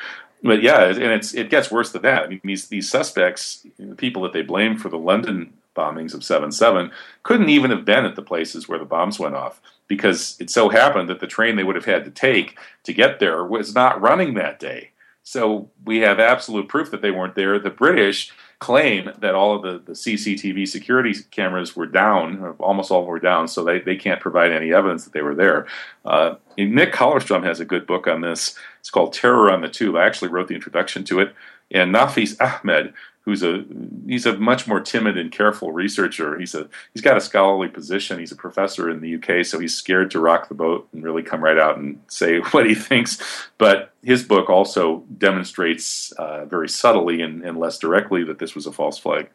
But 0.43 0.63
yeah, 0.63 0.87
and 0.87 0.99
it's 0.99 1.35
it 1.35 1.51
gets 1.51 1.71
worse 1.71 1.93
than 1.93 2.03
that. 2.03 2.25
I 2.25 2.27
mean, 2.29 2.41
these 2.43 2.69
these 2.69 2.91
suspects, 2.91 3.67
the 3.79 3.95
people 3.95 4.23
that 4.23 4.33
they 4.33 4.43
blame 4.43 4.77
for 4.77 4.89
the 4.89 4.99
London 4.99 5.53
bombings 5.75 6.15
of 6.15 6.23
7 6.23 6.53
7 6.53 6.91
couldn't 7.23 7.49
even 7.49 7.71
have 7.71 7.85
been 7.85 8.05
at 8.05 8.15
the 8.15 8.23
places 8.23 8.69
where 8.69 8.79
the 8.79 8.85
bombs 8.85 9.19
went 9.19 9.35
off 9.35 9.61
because 9.93 10.39
it 10.41 10.49
so 10.49 10.71
happened 10.71 11.07
that 11.11 11.21
the 11.21 11.27
train 11.27 11.55
they 11.55 11.65
would 11.65 11.77
have 11.77 11.85
had 11.85 12.03
to 12.03 12.11
take 12.11 12.59
to 12.83 12.95
get 12.95 13.21
there 13.21 13.45
was 13.45 13.75
not 13.75 14.01
running 14.01 14.33
that 14.33 14.59
day. 14.59 14.89
So 15.23 15.69
we 15.85 15.99
have 15.99 16.19
absolute 16.19 16.67
proof 16.67 16.91
that 16.93 17.03
they 17.03 17.11
weren't 17.11 17.35
there. 17.35 17.59
The 17.59 17.69
British 17.69 18.33
claim 18.59 19.11
that 19.19 19.35
all 19.35 19.55
of 19.55 19.61
the, 19.61 19.83
the 19.85 19.93
CCTV 19.93 20.67
security 20.67 21.13
cameras 21.31 21.77
were 21.77 21.85
down, 21.85 22.57
almost 22.59 22.91
all 22.91 23.05
were 23.05 23.19
down, 23.19 23.49
so 23.49 23.63
they, 23.63 23.81
they 23.81 23.97
can't 23.97 24.19
provide 24.19 24.51
any 24.51 24.73
evidence 24.73 25.05
that 25.05 25.13
they 25.13 25.21
were 25.21 25.35
there. 25.35 25.67
Uh, 26.07 26.37
Nick 26.57 26.95
Kollerstrom 26.95 27.45
has 27.45 27.61
a 27.61 27.67
good 27.67 27.87
book 27.87 28.07
on 28.07 28.23
this. 28.23 28.59
It's 28.81 28.89
called 28.89 29.13
Terror 29.13 29.53
on 29.53 29.61
the 29.61 29.69
Tube. 29.69 29.97
I 29.97 30.07
actually 30.07 30.29
wrote 30.29 30.49
the 30.49 30.55
introduction 30.55 31.05
to 31.05 31.21
it. 31.21 31.35
And 31.71 31.95
Nafeez 31.95 32.41
Ahmed, 32.41 32.95
who's 33.23 33.43
a 33.43 33.65
he's 34.07 34.27
a 34.27 34.37
much 34.37 34.67
more 34.67 34.81
timid 34.81 35.17
and 35.17 35.33
careful 35.33 35.73
researcher. 35.73 36.39
He's 36.39 36.55
a 36.55 36.69
he's 36.93 37.03
got 37.03 37.17
a 37.17 37.21
scholarly 37.21 37.69
position. 37.69 38.19
He's 38.19 38.33
a 38.33 38.37
professor 38.37 38.91
in 38.91 39.01
the 39.01 39.15
UK, 39.17 39.45
so 39.45 39.59
he's 39.59 39.75
scared 39.75 40.11
to 40.13 40.21
rock 40.21 40.49
the 40.49 40.55
boat 40.55 40.89
and 40.93 41.03
really 41.03 41.23
come 41.23 41.43
right 41.43 41.59
out 41.59 41.79
and 41.79 42.01
say 42.09 42.39
what 42.51 42.67
he 42.67 42.75
thinks. 42.75 43.23
But 43.59 43.93
his 44.03 44.23
book 44.23 44.51
also 44.51 45.05
demonstrates 45.19 46.13
uh, 46.13 46.45
very 46.45 46.69
subtly 46.69 47.23
and, 47.23 47.43
and 47.43 47.59
less 47.59 47.79
directly 47.79 48.25
that 48.25 48.39
this 48.39 48.55
was 48.55 48.67
a 48.67 48.73
false 48.73 48.99
flag. 48.99 49.29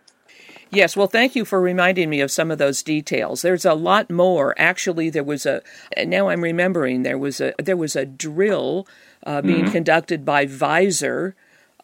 Yes, 0.69 0.97
well, 0.97 1.07
thank 1.07 1.33
you 1.33 1.45
for 1.45 1.61
reminding 1.61 2.09
me 2.09 2.19
of 2.19 2.29
some 2.29 2.51
of 2.51 2.57
those 2.57 2.83
details. 2.83 3.41
There's 3.41 3.63
a 3.63 3.73
lot 3.73 4.09
more. 4.09 4.53
Actually, 4.57 5.09
there 5.09 5.23
was 5.23 5.45
a. 5.45 5.61
Now 6.05 6.27
I'm 6.27 6.43
remembering 6.43 7.03
there 7.03 7.17
was 7.17 7.39
a 7.39 7.53
there 7.57 7.77
was 7.77 7.95
a 7.95 8.05
drill 8.05 8.85
uh, 9.25 9.41
being 9.41 9.63
mm-hmm. 9.63 9.71
conducted 9.71 10.25
by 10.25 10.45
Visor 10.45 11.35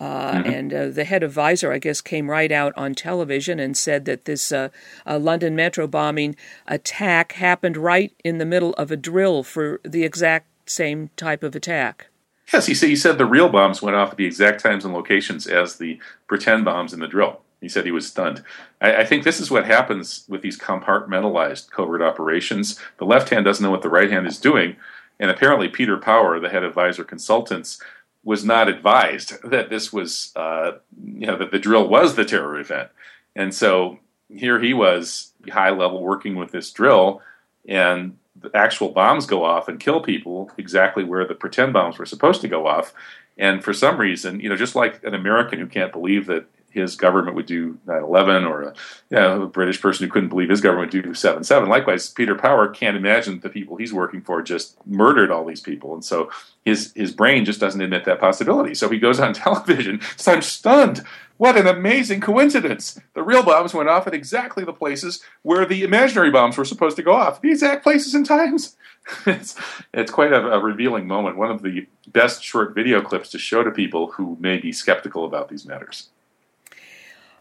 uh, 0.04 0.34
mm-hmm. 0.34 0.50
And 0.50 0.74
uh, 0.74 0.88
the 0.90 1.06
head 1.06 1.24
of 1.24 1.32
Visor, 1.32 1.72
I 1.72 1.78
guess, 1.78 2.02
came 2.02 2.30
right 2.30 2.52
out 2.52 2.74
on 2.76 2.94
television 2.94 3.58
and 3.58 3.78
said 3.78 4.04
that 4.04 4.26
this 4.26 4.52
uh, 4.52 4.68
London 5.08 5.56
metro 5.56 5.88
bombing 5.88 6.36
attack 6.68 7.34
happened 7.34 7.78
right 7.78 8.12
in 8.22 8.38
the 8.38 8.46
middle 8.46 8.74
of 8.74 8.92
a 8.92 8.98
drill 8.98 9.44
for 9.44 9.80
the 9.84 10.04
exact 10.04 10.48
same 10.70 11.10
type 11.16 11.42
of 11.42 11.56
attack. 11.56 12.08
Yes, 12.52 12.66
he 12.66 12.74
said, 12.74 12.90
he 12.90 12.98
said 12.98 13.18
the 13.18 13.26
real 13.26 13.48
bombs 13.48 13.82
went 13.82 13.96
off 13.96 14.12
at 14.12 14.18
the 14.18 14.26
exact 14.26 14.62
times 14.62 14.84
and 14.84 14.94
locations 14.94 15.48
as 15.48 15.78
the 15.78 16.00
pretend 16.28 16.66
bombs 16.66 16.92
in 16.92 17.00
the 17.00 17.08
drill. 17.08 17.40
He 17.62 17.70
said 17.70 17.86
he 17.86 17.92
was 17.92 18.06
stunned. 18.06 18.44
I, 18.82 18.98
I, 18.98 19.06
think 19.06 19.24
this 19.24 19.40
is 19.40 19.50
what 19.50 19.66
happens 19.66 20.26
with 20.28 20.42
these 20.42 20.60
compartmentalized 20.60 21.72
covert 21.72 22.02
operations. 22.02 22.78
The 22.98 23.06
left 23.06 23.30
hand 23.30 23.46
doesn't 23.46 23.64
know 23.64 23.72
what 23.72 23.84
the 23.84 23.90
right 23.90 24.12
hand 24.12 24.28
is 24.28 24.38
doing. 24.38 24.76
And 25.18 25.32
apparently, 25.32 25.70
Peter 25.70 25.96
Power, 25.96 26.42
the 26.42 26.50
head 26.50 26.64
of 26.64 26.74
Visor 26.74 27.06
Consultants, 27.06 27.82
was 28.24 28.46
not 28.46 28.70
advised 28.70 29.34
that 29.50 29.70
this 29.70 29.92
was, 29.92 30.32
uh, 30.36 30.74
you 31.04 31.28
know, 31.28 31.38
that 31.38 31.52
the 31.52 31.60
drill 31.60 31.88
was 31.88 32.16
the 32.16 32.26
terror 32.26 32.60
event. 32.60 32.90
And 33.36 33.54
so 33.54 34.00
here 34.30 34.60
he 34.60 34.74
was, 34.74 35.32
high 35.52 35.72
level, 35.72 36.02
working 36.02 36.36
with 36.36 36.52
this 36.52 36.72
drill, 36.72 37.22
and 37.68 38.18
the 38.36 38.52
actual 38.54 38.90
bombs 38.90 39.26
go 39.26 39.44
off 39.44 39.68
and 39.68 39.80
kill 39.80 40.02
people 40.02 40.52
exactly 40.58 41.04
where 41.04 41.26
the 41.26 41.36
pretend 41.36 41.74
bombs 41.74 41.98
were 41.98 42.06
supposed 42.06 42.42
to 42.42 42.48
go 42.48 42.68
off. 42.68 42.94
And 43.38 43.64
for 43.64 43.74
some 43.74 43.98
reason, 43.98 44.40
you 44.40 44.50
know, 44.50 44.56
just 44.56 44.76
like 44.76 45.04
an 45.04 45.14
American 45.14 45.60
who 45.60 45.68
can't 45.68 45.92
believe 45.92 46.28
that 46.28 46.46
his 46.74 46.96
government 46.96 47.36
would 47.36 47.46
do 47.46 47.78
9-11 47.86 48.50
or 48.50 48.62
a, 48.64 48.74
you 49.10 49.18
know, 49.18 49.44
a, 49.44 49.48
British 49.48 49.82
person 49.82 50.06
who 50.06 50.12
couldn't 50.12 50.30
believe 50.30 50.50
his 50.50 50.62
government 50.62 50.94
would 50.94 51.04
do 51.04 51.10
7-7. 51.12 51.68
Likewise, 51.68 52.10
Peter 52.10 52.36
Power 52.36 52.68
can't 52.68 52.98
imagine 52.98 53.40
the 53.40 53.50
people 53.50 53.78
he's 53.78 53.94
working 53.94 54.22
for 54.22 54.42
just 54.42 54.76
murdered 54.88 55.32
all 55.32 55.46
these 55.46 55.62
people. 55.62 55.94
And 55.94 56.04
so 56.04 56.32
his, 56.66 56.92
his 56.96 57.12
brain 57.12 57.46
just 57.46 57.60
doesn't 57.60 57.82
admit 57.82 58.06
that 58.06 58.20
possibility. 58.20 58.74
So 58.74 58.90
he 58.90 59.00
goes 59.00 59.20
on 59.20 59.34
television. 59.34 60.02
So 60.18 60.34
I'm 60.34 60.42
stunned. 60.42 61.04
What 61.38 61.58
an 61.58 61.68
amazing 61.68 62.22
coincidence. 62.22 63.00
The 63.16 63.24
real 63.24 63.44
bombs 63.44 63.74
went 63.74 63.90
off 63.90 64.08
at 64.08 64.14
exactly 64.14 64.64
the 64.64 64.74
places 64.74 65.24
where 65.42 65.66
the 65.66 65.84
imaginary 65.84 66.32
bombs 66.32 66.58
were 66.58 66.66
supposed 66.66 66.96
to 66.98 67.04
go 67.04 67.14
off. 67.14 67.42
The 67.42 67.52
exact 67.52 67.84
places 67.84 68.14
and 68.14 68.26
times. 68.26 68.78
it's, 69.26 69.56
it's 69.94 70.12
quite 70.12 70.32
a, 70.32 70.54
a 70.54 70.60
revealing 70.60 71.08
moment. 71.08 71.38
One 71.38 71.52
of 71.52 71.62
the 71.62 71.88
best 72.08 72.44
short 72.44 72.76
video 72.76 73.02
clips 73.02 73.30
to 73.32 73.40
show 73.40 73.64
to 73.64 73.72
people 73.72 74.12
who 74.12 74.38
may 74.40 74.58
be 74.58 74.72
skeptical 74.72 75.26
about 75.26 75.50
these 75.50 75.66
matters. 75.66 76.10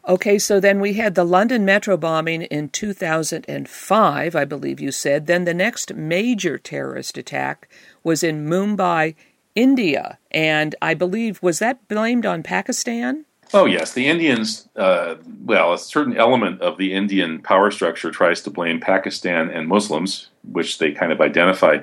Okay, 0.06 0.36
so 0.36 0.58
then 0.58 0.80
we 0.80 0.94
had 0.94 1.14
the 1.14 1.24
London 1.24 1.64
metro 1.64 1.96
bombing 1.96 2.42
in 2.42 2.68
2005, 2.70 4.36
I 4.36 4.44
believe 4.44 4.80
you 4.80 4.90
said. 4.90 5.26
Then 5.26 5.44
the 5.44 5.54
next 5.54 5.94
major 5.94 6.58
terrorist 6.58 7.16
attack 7.16 7.68
was 8.02 8.24
in 8.24 8.48
Mumbai, 8.48 9.14
India. 9.54 10.18
And 10.32 10.74
I 10.82 10.94
believe, 10.94 11.40
was 11.40 11.60
that 11.60 11.86
blamed 11.86 12.26
on 12.26 12.42
Pakistan? 12.42 13.26
Oh, 13.54 13.66
yes. 13.66 13.92
The 13.92 14.08
Indians, 14.08 14.68
uh, 14.74 15.16
well, 15.44 15.72
a 15.72 15.78
certain 15.78 16.16
element 16.16 16.60
of 16.62 16.78
the 16.78 16.94
Indian 16.94 17.40
power 17.40 17.70
structure 17.70 18.10
tries 18.10 18.40
to 18.42 18.50
blame 18.50 18.80
Pakistan 18.80 19.50
and 19.50 19.68
Muslims, 19.68 20.30
which 20.42 20.78
they 20.78 20.90
kind 20.90 21.12
of 21.12 21.20
identify, 21.20 21.78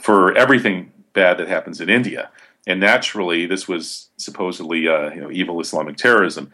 for 0.00 0.36
everything 0.36 0.92
bad 1.12 1.38
that 1.38 1.48
happens 1.48 1.80
in 1.80 1.88
India. 1.88 2.30
And 2.66 2.80
naturally, 2.80 3.46
this 3.46 3.66
was 3.66 4.10
supposedly 4.16 4.88
uh, 4.88 5.10
you 5.10 5.20
know, 5.20 5.30
evil 5.30 5.60
Islamic 5.60 5.96
terrorism. 5.96 6.50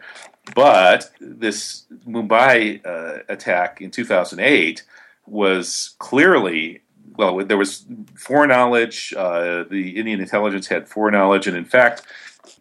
But 0.55 1.11
this 1.19 1.85
Mumbai 2.07 2.85
uh, 2.85 3.23
attack 3.29 3.81
in 3.81 3.91
2008 3.91 4.83
was 5.27 5.95
clearly 5.99 6.81
well, 7.17 7.45
there 7.45 7.57
was 7.57 7.85
foreknowledge. 8.15 9.13
Uh, 9.15 9.63
the 9.69 9.97
Indian 9.97 10.19
intelligence 10.19 10.67
had 10.67 10.87
foreknowledge, 10.87 11.45
and 11.45 11.57
in 11.57 11.65
fact, 11.65 12.03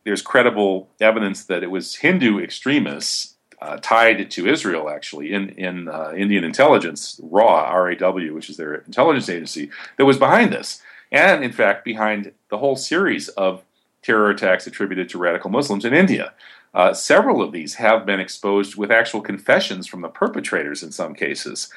there's 0.04 0.22
credible 0.22 0.88
evidence 1.00 1.44
that 1.44 1.62
it 1.62 1.70
was 1.70 1.96
Hindu 1.96 2.40
extremists 2.40 3.36
uh, 3.62 3.78
tied 3.80 4.30
to 4.30 4.46
Israel, 4.46 4.88
actually, 4.88 5.32
in 5.32 5.50
in 5.50 5.88
uh, 5.88 6.12
Indian 6.16 6.44
intelligence, 6.44 7.20
RAW, 7.22 7.64
R-A-W, 7.64 8.34
which 8.34 8.50
is 8.50 8.56
their 8.56 8.74
intelligence 8.74 9.28
agency, 9.28 9.70
that 9.96 10.06
was 10.06 10.18
behind 10.18 10.52
this, 10.52 10.82
and 11.12 11.44
in 11.44 11.52
fact, 11.52 11.84
behind 11.84 12.32
the 12.50 12.58
whole 12.58 12.76
series 12.76 13.28
of 13.30 13.62
terror 14.02 14.30
attacks 14.30 14.66
attributed 14.66 15.08
to 15.10 15.18
radical 15.18 15.50
Muslims 15.50 15.84
in 15.84 15.92
India. 15.92 16.32
Uh, 16.72 16.92
several 16.92 17.42
of 17.42 17.52
these 17.52 17.74
have 17.74 18.06
been 18.06 18.20
exposed 18.20 18.76
with 18.76 18.90
actual 18.90 19.20
confessions 19.20 19.86
from 19.86 20.02
the 20.02 20.08
perpetrators 20.08 20.82
in 20.82 20.92
some 20.92 21.14
cases. 21.14 21.68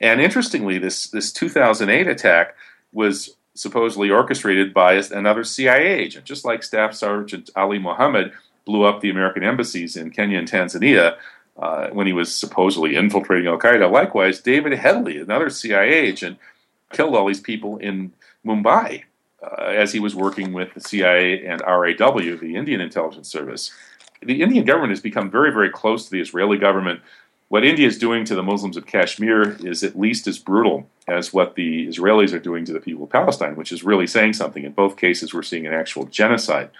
And 0.00 0.20
interestingly, 0.20 0.78
this, 0.78 1.08
this 1.08 1.32
2008 1.32 2.06
attack 2.06 2.56
was 2.92 3.36
supposedly 3.54 4.10
orchestrated 4.10 4.72
by 4.72 4.94
another 4.94 5.44
CIA 5.44 5.98
agent, 5.98 6.24
just 6.24 6.44
like 6.44 6.62
Staff 6.62 6.94
Sergeant 6.94 7.50
Ali 7.54 7.78
Mohammed 7.78 8.32
blew 8.64 8.84
up 8.84 9.00
the 9.00 9.10
American 9.10 9.42
embassies 9.42 9.96
in 9.96 10.10
Kenya 10.10 10.38
and 10.38 10.50
Tanzania 10.50 11.16
uh, 11.58 11.88
when 11.88 12.06
he 12.06 12.12
was 12.12 12.34
supposedly 12.34 12.96
infiltrating 12.96 13.46
Al 13.46 13.58
Qaeda. 13.58 13.90
Likewise, 13.90 14.40
David 14.40 14.72
Headley, 14.72 15.18
another 15.18 15.50
CIA 15.50 15.92
agent, 15.92 16.38
killed 16.92 17.14
all 17.14 17.26
these 17.26 17.40
people 17.40 17.76
in 17.76 18.12
Mumbai 18.46 19.04
uh, 19.42 19.64
as 19.64 19.92
he 19.92 20.00
was 20.00 20.14
working 20.14 20.52
with 20.52 20.72
the 20.74 20.80
CIA 20.80 21.44
and 21.44 21.60
RAW, 21.60 21.90
the 21.92 22.54
Indian 22.56 22.80
intelligence 22.80 23.28
service 23.28 23.70
the 24.22 24.42
Indian 24.42 24.64
government 24.64 24.90
has 24.90 25.00
become 25.00 25.30
very, 25.30 25.52
very 25.52 25.70
close 25.70 26.04
to 26.04 26.10
the 26.10 26.20
Israeli 26.20 26.58
government. 26.58 27.00
What 27.48 27.64
India 27.64 27.86
is 27.86 27.98
doing 27.98 28.24
to 28.26 28.34
the 28.34 28.42
Muslims 28.42 28.76
of 28.76 28.86
Kashmir 28.86 29.56
is 29.64 29.82
at 29.82 29.98
least 29.98 30.26
as 30.26 30.38
brutal 30.38 30.88
as 31.08 31.32
what 31.32 31.56
the 31.56 31.88
Israelis 31.88 32.32
are 32.32 32.38
doing 32.38 32.64
to 32.66 32.72
the 32.72 32.80
people 32.80 33.04
of 33.04 33.10
Palestine, 33.10 33.56
which 33.56 33.72
is 33.72 33.82
really 33.82 34.06
saying 34.06 34.34
something. 34.34 34.64
In 34.64 34.72
both 34.72 34.96
cases, 34.96 35.34
we're 35.34 35.42
seeing 35.42 35.66
an 35.66 35.72
actual 35.72 36.04
genocide. 36.04 36.70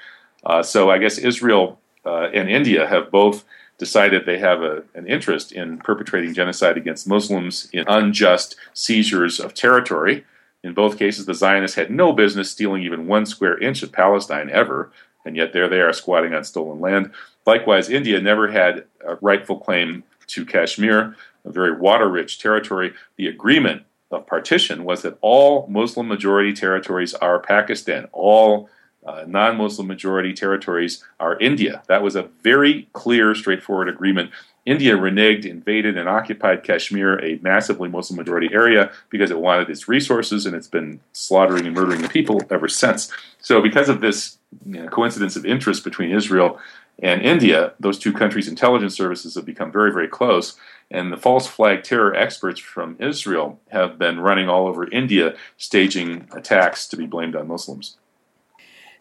Uh, 0.45 0.63
so 0.63 0.91
I 0.91 0.99
guess 0.99 1.19
Israel 1.19 1.81
uh, 2.05 2.29
and 2.33 2.49
India 2.49 2.87
have 2.87 3.11
both 3.11 3.45
decided 3.79 4.27
they 4.27 4.39
have 4.39 4.63
a, 4.63 4.85
an 4.95 5.07
interest 5.07 5.51
in 5.51 5.79
perpetrating 5.79 6.35
genocide 6.35 6.77
against 6.77 7.09
Muslims 7.09 7.69
in 7.73 7.85
unjust 7.89 8.55
seizures 8.75 9.41
of 9.41 9.55
territory. 9.55 10.25
In 10.63 10.75
both 10.75 10.99
cases, 10.99 11.25
the 11.25 11.35
Zionists 11.35 11.77
had 11.77 11.91
no 11.91 12.13
business 12.13 12.51
stealing 12.51 12.83
even 12.83 13.07
one 13.07 13.25
square 13.25 13.59
inch 13.59 13.83
of 13.83 13.91
Palestine 13.91 14.51
ever, 14.51 14.93
and 15.25 15.37
yet 15.37 15.53
there 15.53 15.69
they 15.69 15.81
are 15.81 15.93
squatting 15.93 16.35
on 16.35 16.45
stolen 16.45 16.81
land. 16.81 17.13
Likewise, 17.47 17.89
India 17.89 18.21
never 18.21 18.49
had 18.49 18.85
a 19.07 19.17
rightful 19.17 19.59
claim 19.59 20.05
to 20.29 20.45
Kashmir, 20.45 21.17
a 21.45 21.51
very 21.51 21.77
water 21.77 22.09
rich 22.09 22.39
territory. 22.39 22.93
The 23.17 23.27
agreement 23.27 23.83
of 24.11 24.27
partition 24.27 24.85
was 24.85 25.03
that 25.03 25.19
all 25.21 25.67
Muslim 25.69 26.09
majority 26.09 26.53
territories 26.53 27.15
are 27.15 27.39
Pakistan, 27.39 28.09
all 28.13 28.69
uh, 29.07 29.25
non 29.27 29.57
Muslim 29.57 29.87
majority 29.87 30.33
territories 30.33 31.03
are 31.19 31.39
India. 31.39 31.83
That 31.89 32.03
was 32.03 32.17
a 32.17 32.29
very 32.43 32.89
clear, 32.93 33.35
straightforward 33.35 33.89
agreement. 33.89 34.31
India 34.67 34.95
reneged, 34.95 35.47
invaded, 35.47 35.97
and 35.97 36.09
occupied 36.09 36.63
Kashmir, 36.63 37.19
a 37.25 37.39
massively 37.41 37.89
Muslim 37.89 38.19
majority 38.19 38.51
area, 38.53 38.93
because 39.09 39.31
it 39.31 39.41
wanted 39.41 39.71
its 39.71 39.89
resources, 39.89 40.45
and 40.45 40.55
it's 40.55 40.69
been 40.69 41.01
slaughtering 41.13 41.67
and 41.67 41.75
murdering 41.75 42.03
the 42.03 42.09
people 42.11 42.43
ever 42.51 42.69
since. 42.69 43.11
So, 43.41 43.63
because 43.63 43.89
of 43.89 44.03
this 44.03 44.37
you 44.67 44.83
know, 44.83 44.89
coincidence 44.89 45.37
of 45.37 45.47
interest 45.47 45.85
between 45.85 46.11
Israel 46.11 46.59
and 47.03 47.23
India, 47.23 47.73
those 47.81 47.99
two 47.99 48.13
countries' 48.13 48.49
intelligence 48.49 48.95
services 48.95 49.35
have 49.35 49.47
become 49.47 49.73
very, 49.73 49.93
very 49.93 50.09
close. 50.09 50.57
And 50.91 51.13
the 51.13 51.17
false 51.17 51.47
flag 51.47 51.83
terror 51.85 52.15
experts 52.15 52.61
from 52.61 52.97
Israel 52.99 53.61
have 53.69 53.99
been 53.99 54.21
running 54.21 54.49
all 54.49 54.67
over 54.67 54.91
India, 54.91 55.37
staging 55.57 56.29
attacks 56.33 56.87
to 56.89 56.97
be 56.97 57.07
blamed 57.07 57.37
on 57.37 57.49
Muslims. 57.49 57.97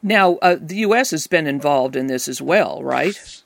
Now, 0.02 0.36
uh, 0.36 0.58
the 0.60 0.78
U.S. 0.78 1.12
has 1.12 1.28
been 1.28 1.48
involved 1.48 1.96
in 1.96 2.08
this 2.08 2.28
as 2.28 2.42
well, 2.42 2.82
right? 2.84 3.44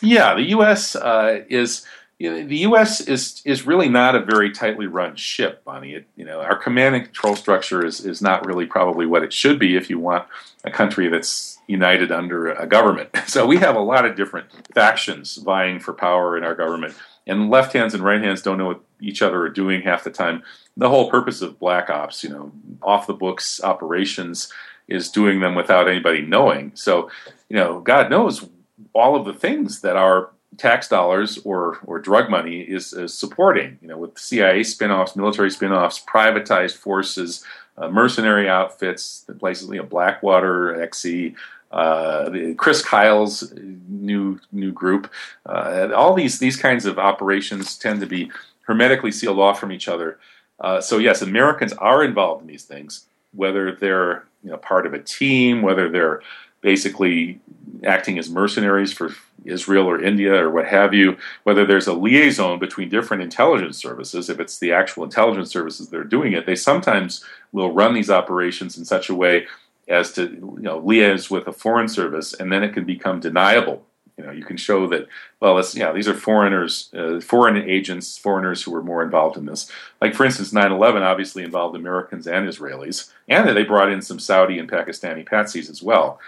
Yeah, 0.00 0.34
the 0.34 0.42
U.S. 0.50 0.96
Uh, 0.96 1.42
is 1.50 1.84
you 2.18 2.30
know, 2.30 2.46
the 2.46 2.58
U.S. 2.58 3.00
is 3.00 3.42
is 3.44 3.66
really 3.66 3.88
not 3.88 4.14
a 4.14 4.20
very 4.20 4.52
tightly 4.52 4.86
run 4.86 5.16
ship, 5.16 5.64
Bonnie. 5.64 5.94
It, 5.94 6.06
you 6.14 6.24
know, 6.24 6.40
our 6.40 6.56
command 6.56 6.94
and 6.94 7.04
control 7.04 7.34
structure 7.34 7.84
is 7.84 8.04
is 8.04 8.22
not 8.22 8.46
really 8.46 8.66
probably 8.66 9.06
what 9.06 9.22
it 9.22 9.32
should 9.32 9.58
be 9.58 9.76
if 9.76 9.90
you 9.90 9.98
want 9.98 10.26
a 10.64 10.70
country 10.70 11.08
that's 11.08 11.58
united 11.66 12.12
under 12.12 12.52
a 12.52 12.66
government. 12.66 13.10
So 13.26 13.46
we 13.46 13.56
have 13.58 13.76
a 13.76 13.80
lot 13.80 14.04
of 14.04 14.14
different 14.14 14.48
factions 14.74 15.36
vying 15.36 15.80
for 15.80 15.94
power 15.94 16.36
in 16.36 16.44
our 16.44 16.54
government, 16.54 16.94
and 17.26 17.50
left 17.50 17.72
hands 17.72 17.94
and 17.94 18.04
right 18.04 18.22
hands 18.22 18.42
don't 18.42 18.58
know 18.58 18.66
what 18.66 18.82
each 19.00 19.22
other 19.22 19.40
are 19.42 19.48
doing 19.48 19.82
half 19.82 20.04
the 20.04 20.10
time. 20.10 20.42
The 20.76 20.90
whole 20.90 21.10
purpose 21.10 21.40
of 21.42 21.58
black 21.58 21.88
ops, 21.90 22.22
you 22.22 22.30
know, 22.30 22.52
off 22.82 23.06
the 23.06 23.14
books 23.14 23.60
operations, 23.64 24.52
is 24.86 25.10
doing 25.10 25.40
them 25.40 25.54
without 25.54 25.88
anybody 25.88 26.22
knowing. 26.22 26.72
So, 26.74 27.10
you 27.48 27.56
know, 27.56 27.80
God 27.80 28.10
knows 28.10 28.48
all 28.92 29.16
of 29.16 29.24
the 29.24 29.34
things 29.34 29.80
that 29.80 29.96
our 29.96 30.30
tax 30.58 30.88
dollars 30.88 31.38
or 31.44 31.78
or 31.84 31.98
drug 31.98 32.30
money 32.30 32.60
is, 32.60 32.92
is 32.92 33.14
supporting. 33.14 33.78
You 33.80 33.88
know, 33.88 33.98
with 33.98 34.18
CIA 34.18 34.60
spinoffs, 34.60 35.16
military 35.16 35.50
spinoffs, 35.50 36.04
privatized 36.04 36.76
forces, 36.76 37.44
uh, 37.76 37.88
mercenary 37.88 38.48
outfits, 38.48 39.20
the 39.22 39.34
places 39.34 39.68
you 39.68 39.76
know 39.76 39.84
Blackwater, 39.84 40.74
XE. 40.90 41.34
Uh, 41.70 42.52
Chris 42.58 42.84
Kyle's 42.84 43.50
new 43.88 44.38
new 44.52 44.72
group, 44.72 45.10
uh, 45.46 45.88
all 45.96 46.12
these 46.12 46.38
these 46.38 46.56
kinds 46.56 46.84
of 46.84 46.98
operations 46.98 47.78
tend 47.78 48.00
to 48.00 48.06
be 48.06 48.30
hermetically 48.66 49.10
sealed 49.10 49.38
off 49.38 49.58
from 49.58 49.72
each 49.72 49.88
other. 49.88 50.18
Uh, 50.60 50.82
so 50.82 50.98
yes, 50.98 51.22
Americans 51.22 51.72
are 51.74 52.04
involved 52.04 52.42
in 52.42 52.46
these 52.46 52.64
things, 52.64 53.06
whether 53.32 53.72
they're 53.74 54.24
you 54.44 54.50
know 54.50 54.58
part 54.58 54.84
of 54.84 54.92
a 54.92 54.98
team, 54.98 55.62
whether 55.62 55.88
they're 55.88 56.20
basically 56.60 57.40
acting 57.84 58.18
as 58.18 58.30
mercenaries 58.30 58.92
for 58.92 59.10
Israel 59.44 59.88
or 59.88 60.02
India 60.02 60.34
or 60.34 60.50
what 60.50 60.66
have 60.66 60.94
you, 60.94 61.16
whether 61.44 61.64
there's 61.64 61.86
a 61.86 61.92
liaison 61.92 62.58
between 62.58 62.88
different 62.88 63.22
intelligence 63.22 63.78
services, 63.78 64.30
if 64.30 64.40
it's 64.40 64.58
the 64.58 64.72
actual 64.72 65.04
intelligence 65.04 65.50
services 65.50 65.88
that 65.88 66.00
are 66.00 66.04
doing 66.04 66.32
it, 66.32 66.46
they 66.46 66.56
sometimes 66.56 67.24
will 67.52 67.72
run 67.72 67.94
these 67.94 68.10
operations 68.10 68.78
in 68.78 68.84
such 68.84 69.08
a 69.08 69.14
way 69.14 69.46
as 69.88 70.12
to 70.12 70.22
you 70.22 70.56
know 70.58 70.80
liaise 70.80 71.30
with 71.30 71.46
a 71.46 71.52
foreign 71.52 71.88
service, 71.88 72.32
and 72.32 72.52
then 72.52 72.62
it 72.62 72.72
can 72.72 72.84
become 72.84 73.20
deniable. 73.20 73.84
You 74.18 74.24
know, 74.24 74.30
you 74.32 74.44
can 74.44 74.56
show 74.56 74.86
that 74.88 75.08
well, 75.40 75.58
it's, 75.58 75.74
yeah, 75.74 75.92
these 75.92 76.06
are 76.06 76.14
foreigners, 76.14 76.90
uh, 76.94 77.20
foreign 77.20 77.56
agents, 77.56 78.18
foreigners 78.18 78.62
who 78.62 78.70
were 78.70 78.82
more 78.82 79.02
involved 79.02 79.36
in 79.36 79.46
this. 79.46 79.70
Like 80.00 80.14
for 80.14 80.24
instance, 80.24 80.52
9/11 80.52 81.02
obviously 81.02 81.42
involved 81.42 81.76
Americans 81.76 82.26
and 82.26 82.48
Israelis, 82.48 83.10
and 83.28 83.48
they 83.48 83.64
brought 83.64 83.90
in 83.90 84.02
some 84.02 84.18
Saudi 84.18 84.58
and 84.58 84.70
Pakistani 84.70 85.26
patsies 85.28 85.70
as 85.70 85.82
well. 85.82 86.20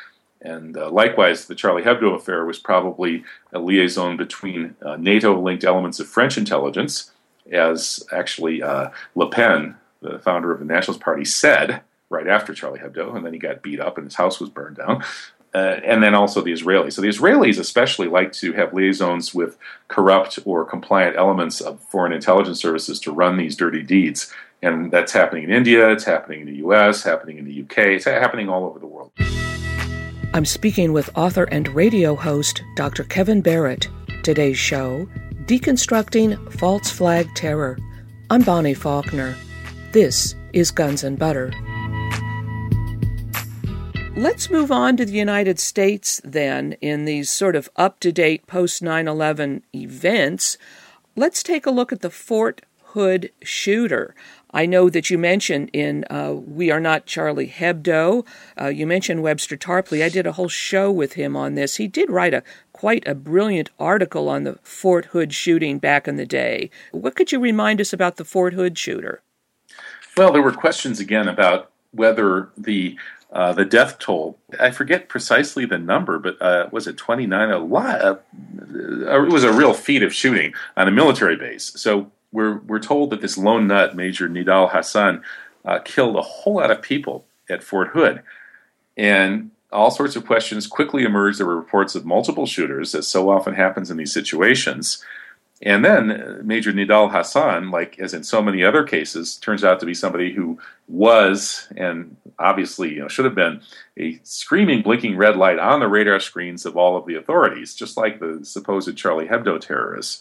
And 0.44 0.76
uh, 0.76 0.90
likewise, 0.90 1.46
the 1.46 1.54
Charlie 1.54 1.82
Hebdo 1.82 2.14
affair 2.14 2.44
was 2.44 2.58
probably 2.58 3.24
a 3.52 3.58
liaison 3.58 4.16
between 4.16 4.76
uh, 4.82 4.96
NATO 4.96 5.40
linked 5.40 5.64
elements 5.64 5.98
of 5.98 6.06
French 6.06 6.36
intelligence, 6.36 7.10
as 7.50 8.04
actually 8.12 8.62
uh, 8.62 8.90
Le 9.14 9.30
Pen, 9.30 9.76
the 10.02 10.18
founder 10.18 10.52
of 10.52 10.58
the 10.58 10.66
Nationalist 10.66 11.02
Party, 11.02 11.24
said 11.24 11.80
right 12.10 12.28
after 12.28 12.54
Charlie 12.54 12.80
Hebdo, 12.80 13.16
and 13.16 13.24
then 13.24 13.32
he 13.32 13.38
got 13.38 13.62
beat 13.62 13.80
up 13.80 13.96
and 13.96 14.06
his 14.06 14.16
house 14.16 14.38
was 14.38 14.50
burned 14.50 14.76
down. 14.76 15.02
Uh, 15.54 15.80
and 15.84 16.02
then 16.02 16.14
also 16.14 16.40
the 16.40 16.52
Israelis. 16.52 16.94
So 16.94 17.00
the 17.02 17.08
Israelis 17.08 17.60
especially 17.60 18.08
like 18.08 18.32
to 18.34 18.52
have 18.54 18.74
liaisons 18.74 19.32
with 19.32 19.56
corrupt 19.86 20.40
or 20.44 20.64
compliant 20.64 21.16
elements 21.16 21.60
of 21.60 21.80
foreign 21.80 22.12
intelligence 22.12 22.60
services 22.60 22.98
to 23.00 23.12
run 23.12 23.36
these 23.36 23.56
dirty 23.56 23.82
deeds. 23.82 24.32
And 24.62 24.90
that's 24.90 25.12
happening 25.12 25.44
in 25.44 25.52
India, 25.52 25.90
it's 25.90 26.04
happening 26.04 26.40
in 26.40 26.46
the 26.46 26.56
US, 26.66 27.04
happening 27.04 27.38
in 27.38 27.44
the 27.44 27.62
UK, 27.62 27.78
it's 27.94 28.04
happening 28.04 28.48
all 28.48 28.64
over 28.64 28.80
the 28.80 28.86
world. 28.86 29.12
I'm 30.34 30.44
speaking 30.44 30.92
with 30.92 31.16
author 31.16 31.44
and 31.44 31.68
radio 31.76 32.16
host 32.16 32.64
Dr. 32.74 33.04
Kevin 33.04 33.40
Barrett. 33.40 33.86
Today's 34.24 34.58
show 34.58 35.08
Deconstructing 35.44 36.52
False 36.54 36.90
Flag 36.90 37.32
Terror. 37.36 37.78
I'm 38.30 38.42
Bonnie 38.42 38.74
Faulkner. 38.74 39.36
This 39.92 40.34
is 40.52 40.72
Guns 40.72 41.04
and 41.04 41.20
Butter. 41.20 41.52
Let's 44.16 44.50
move 44.50 44.72
on 44.72 44.96
to 44.96 45.04
the 45.04 45.12
United 45.12 45.60
States 45.60 46.20
then 46.24 46.72
in 46.80 47.04
these 47.04 47.30
sort 47.30 47.54
of 47.54 47.70
up 47.76 48.00
to 48.00 48.10
date 48.10 48.48
post 48.48 48.82
9 48.82 49.06
11 49.06 49.62
events. 49.72 50.58
Let's 51.14 51.44
take 51.44 51.64
a 51.64 51.70
look 51.70 51.92
at 51.92 52.00
the 52.00 52.10
Fort 52.10 52.62
Hood 52.86 53.30
shooter. 53.40 54.16
I 54.54 54.66
know 54.66 54.88
that 54.88 55.10
you 55.10 55.18
mentioned 55.18 55.68
in 55.72 56.04
uh, 56.08 56.32
We 56.32 56.70
Are 56.70 56.78
Not 56.78 57.06
Charlie 57.06 57.48
Hebdo, 57.48 58.24
uh, 58.58 58.68
you 58.68 58.86
mentioned 58.86 59.20
Webster 59.20 59.56
Tarpley. 59.56 60.02
I 60.02 60.08
did 60.08 60.28
a 60.28 60.32
whole 60.32 60.48
show 60.48 60.92
with 60.92 61.14
him 61.14 61.36
on 61.36 61.56
this. 61.56 61.76
He 61.76 61.88
did 61.88 62.08
write 62.08 62.32
a 62.32 62.44
quite 62.72 63.06
a 63.06 63.16
brilliant 63.16 63.70
article 63.80 64.28
on 64.28 64.44
the 64.44 64.58
Fort 64.62 65.06
Hood 65.06 65.34
shooting 65.34 65.78
back 65.78 66.06
in 66.06 66.14
the 66.14 66.24
day. 66.24 66.70
What 66.92 67.16
could 67.16 67.32
you 67.32 67.40
remind 67.40 67.80
us 67.80 67.92
about 67.92 68.16
the 68.16 68.24
Fort 68.24 68.54
Hood 68.54 68.78
shooter? 68.78 69.22
Well, 70.16 70.32
there 70.32 70.42
were 70.42 70.52
questions 70.52 71.00
again 71.00 71.26
about 71.26 71.72
whether 71.90 72.50
the 72.56 72.96
uh, 73.32 73.52
the 73.52 73.64
death 73.64 73.98
toll. 73.98 74.38
I 74.60 74.70
forget 74.70 75.08
precisely 75.08 75.66
the 75.66 75.78
number, 75.78 76.20
but 76.20 76.40
uh, 76.40 76.68
was 76.70 76.86
it 76.86 76.96
29? 76.96 77.50
A 77.50 77.58
lot. 77.58 78.00
Uh, 78.00 78.16
it 78.70 79.32
was 79.32 79.42
a 79.42 79.52
real 79.52 79.74
feat 79.74 80.04
of 80.04 80.14
shooting 80.14 80.54
on 80.76 80.86
a 80.86 80.92
military 80.92 81.34
base. 81.34 81.72
So 81.74 82.12
we're 82.34 82.58
we're 82.58 82.80
told 82.80 83.10
that 83.10 83.20
this 83.20 83.38
lone 83.38 83.68
nut, 83.68 83.96
Major 83.96 84.28
Nidal 84.28 84.72
Hasan, 84.72 85.22
uh, 85.64 85.78
killed 85.78 86.16
a 86.16 86.22
whole 86.22 86.56
lot 86.56 86.70
of 86.70 86.82
people 86.82 87.24
at 87.48 87.62
Fort 87.62 87.88
Hood, 87.88 88.22
and 88.96 89.52
all 89.72 89.90
sorts 89.90 90.16
of 90.16 90.26
questions 90.26 90.66
quickly 90.66 91.04
emerged. 91.04 91.38
There 91.38 91.46
were 91.46 91.56
reports 91.56 91.94
of 91.94 92.04
multiple 92.04 92.46
shooters, 92.46 92.94
as 92.94 93.06
so 93.06 93.30
often 93.30 93.54
happens 93.54 93.90
in 93.90 93.96
these 93.96 94.12
situations. 94.12 95.02
And 95.62 95.84
then 95.84 96.10
uh, 96.10 96.40
Major 96.42 96.72
Nidal 96.72 97.12
Hasan, 97.12 97.70
like 97.70 97.98
as 98.00 98.12
in 98.12 98.24
so 98.24 98.42
many 98.42 98.64
other 98.64 98.82
cases, 98.82 99.36
turns 99.36 99.62
out 99.62 99.78
to 99.80 99.86
be 99.86 99.94
somebody 99.94 100.32
who 100.32 100.58
was 100.88 101.68
and 101.76 102.16
obviously 102.38 102.94
you 102.94 103.00
know, 103.00 103.08
should 103.08 103.24
have 103.24 103.36
been 103.36 103.60
a 103.96 104.18
screaming, 104.24 104.82
blinking 104.82 105.16
red 105.16 105.36
light 105.36 105.60
on 105.60 105.78
the 105.80 105.88
radar 105.88 106.18
screens 106.18 106.66
of 106.66 106.76
all 106.76 106.96
of 106.96 107.06
the 107.06 107.14
authorities, 107.14 107.74
just 107.74 107.96
like 107.96 108.18
the 108.18 108.40
supposed 108.42 108.96
Charlie 108.96 109.28
Hebdo 109.28 109.60
terrorists. 109.60 110.20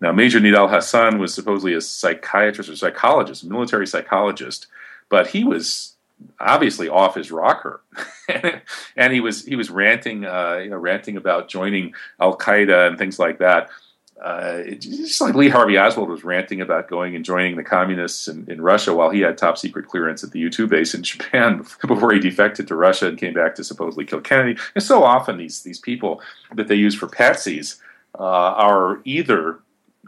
Now, 0.00 0.12
Major 0.12 0.40
Nidal 0.40 0.70
Hasan 0.70 1.18
was 1.18 1.34
supposedly 1.34 1.74
a 1.74 1.80
psychiatrist 1.80 2.70
or 2.70 2.76
psychologist, 2.76 3.44
military 3.44 3.86
psychologist, 3.86 4.66
but 5.08 5.28
he 5.28 5.44
was 5.44 5.94
obviously 6.38 6.88
off 6.88 7.14
his 7.14 7.30
rocker, 7.30 7.82
and 8.96 9.12
he 9.12 9.20
was 9.20 9.44
he 9.44 9.56
was 9.56 9.70
ranting, 9.70 10.24
uh, 10.24 10.60
you 10.62 10.70
know, 10.70 10.76
ranting 10.76 11.16
about 11.16 11.48
joining 11.48 11.94
Al 12.18 12.36
Qaeda 12.36 12.88
and 12.88 12.98
things 12.98 13.18
like 13.18 13.38
that. 13.38 13.68
Uh, 14.22 14.62
just 14.78 15.20
like 15.22 15.34
Lee 15.34 15.48
Harvey 15.48 15.78
Oswald 15.78 16.10
was 16.10 16.24
ranting 16.24 16.60
about 16.60 16.88
going 16.88 17.16
and 17.16 17.24
joining 17.24 17.56
the 17.56 17.64
communists 17.64 18.28
in, 18.28 18.44
in, 18.50 18.60
Russia 18.60 18.92
while 18.92 19.08
he 19.08 19.20
had 19.20 19.38
top 19.38 19.56
secret 19.56 19.88
clearance 19.88 20.22
at 20.22 20.30
the 20.30 20.38
U 20.40 20.50
2 20.50 20.66
base 20.66 20.92
in 20.92 21.02
Japan 21.02 21.64
before 21.88 22.12
he 22.12 22.20
defected 22.20 22.68
to 22.68 22.76
Russia 22.76 23.06
and 23.06 23.16
came 23.16 23.32
back 23.32 23.54
to 23.54 23.64
supposedly 23.64 24.04
kill 24.04 24.20
Kennedy. 24.20 24.60
And 24.74 24.84
so 24.84 25.04
often 25.04 25.38
these, 25.38 25.62
these 25.62 25.78
people 25.78 26.20
that 26.54 26.68
they 26.68 26.74
use 26.74 26.94
for 26.94 27.06
patsies 27.06 27.80
uh, 28.18 28.22
are 28.22 29.00
either 29.06 29.60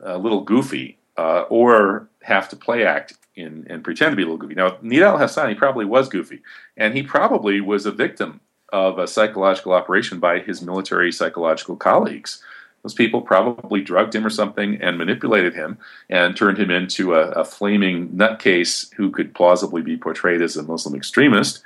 a 0.02 0.18
little 0.18 0.42
goofy 0.42 0.98
uh, 1.16 1.42
or 1.48 2.08
have 2.22 2.48
to 2.50 2.56
play 2.56 2.84
act 2.86 3.14
in, 3.34 3.66
and 3.68 3.84
pretend 3.84 4.12
to 4.12 4.16
be 4.16 4.22
a 4.22 4.26
little 4.26 4.38
goofy. 4.38 4.54
Now, 4.54 4.76
Nidal 4.82 5.18
Hasan, 5.18 5.48
he 5.48 5.54
probably 5.54 5.84
was 5.84 6.08
goofy, 6.08 6.42
and 6.76 6.94
he 6.94 7.02
probably 7.02 7.60
was 7.60 7.86
a 7.86 7.92
victim 7.92 8.40
of 8.72 8.98
a 8.98 9.06
psychological 9.06 9.72
operation 9.72 10.18
by 10.18 10.38
his 10.38 10.62
military 10.62 11.12
psychological 11.12 11.76
colleagues. 11.76 12.42
Those 12.82 12.94
people 12.94 13.20
probably 13.20 13.80
drugged 13.80 14.14
him 14.14 14.26
or 14.26 14.30
something 14.30 14.80
and 14.82 14.98
manipulated 14.98 15.54
him 15.54 15.78
and 16.10 16.36
turned 16.36 16.58
him 16.58 16.70
into 16.70 17.14
a, 17.14 17.30
a 17.30 17.44
flaming 17.44 18.08
nutcase 18.08 18.92
who 18.94 19.10
could 19.10 19.34
plausibly 19.34 19.82
be 19.82 19.96
portrayed 19.96 20.42
as 20.42 20.56
a 20.56 20.64
Muslim 20.64 20.96
extremist. 20.96 21.62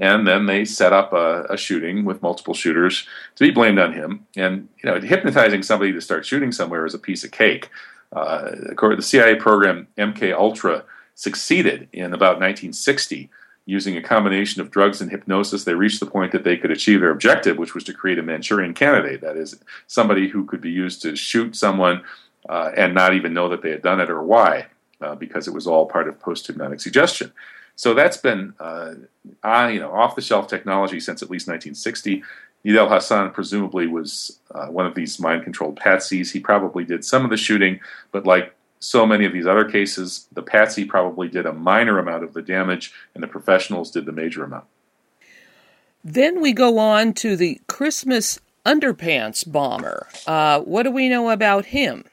And 0.00 0.26
then 0.26 0.46
they 0.46 0.64
set 0.64 0.94
up 0.94 1.12
a, 1.12 1.44
a, 1.50 1.58
shooting 1.58 2.06
with 2.06 2.22
multiple 2.22 2.54
shooters 2.54 3.06
to 3.36 3.44
be 3.44 3.50
blamed 3.50 3.78
on 3.78 3.92
him. 3.92 4.26
And 4.34 4.68
you 4.82 4.90
know, 4.90 4.98
hypnotizing 4.98 5.62
somebody 5.62 5.92
to 5.92 6.00
start 6.00 6.24
shooting 6.24 6.52
somewhere 6.52 6.86
is 6.86 6.94
a 6.94 6.98
piece 6.98 7.22
of 7.22 7.30
cake. 7.30 7.68
Uh, 8.10 8.50
the 8.50 9.02
CIA 9.02 9.36
program 9.36 9.86
MK 9.98 10.34
Ultra 10.34 10.84
succeeded 11.14 11.86
in 11.92 12.14
about 12.14 12.40
1960 12.40 13.28
using 13.66 13.96
a 13.96 14.02
combination 14.02 14.60
of 14.60 14.70
drugs 14.70 15.00
and 15.00 15.10
hypnosis. 15.10 15.64
They 15.64 15.74
reached 15.74 16.00
the 16.00 16.06
point 16.06 16.32
that 16.32 16.44
they 16.44 16.56
could 16.56 16.70
achieve 16.70 17.00
their 17.00 17.10
objective, 17.10 17.58
which 17.58 17.74
was 17.74 17.84
to 17.84 17.92
create 17.92 18.18
a 18.18 18.22
Manchurian 18.22 18.74
candidate. 18.74 19.20
That 19.20 19.36
is, 19.36 19.60
somebody 19.86 20.28
who 20.28 20.44
could 20.44 20.62
be 20.62 20.70
used 20.70 21.02
to 21.02 21.14
shoot 21.14 21.54
someone 21.54 22.02
uh, 22.48 22.70
and 22.76 22.94
not 22.94 23.14
even 23.14 23.34
know 23.34 23.48
that 23.50 23.62
they 23.62 23.70
had 23.70 23.82
done 23.82 24.00
it 24.00 24.10
or 24.10 24.22
why, 24.22 24.66
uh, 25.02 25.14
because 25.14 25.46
it 25.46 25.54
was 25.54 25.66
all 25.66 25.86
part 25.86 26.08
of 26.08 26.18
post 26.18 26.46
hypnotic 26.46 26.80
suggestion. 26.80 27.32
So 27.80 27.94
that's 27.94 28.18
been 28.18 28.52
uh, 28.60 28.92
you 29.70 29.80
know 29.80 29.90
off 29.90 30.14
the 30.14 30.20
shelf 30.20 30.48
technology 30.48 31.00
since 31.00 31.22
at 31.22 31.30
least 31.30 31.48
1960. 31.48 32.22
Nidal 32.62 32.90
Hasan 32.90 33.30
presumably 33.30 33.86
was 33.86 34.38
uh, 34.54 34.66
one 34.66 34.84
of 34.84 34.94
these 34.94 35.18
mind 35.18 35.44
controlled 35.44 35.80
patsies. 35.80 36.30
He 36.30 36.40
probably 36.40 36.84
did 36.84 37.06
some 37.06 37.24
of 37.24 37.30
the 37.30 37.38
shooting, 37.38 37.80
but 38.12 38.26
like 38.26 38.54
so 38.80 39.06
many 39.06 39.24
of 39.24 39.32
these 39.32 39.46
other 39.46 39.64
cases, 39.64 40.28
the 40.30 40.42
patsy 40.42 40.84
probably 40.84 41.26
did 41.28 41.46
a 41.46 41.54
minor 41.54 41.98
amount 41.98 42.22
of 42.22 42.34
the 42.34 42.42
damage, 42.42 42.92
and 43.14 43.22
the 43.22 43.28
professionals 43.28 43.90
did 43.90 44.04
the 44.04 44.12
major 44.12 44.44
amount. 44.44 44.66
Then 46.04 46.42
we 46.42 46.52
go 46.52 46.78
on 46.78 47.14
to 47.14 47.34
the 47.34 47.62
Christmas 47.66 48.38
underpants 48.66 49.50
bomber. 49.50 50.06
Uh, 50.26 50.60
what 50.60 50.82
do 50.82 50.90
we 50.90 51.08
know 51.08 51.30
about 51.30 51.64
him? 51.64 52.04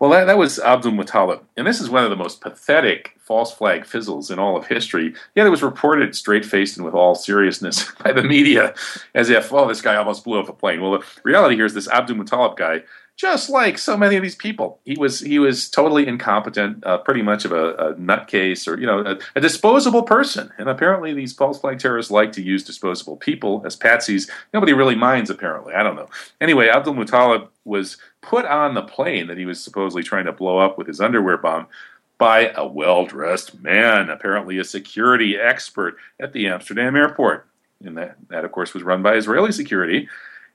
Well, 0.00 0.10
that, 0.10 0.24
that 0.24 0.38
was 0.38 0.58
Abdulmutallab. 0.58 1.42
And 1.58 1.66
this 1.66 1.78
is 1.78 1.90
one 1.90 2.04
of 2.04 2.10
the 2.10 2.16
most 2.16 2.40
pathetic 2.40 3.16
false 3.18 3.52
flag 3.52 3.84
fizzles 3.84 4.30
in 4.30 4.38
all 4.38 4.56
of 4.56 4.66
history. 4.66 5.14
Yet 5.34 5.46
it 5.46 5.50
was 5.50 5.62
reported 5.62 6.16
straight 6.16 6.44
faced 6.44 6.78
and 6.78 6.86
with 6.86 6.94
all 6.94 7.14
seriousness 7.14 7.92
by 8.02 8.12
the 8.12 8.22
media 8.22 8.74
as 9.14 9.28
if, 9.28 9.52
oh, 9.52 9.68
this 9.68 9.82
guy 9.82 9.96
almost 9.96 10.24
blew 10.24 10.40
up 10.40 10.48
a 10.48 10.54
plane. 10.54 10.80
Well, 10.80 10.92
the 10.92 11.04
reality 11.22 11.54
here 11.54 11.66
is 11.66 11.74
this 11.74 11.86
Abdulmutallab 11.86 12.56
guy 12.56 12.82
just 13.20 13.50
like 13.50 13.76
so 13.76 13.98
many 13.98 14.16
of 14.16 14.22
these 14.22 14.34
people. 14.34 14.80
He 14.86 14.96
was 14.98 15.20
he 15.20 15.38
was 15.38 15.68
totally 15.68 16.06
incompetent, 16.06 16.86
uh, 16.86 16.98
pretty 16.98 17.20
much 17.20 17.44
of 17.44 17.52
a, 17.52 17.74
a 17.74 17.94
nutcase 17.94 18.66
or 18.66 18.80
you 18.80 18.86
know 18.86 19.00
a, 19.00 19.18
a, 19.36 19.40
disposable 19.42 20.04
person. 20.04 20.50
And 20.56 20.70
apparently, 20.70 21.12
these 21.12 21.34
false 21.34 21.60
flag 21.60 21.78
terrorists 21.78 22.10
like 22.10 22.32
to 22.32 22.42
use 22.42 22.64
disposable 22.64 23.18
people 23.18 23.62
as 23.66 23.76
patsies. 23.76 24.30
Nobody 24.54 24.72
really 24.72 24.94
minds. 24.94 25.28
Apparently, 25.28 25.74
I 25.74 25.82
don't 25.82 25.96
know. 25.96 26.08
Anyway, 26.40 26.68
Abdulmutallab 26.68 27.48
was 27.66 27.98
put 28.22 28.44
on 28.44 28.74
the 28.74 28.82
plane 28.82 29.26
that 29.28 29.38
he 29.38 29.46
was 29.46 29.62
supposedly 29.62 30.02
trying 30.02 30.26
to 30.26 30.32
blow 30.32 30.58
up 30.58 30.76
with 30.76 30.86
his 30.86 31.00
underwear 31.00 31.38
bomb 31.38 31.66
by 32.18 32.52
a 32.54 32.66
well 32.66 33.06
dressed 33.06 33.60
man, 33.60 34.10
apparently 34.10 34.58
a 34.58 34.64
security 34.64 35.36
expert 35.38 35.96
at 36.18 36.32
the 36.32 36.46
Amsterdam 36.48 36.96
airport. 36.96 37.46
And 37.82 37.96
that, 37.96 38.16
that, 38.28 38.44
of 38.44 38.52
course, 38.52 38.74
was 38.74 38.82
run 38.82 39.02
by 39.02 39.14
Israeli 39.14 39.52
security. 39.52 40.08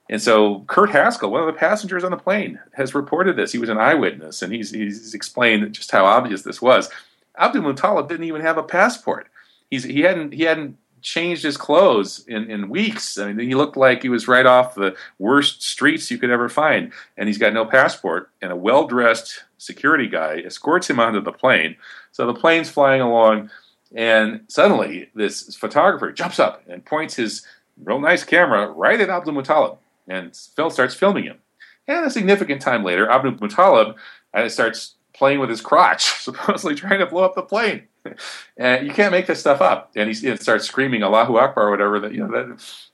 And 0.08 0.22
so 0.22 0.64
Kurt 0.68 0.92
Haskell, 0.92 1.32
one 1.32 1.42
of 1.42 1.48
the 1.48 1.60
passengers 1.60 2.04
on 2.04 2.12
the 2.12 2.18
plane, 2.18 2.60
has 2.74 2.94
reported 2.94 3.36
this. 3.36 3.52
He 3.52 3.58
was 3.58 3.70
an 3.70 3.80
eyewitness, 3.80 4.44
and 4.44 4.54
he's, 4.54 4.70
he's 4.70 5.16
explained 5.16 5.74
just 5.74 5.90
how 5.90 6.06
obvious 6.06 6.44
this 6.44 6.62
was. 6.62 6.92
Abdulmutallab 7.40 8.08
didn't 8.08 8.26
even 8.26 8.42
have 8.42 8.60
a 8.60 8.64
passport. 8.64 9.28
He's, 9.72 9.84
he 9.84 10.02
hadn't 10.02 10.34
he 10.34 10.44
hadn't 10.44 10.78
changed 11.06 11.44
his 11.44 11.56
clothes 11.56 12.26
in, 12.28 12.50
in 12.50 12.70
weeks. 12.70 13.18
I 13.18 13.32
mean, 13.32 13.48
he 13.48 13.56
looked 13.56 13.78
like 13.78 14.02
he 14.02 14.10
was 14.10 14.28
right 14.28 14.46
off 14.46 14.76
the 14.76 14.96
worst 15.20 15.62
streets 15.62 16.12
you 16.12 16.18
could 16.18 16.32
ever 16.32 16.50
find, 16.50 16.92
and 17.16 17.30
he's 17.30 17.38
got 17.38 17.54
no 17.54 17.66
passport. 17.66 18.32
And 18.42 18.52
a 18.52 18.56
well 18.56 18.88
dressed 18.88 19.44
security 19.58 20.08
guy 20.08 20.42
escorts 20.46 20.90
him 20.90 21.00
onto 21.00 21.22
the 21.22 21.32
plane. 21.32 21.78
So 22.12 22.26
the 22.26 22.34
plane's 22.34 22.70
flying 22.70 23.02
along, 23.02 23.52
and 23.94 24.42
suddenly 24.48 25.10
this 25.16 25.56
photographer 25.56 26.12
jumps 26.12 26.40
up 26.40 26.64
and 26.68 26.86
points 26.86 27.16
his 27.16 27.46
real 27.82 28.00
nice 28.00 28.24
camera 28.24 28.70
right 28.72 29.00
at 29.00 29.10
Abdulmutallab 29.10 29.78
and 30.08 30.36
Phil 30.56 30.70
starts 30.70 30.96
filming 30.96 31.26
him. 31.26 31.38
And 31.88 32.06
a 32.06 32.10
significant 32.10 32.62
time 32.62 32.84
later, 32.84 33.08
Abdulmutallab 33.08 33.96
uh, 34.34 34.50
starts 34.50 34.96
playing 35.14 35.40
with 35.40 35.50
his 35.50 35.62
crotch, 35.62 36.04
supposedly 36.22 36.76
trying 36.76 37.00
to 37.00 37.06
blow 37.06 37.24
up 37.24 37.36
the 37.36 37.42
plane. 37.42 37.84
and 38.58 38.86
you 38.86 38.94
can't 38.94 39.12
make 39.12 39.28
this 39.28 39.40
stuff 39.40 39.62
up. 39.62 39.92
And 39.96 40.10
he 40.10 40.36
starts 40.38 40.66
screaming 40.66 41.04
Allahu 41.04 41.38
Akbar 41.38 41.68
or 41.68 41.72
whatever. 41.72 42.00
That 42.00 42.14
you 42.14 42.26
know, 42.26 42.32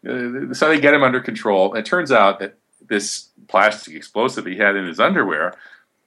that, 0.04 0.50
uh, 0.52 0.54
so 0.54 0.68
they 0.68 0.80
get 0.80 0.94
him 0.94 1.04
under 1.04 1.20
control. 1.20 1.74
It 1.74 1.86
turns 1.86 2.12
out 2.12 2.40
that 2.40 2.58
this 2.88 3.30
plastic 3.48 3.96
explosive 3.96 4.46
he 4.46 4.58
had 4.58 4.76
in 4.76 4.86
his 4.86 5.00
underwear, 5.00 5.54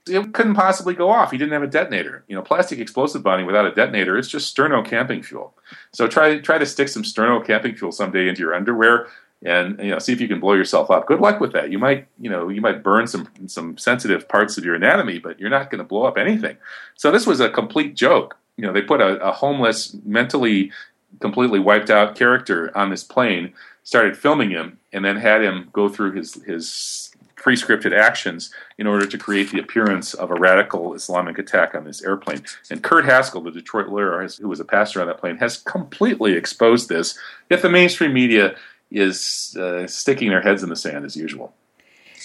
it 0.06 0.34
couldn't 0.34 0.54
possibly 0.54 0.94
go 0.94 1.10
off. 1.10 1.30
He 1.30 1.38
didn't 1.38 1.52
have 1.52 1.62
a 1.62 1.68
detonator. 1.68 2.24
You 2.28 2.36
know, 2.36 2.42
plastic 2.42 2.78
explosive 2.78 3.22
bonding 3.22 3.46
without 3.46 3.66
a 3.66 3.74
detonator 3.74 4.18
is 4.18 4.28
just 4.28 4.54
sterno 4.54 4.84
camping 4.84 5.22
fuel. 5.22 5.54
So 5.92 6.06
try 6.06 6.38
try 6.38 6.58
to 6.58 6.66
stick 6.66 6.88
some 6.88 7.02
sterno 7.02 7.44
camping 7.44 7.74
fuel 7.74 7.92
someday 7.92 8.28
into 8.28 8.42
your 8.42 8.54
underwear 8.54 9.08
and 9.44 9.78
you 9.78 9.90
know 9.90 9.98
see 9.98 10.12
if 10.12 10.20
you 10.20 10.28
can 10.28 10.40
blow 10.40 10.54
yourself 10.54 10.90
up. 10.90 11.06
Good 11.06 11.20
luck 11.20 11.40
with 11.40 11.52
that. 11.52 11.70
You 11.70 11.78
might 11.78 12.06
you 12.18 12.30
know 12.30 12.48
you 12.48 12.60
might 12.60 12.82
burn 12.82 13.06
some 13.06 13.28
some 13.46 13.76
sensitive 13.78 14.28
parts 14.28 14.58
of 14.58 14.64
your 14.64 14.74
anatomy, 14.74 15.18
but 15.18 15.38
you're 15.38 15.50
not 15.50 15.70
going 15.70 15.78
to 15.78 15.84
blow 15.84 16.04
up 16.04 16.16
anything. 16.16 16.56
So 16.96 17.10
this 17.10 17.26
was 17.26 17.40
a 17.40 17.50
complete 17.50 17.94
joke. 17.94 18.36
You 18.56 18.66
know 18.66 18.72
they 18.72 18.82
put 18.82 19.00
a, 19.00 19.18
a 19.20 19.32
homeless, 19.32 19.96
mentally 20.04 20.72
completely 21.20 21.60
wiped 21.60 21.90
out 21.90 22.16
character 22.16 22.76
on 22.76 22.90
this 22.90 23.04
plane, 23.04 23.52
started 23.82 24.16
filming 24.16 24.50
him, 24.50 24.78
and 24.92 25.04
then 25.04 25.16
had 25.16 25.42
him 25.42 25.68
go 25.72 25.88
through 25.88 26.12
his 26.12 26.34
his 26.44 27.14
pre-scripted 27.44 27.92
actions 27.92 28.50
in 28.78 28.86
order 28.86 29.04
to 29.04 29.18
create 29.18 29.50
the 29.50 29.58
appearance 29.58 30.14
of 30.14 30.30
a 30.30 30.34
radical 30.34 30.94
Islamic 30.94 31.38
attack 31.38 31.74
on 31.74 31.84
this 31.84 32.02
airplane. 32.02 32.42
And 32.70 32.82
Kurt 32.82 33.04
Haskell, 33.04 33.42
the 33.42 33.50
Detroit 33.50 33.88
lawyer 33.88 34.26
who 34.40 34.48
was 34.48 34.60
a 34.60 34.64
passenger 34.64 35.02
on 35.02 35.08
that 35.08 35.18
plane, 35.18 35.36
has 35.36 35.58
completely 35.58 36.32
exposed 36.32 36.88
this. 36.88 37.18
Yet 37.50 37.60
the 37.60 37.68
mainstream 37.68 38.14
media 38.14 38.56
is 38.90 39.54
uh, 39.60 39.86
sticking 39.86 40.30
their 40.30 40.40
heads 40.40 40.62
in 40.62 40.70
the 40.70 40.76
sand 40.76 41.04
as 41.04 41.16
usual. 41.16 41.52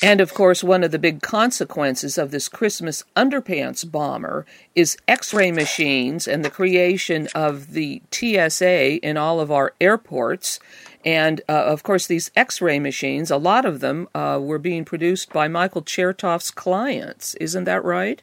And 0.01 0.21
of 0.21 0.33
course, 0.33 0.63
one 0.63 0.83
of 0.83 0.91
the 0.91 0.99
big 0.99 1.21
consequences 1.21 2.17
of 2.17 2.31
this 2.31 2.47
Christmas 2.47 3.03
underpants 3.17 3.89
bomber 3.89 4.45
is 4.73 4.97
x 5.07 5.33
ray 5.33 5.51
machines 5.51 6.27
and 6.27 6.43
the 6.43 6.49
creation 6.49 7.27
of 7.35 7.73
the 7.73 8.01
TSA 8.11 8.97
in 9.05 9.17
all 9.17 9.41
of 9.41 9.51
our 9.51 9.73
airports. 9.81 10.59
And 11.03 11.41
uh, 11.49 11.65
of 11.65 11.83
course, 11.83 12.07
these 12.07 12.31
x 12.35 12.61
ray 12.61 12.79
machines, 12.79 13.29
a 13.29 13.37
lot 13.37 13.65
of 13.65 13.81
them 13.81 14.07
uh, 14.15 14.39
were 14.41 14.59
being 14.59 14.85
produced 14.85 15.33
by 15.33 15.47
Michael 15.49 15.81
Chertoff's 15.81 16.51
clients. 16.51 17.35
Isn't 17.35 17.65
that 17.65 17.83
right? 17.83 18.21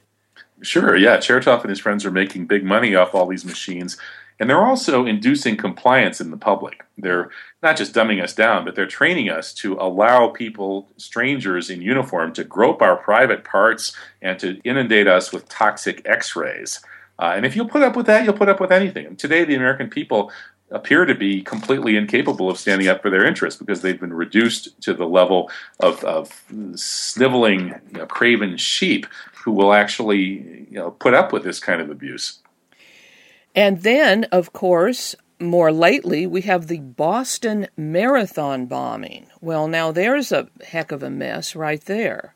Sure, 0.62 0.96
yeah. 0.96 1.18
Chertoff 1.18 1.60
and 1.60 1.70
his 1.70 1.80
friends 1.80 2.06
are 2.06 2.10
making 2.10 2.46
big 2.46 2.64
money 2.64 2.94
off 2.94 3.14
all 3.14 3.26
these 3.26 3.44
machines. 3.44 3.98
And 4.38 4.48
they're 4.48 4.64
also 4.64 5.06
inducing 5.06 5.56
compliance 5.56 6.20
in 6.20 6.30
the 6.30 6.36
public. 6.36 6.84
They're 6.98 7.30
not 7.66 7.76
just 7.76 7.92
dumbing 7.92 8.22
us 8.22 8.32
down, 8.32 8.64
but 8.64 8.76
they're 8.76 8.86
training 8.86 9.28
us 9.28 9.52
to 9.52 9.74
allow 9.74 10.28
people, 10.28 10.88
strangers 10.98 11.68
in 11.68 11.82
uniform, 11.82 12.32
to 12.32 12.44
grope 12.44 12.80
our 12.80 12.96
private 12.96 13.42
parts 13.42 13.92
and 14.22 14.38
to 14.38 14.60
inundate 14.62 15.08
us 15.08 15.32
with 15.32 15.48
toxic 15.48 16.00
x 16.04 16.36
rays. 16.36 16.80
Uh, 17.18 17.32
and 17.34 17.44
if 17.44 17.56
you'll 17.56 17.68
put 17.68 17.82
up 17.82 17.96
with 17.96 18.06
that, 18.06 18.24
you'll 18.24 18.34
put 18.34 18.48
up 18.48 18.60
with 18.60 18.70
anything. 18.70 19.04
And 19.04 19.18
today, 19.18 19.44
the 19.44 19.56
American 19.56 19.90
people 19.90 20.30
appear 20.70 21.04
to 21.06 21.14
be 21.14 21.42
completely 21.42 21.96
incapable 21.96 22.48
of 22.48 22.56
standing 22.56 22.86
up 22.86 23.02
for 23.02 23.10
their 23.10 23.26
interests 23.26 23.58
because 23.58 23.82
they've 23.82 24.00
been 24.00 24.12
reduced 24.12 24.80
to 24.82 24.94
the 24.94 25.06
level 25.06 25.50
of, 25.80 26.04
of 26.04 26.44
sniveling, 26.76 27.74
you 27.90 27.98
know, 27.98 28.06
craven 28.06 28.56
sheep 28.56 29.06
who 29.42 29.50
will 29.50 29.72
actually 29.72 30.66
you 30.70 30.78
know, 30.78 30.92
put 30.92 31.14
up 31.14 31.32
with 31.32 31.42
this 31.42 31.58
kind 31.58 31.80
of 31.80 31.90
abuse. 31.90 32.38
And 33.56 33.82
then, 33.82 34.24
of 34.30 34.52
course, 34.52 35.16
more 35.40 35.72
lately, 35.72 36.26
we 36.26 36.42
have 36.42 36.66
the 36.66 36.78
Boston 36.78 37.68
Marathon 37.76 38.66
bombing. 38.66 39.26
Well, 39.40 39.68
now 39.68 39.92
there's 39.92 40.32
a 40.32 40.48
heck 40.64 40.92
of 40.92 41.02
a 41.02 41.10
mess 41.10 41.54
right 41.54 41.84
there. 41.84 42.34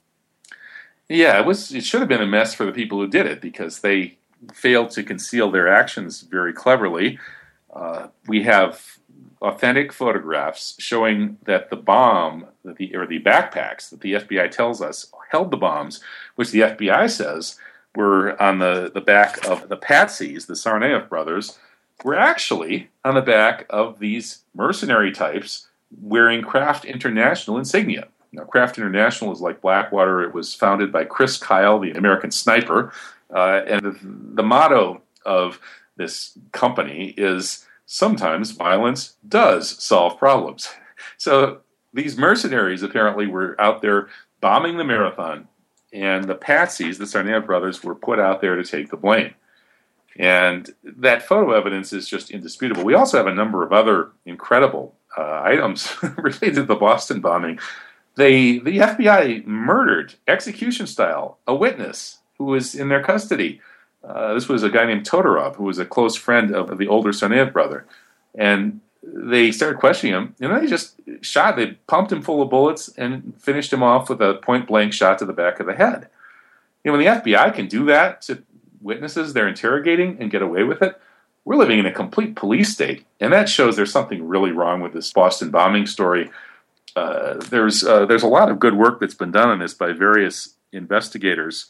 Yeah, 1.08 1.38
it 1.40 1.46
was. 1.46 1.74
It 1.74 1.84
should 1.84 2.00
have 2.00 2.08
been 2.08 2.22
a 2.22 2.26
mess 2.26 2.54
for 2.54 2.64
the 2.64 2.72
people 2.72 2.98
who 2.98 3.08
did 3.08 3.26
it 3.26 3.40
because 3.40 3.80
they 3.80 4.18
failed 4.52 4.90
to 4.92 5.02
conceal 5.02 5.50
their 5.50 5.68
actions 5.68 6.20
very 6.20 6.52
cleverly. 6.52 7.18
Uh, 7.74 8.08
we 8.26 8.44
have 8.44 8.98
authentic 9.42 9.92
photographs 9.92 10.76
showing 10.78 11.38
that 11.44 11.70
the 11.70 11.76
bomb, 11.76 12.46
that 12.64 12.76
the, 12.76 12.94
or 12.94 13.06
the 13.06 13.20
backpacks 13.20 13.90
that 13.90 14.00
the 14.00 14.14
FBI 14.14 14.50
tells 14.50 14.80
us 14.80 15.10
held 15.30 15.50
the 15.50 15.56
bombs, 15.56 16.00
which 16.36 16.50
the 16.50 16.60
FBI 16.60 17.10
says 17.10 17.56
were 17.94 18.40
on 18.40 18.58
the, 18.58 18.90
the 18.92 19.00
back 19.00 19.46
of 19.48 19.68
the 19.68 19.76
Patsies, 19.76 20.46
the 20.46 20.54
Tsarnaev 20.54 21.08
brothers, 21.08 21.58
were 22.04 22.16
actually 22.16 22.90
on 23.04 23.14
the 23.14 23.22
back 23.22 23.66
of 23.70 23.98
these 23.98 24.42
mercenary 24.54 25.12
types 25.12 25.68
wearing 26.00 26.42
Craft 26.42 26.84
International 26.84 27.58
insignia. 27.58 28.08
Now, 28.32 28.44
Craft 28.44 28.78
International 28.78 29.32
is 29.32 29.40
like 29.40 29.60
Blackwater. 29.60 30.22
It 30.22 30.34
was 30.34 30.54
founded 30.54 30.92
by 30.92 31.04
Chris 31.04 31.36
Kyle, 31.36 31.78
the 31.80 31.92
American 31.92 32.30
sniper. 32.30 32.92
Uh, 33.34 33.62
and 33.66 33.82
the, 33.82 33.98
the 34.02 34.42
motto 34.42 35.02
of 35.24 35.60
this 35.96 36.38
company 36.52 37.14
is 37.16 37.66
sometimes 37.86 38.52
violence 38.52 39.16
does 39.28 39.82
solve 39.82 40.18
problems. 40.18 40.68
So 41.16 41.60
these 41.94 42.16
mercenaries 42.16 42.82
apparently 42.82 43.26
were 43.26 43.58
out 43.60 43.82
there 43.82 44.08
bombing 44.40 44.76
the 44.76 44.84
marathon, 44.84 45.48
and 45.92 46.24
the 46.24 46.34
Patsies, 46.34 46.98
the 46.98 47.04
Tsarnaev 47.04 47.46
brothers, 47.46 47.82
were 47.82 47.94
put 47.94 48.18
out 48.18 48.40
there 48.40 48.56
to 48.56 48.64
take 48.64 48.90
the 48.90 48.96
blame. 48.96 49.34
And 50.20 50.74
that 50.84 51.22
photo 51.22 51.52
evidence 51.52 51.94
is 51.94 52.06
just 52.06 52.30
indisputable. 52.30 52.84
We 52.84 52.92
also 52.92 53.16
have 53.16 53.26
a 53.26 53.34
number 53.34 53.62
of 53.62 53.72
other 53.72 54.10
incredible 54.26 54.94
uh, 55.16 55.40
items 55.42 55.96
related 56.18 56.56
to 56.56 56.62
the 56.64 56.74
Boston 56.74 57.22
bombing. 57.22 57.58
They, 58.16 58.58
the 58.58 58.76
FBI 58.76 59.46
murdered, 59.46 60.16
execution 60.28 60.86
style, 60.86 61.38
a 61.46 61.54
witness 61.54 62.18
who 62.36 62.44
was 62.44 62.74
in 62.74 62.90
their 62.90 63.02
custody. 63.02 63.62
Uh, 64.04 64.34
this 64.34 64.46
was 64.46 64.62
a 64.62 64.68
guy 64.68 64.84
named 64.84 65.08
Todorov, 65.08 65.56
who 65.56 65.64
was 65.64 65.78
a 65.78 65.86
close 65.86 66.16
friend 66.16 66.54
of, 66.54 66.76
the 66.76 66.86
older 66.86 67.12
Tsarnaev 67.12 67.50
brother. 67.50 67.86
And 68.34 68.82
they 69.02 69.50
started 69.50 69.80
questioning 69.80 70.14
him. 70.14 70.34
and 70.38 70.52
then 70.52 70.60
they 70.60 70.66
just 70.66 71.00
shot, 71.22 71.56
they 71.56 71.78
pumped 71.86 72.12
him 72.12 72.20
full 72.20 72.42
of 72.42 72.50
bullets 72.50 72.88
and 72.98 73.32
finished 73.40 73.72
him 73.72 73.82
off 73.82 74.10
with 74.10 74.20
a 74.20 74.34
point 74.34 74.66
blank 74.66 74.92
shot 74.92 75.18
to 75.20 75.24
the 75.24 75.32
back 75.32 75.60
of 75.60 75.66
the 75.66 75.74
head. 75.74 76.10
You 76.84 76.90
know, 76.90 76.98
when 76.98 77.06
the 77.06 77.22
FBI 77.22 77.54
can 77.54 77.68
do 77.68 77.86
that 77.86 78.20
to 78.22 78.42
witnesses 78.80 79.32
they're 79.32 79.48
interrogating 79.48 80.16
and 80.20 80.30
get 80.30 80.42
away 80.42 80.64
with 80.64 80.82
it, 80.82 81.00
we're 81.44 81.56
living 81.56 81.78
in 81.78 81.86
a 81.86 81.92
complete 81.92 82.36
police 82.36 82.72
state. 82.72 83.04
And 83.20 83.32
that 83.32 83.48
shows 83.48 83.76
there's 83.76 83.92
something 83.92 84.26
really 84.26 84.52
wrong 84.52 84.80
with 84.80 84.92
this 84.92 85.12
Boston 85.12 85.50
bombing 85.50 85.86
story. 85.86 86.30
Uh, 86.96 87.34
there's 87.34 87.84
uh, 87.84 88.04
there's 88.06 88.22
a 88.22 88.28
lot 88.28 88.50
of 88.50 88.58
good 88.58 88.74
work 88.74 89.00
that's 89.00 89.14
been 89.14 89.30
done 89.30 89.48
on 89.48 89.60
this 89.60 89.74
by 89.74 89.92
various 89.92 90.54
investigators, 90.72 91.66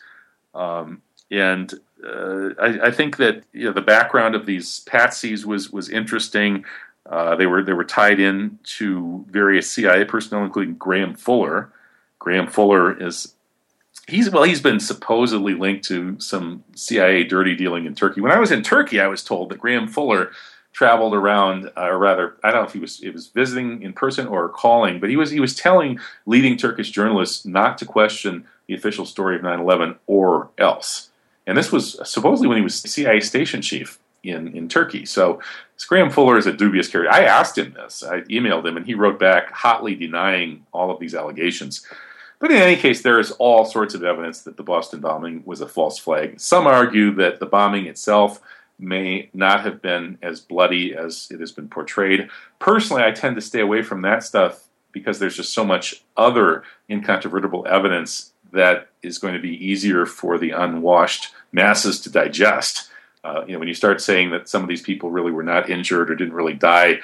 um, 0.54 1.02
and 1.30 1.74
uh, 2.04 2.50
I, 2.58 2.86
I, 2.86 2.90
think 2.90 3.18
that 3.18 3.44
you 3.52 3.66
know, 3.66 3.72
the 3.72 3.82
background 3.82 4.34
of 4.34 4.46
these 4.46 4.82
patsies 4.86 5.44
was 5.44 5.70
was 5.70 5.90
interesting. 5.90 6.64
Uh, 7.04 7.36
they 7.36 7.44
were 7.44 7.62
they 7.62 7.74
were 7.74 7.84
tied 7.84 8.18
in 8.18 8.58
to 8.64 9.24
various 9.28 9.70
CIA 9.70 10.06
personnel, 10.06 10.44
including 10.44 10.74
Graham 10.76 11.14
Fuller. 11.14 11.70
Graham 12.18 12.46
Fuller 12.46 12.98
is 13.02 13.34
He's 14.10 14.30
well, 14.30 14.42
he's 14.42 14.60
been 14.60 14.80
supposedly 14.80 15.54
linked 15.54 15.84
to 15.86 16.18
some 16.18 16.64
CIA 16.74 17.24
dirty 17.24 17.54
dealing 17.54 17.86
in 17.86 17.94
Turkey. 17.94 18.20
When 18.20 18.32
I 18.32 18.38
was 18.38 18.50
in 18.50 18.62
Turkey, 18.62 19.00
I 19.00 19.06
was 19.06 19.22
told 19.22 19.50
that 19.50 19.60
Graham 19.60 19.86
Fuller 19.86 20.32
traveled 20.72 21.14
around, 21.14 21.70
uh, 21.76 21.86
or 21.86 21.98
rather, 21.98 22.36
I 22.42 22.50
don't 22.50 22.62
know 22.62 22.66
if 22.66 22.72
he 22.72 22.78
was 22.80 22.98
he 22.98 23.10
was 23.10 23.28
visiting 23.28 23.82
in 23.82 23.92
person 23.92 24.26
or 24.26 24.48
calling, 24.48 25.00
but 25.00 25.10
he 25.10 25.16
was 25.16 25.30
he 25.30 25.40
was 25.40 25.54
telling 25.54 26.00
leading 26.26 26.56
Turkish 26.56 26.90
journalists 26.90 27.46
not 27.46 27.78
to 27.78 27.86
question 27.86 28.44
the 28.66 28.74
official 28.74 29.06
story 29.06 29.36
of 29.36 29.42
9/11 29.42 29.96
or 30.06 30.50
else. 30.58 31.10
And 31.46 31.56
this 31.56 31.72
was 31.72 31.98
supposedly 32.08 32.48
when 32.48 32.56
he 32.56 32.64
was 32.64 32.80
CIA 32.80 33.20
station 33.20 33.62
chief 33.62 33.98
in 34.22 34.56
in 34.56 34.68
Turkey. 34.68 35.04
So 35.06 35.40
Graham 35.88 36.10
Fuller 36.10 36.36
is 36.36 36.46
a 36.46 36.52
dubious 36.52 36.88
character. 36.88 37.12
I 37.12 37.24
asked 37.24 37.56
him 37.56 37.72
this. 37.72 38.02
I 38.02 38.20
emailed 38.22 38.66
him, 38.66 38.76
and 38.76 38.86
he 38.86 38.94
wrote 38.94 39.18
back 39.18 39.50
hotly 39.52 39.94
denying 39.94 40.66
all 40.72 40.90
of 40.90 41.00
these 41.00 41.14
allegations. 41.14 41.86
But 42.40 42.50
in 42.50 42.56
any 42.56 42.76
case, 42.76 43.02
there 43.02 43.20
is 43.20 43.32
all 43.32 43.66
sorts 43.66 43.94
of 43.94 44.02
evidence 44.02 44.42
that 44.42 44.56
the 44.56 44.62
Boston 44.62 45.00
bombing 45.00 45.42
was 45.44 45.60
a 45.60 45.68
false 45.68 45.98
flag. 45.98 46.40
Some 46.40 46.66
argue 46.66 47.14
that 47.16 47.38
the 47.38 47.46
bombing 47.46 47.86
itself 47.86 48.40
may 48.78 49.28
not 49.34 49.60
have 49.60 49.82
been 49.82 50.18
as 50.22 50.40
bloody 50.40 50.94
as 50.94 51.28
it 51.30 51.38
has 51.38 51.52
been 51.52 51.68
portrayed. 51.68 52.30
Personally, 52.58 53.02
I 53.02 53.12
tend 53.12 53.36
to 53.36 53.42
stay 53.42 53.60
away 53.60 53.82
from 53.82 54.00
that 54.02 54.24
stuff 54.24 54.64
because 54.90 55.18
there's 55.18 55.36
just 55.36 55.52
so 55.52 55.64
much 55.64 56.02
other 56.16 56.64
incontrovertible 56.88 57.66
evidence 57.68 58.32
that 58.52 58.88
is 59.02 59.18
going 59.18 59.34
to 59.34 59.40
be 59.40 59.64
easier 59.64 60.06
for 60.06 60.38
the 60.38 60.50
unwashed 60.50 61.32
masses 61.52 62.00
to 62.00 62.10
digest. 62.10 62.90
Uh, 63.22 63.44
you 63.46 63.52
know, 63.52 63.58
when 63.58 63.68
you 63.68 63.74
start 63.74 64.00
saying 64.00 64.30
that 64.30 64.48
some 64.48 64.62
of 64.62 64.68
these 64.68 64.82
people 64.82 65.10
really 65.10 65.30
were 65.30 65.42
not 65.42 65.68
injured 65.68 66.10
or 66.10 66.14
didn't 66.14 66.34
really 66.34 66.54
die, 66.54 67.00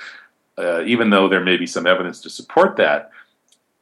uh, 0.59 0.83
even 0.85 1.11
though 1.11 1.29
there 1.29 1.45
may 1.45 1.59
be 1.59 1.67
some 1.67 1.87
evidence 1.87 2.23
to 2.23 2.31
support 2.31 2.77
that, 2.77 3.11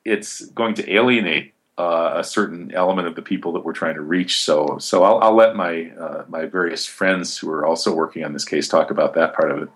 it's 0.04 0.44
going 0.46 0.74
to 0.74 0.92
alienate 0.92 1.54
uh, 1.76 2.14
a 2.16 2.24
certain 2.24 2.72
element 2.72 3.08
of 3.08 3.16
the 3.16 3.22
people 3.22 3.52
that 3.52 3.64
we're 3.64 3.72
trying 3.72 3.94
to 3.94 4.00
reach. 4.00 4.42
So, 4.42 4.78
so 4.78 5.02
I'll, 5.02 5.18
I'll 5.18 5.34
let 5.34 5.56
my 5.56 5.90
uh, 5.90 6.24
my 6.28 6.46
various 6.46 6.86
friends 6.86 7.38
who 7.38 7.50
are 7.50 7.66
also 7.66 7.94
working 7.94 8.24
on 8.24 8.32
this 8.32 8.44
case 8.44 8.68
talk 8.68 8.90
about 8.90 9.14
that 9.14 9.34
part 9.34 9.50
of 9.50 9.62
it. 9.62 9.68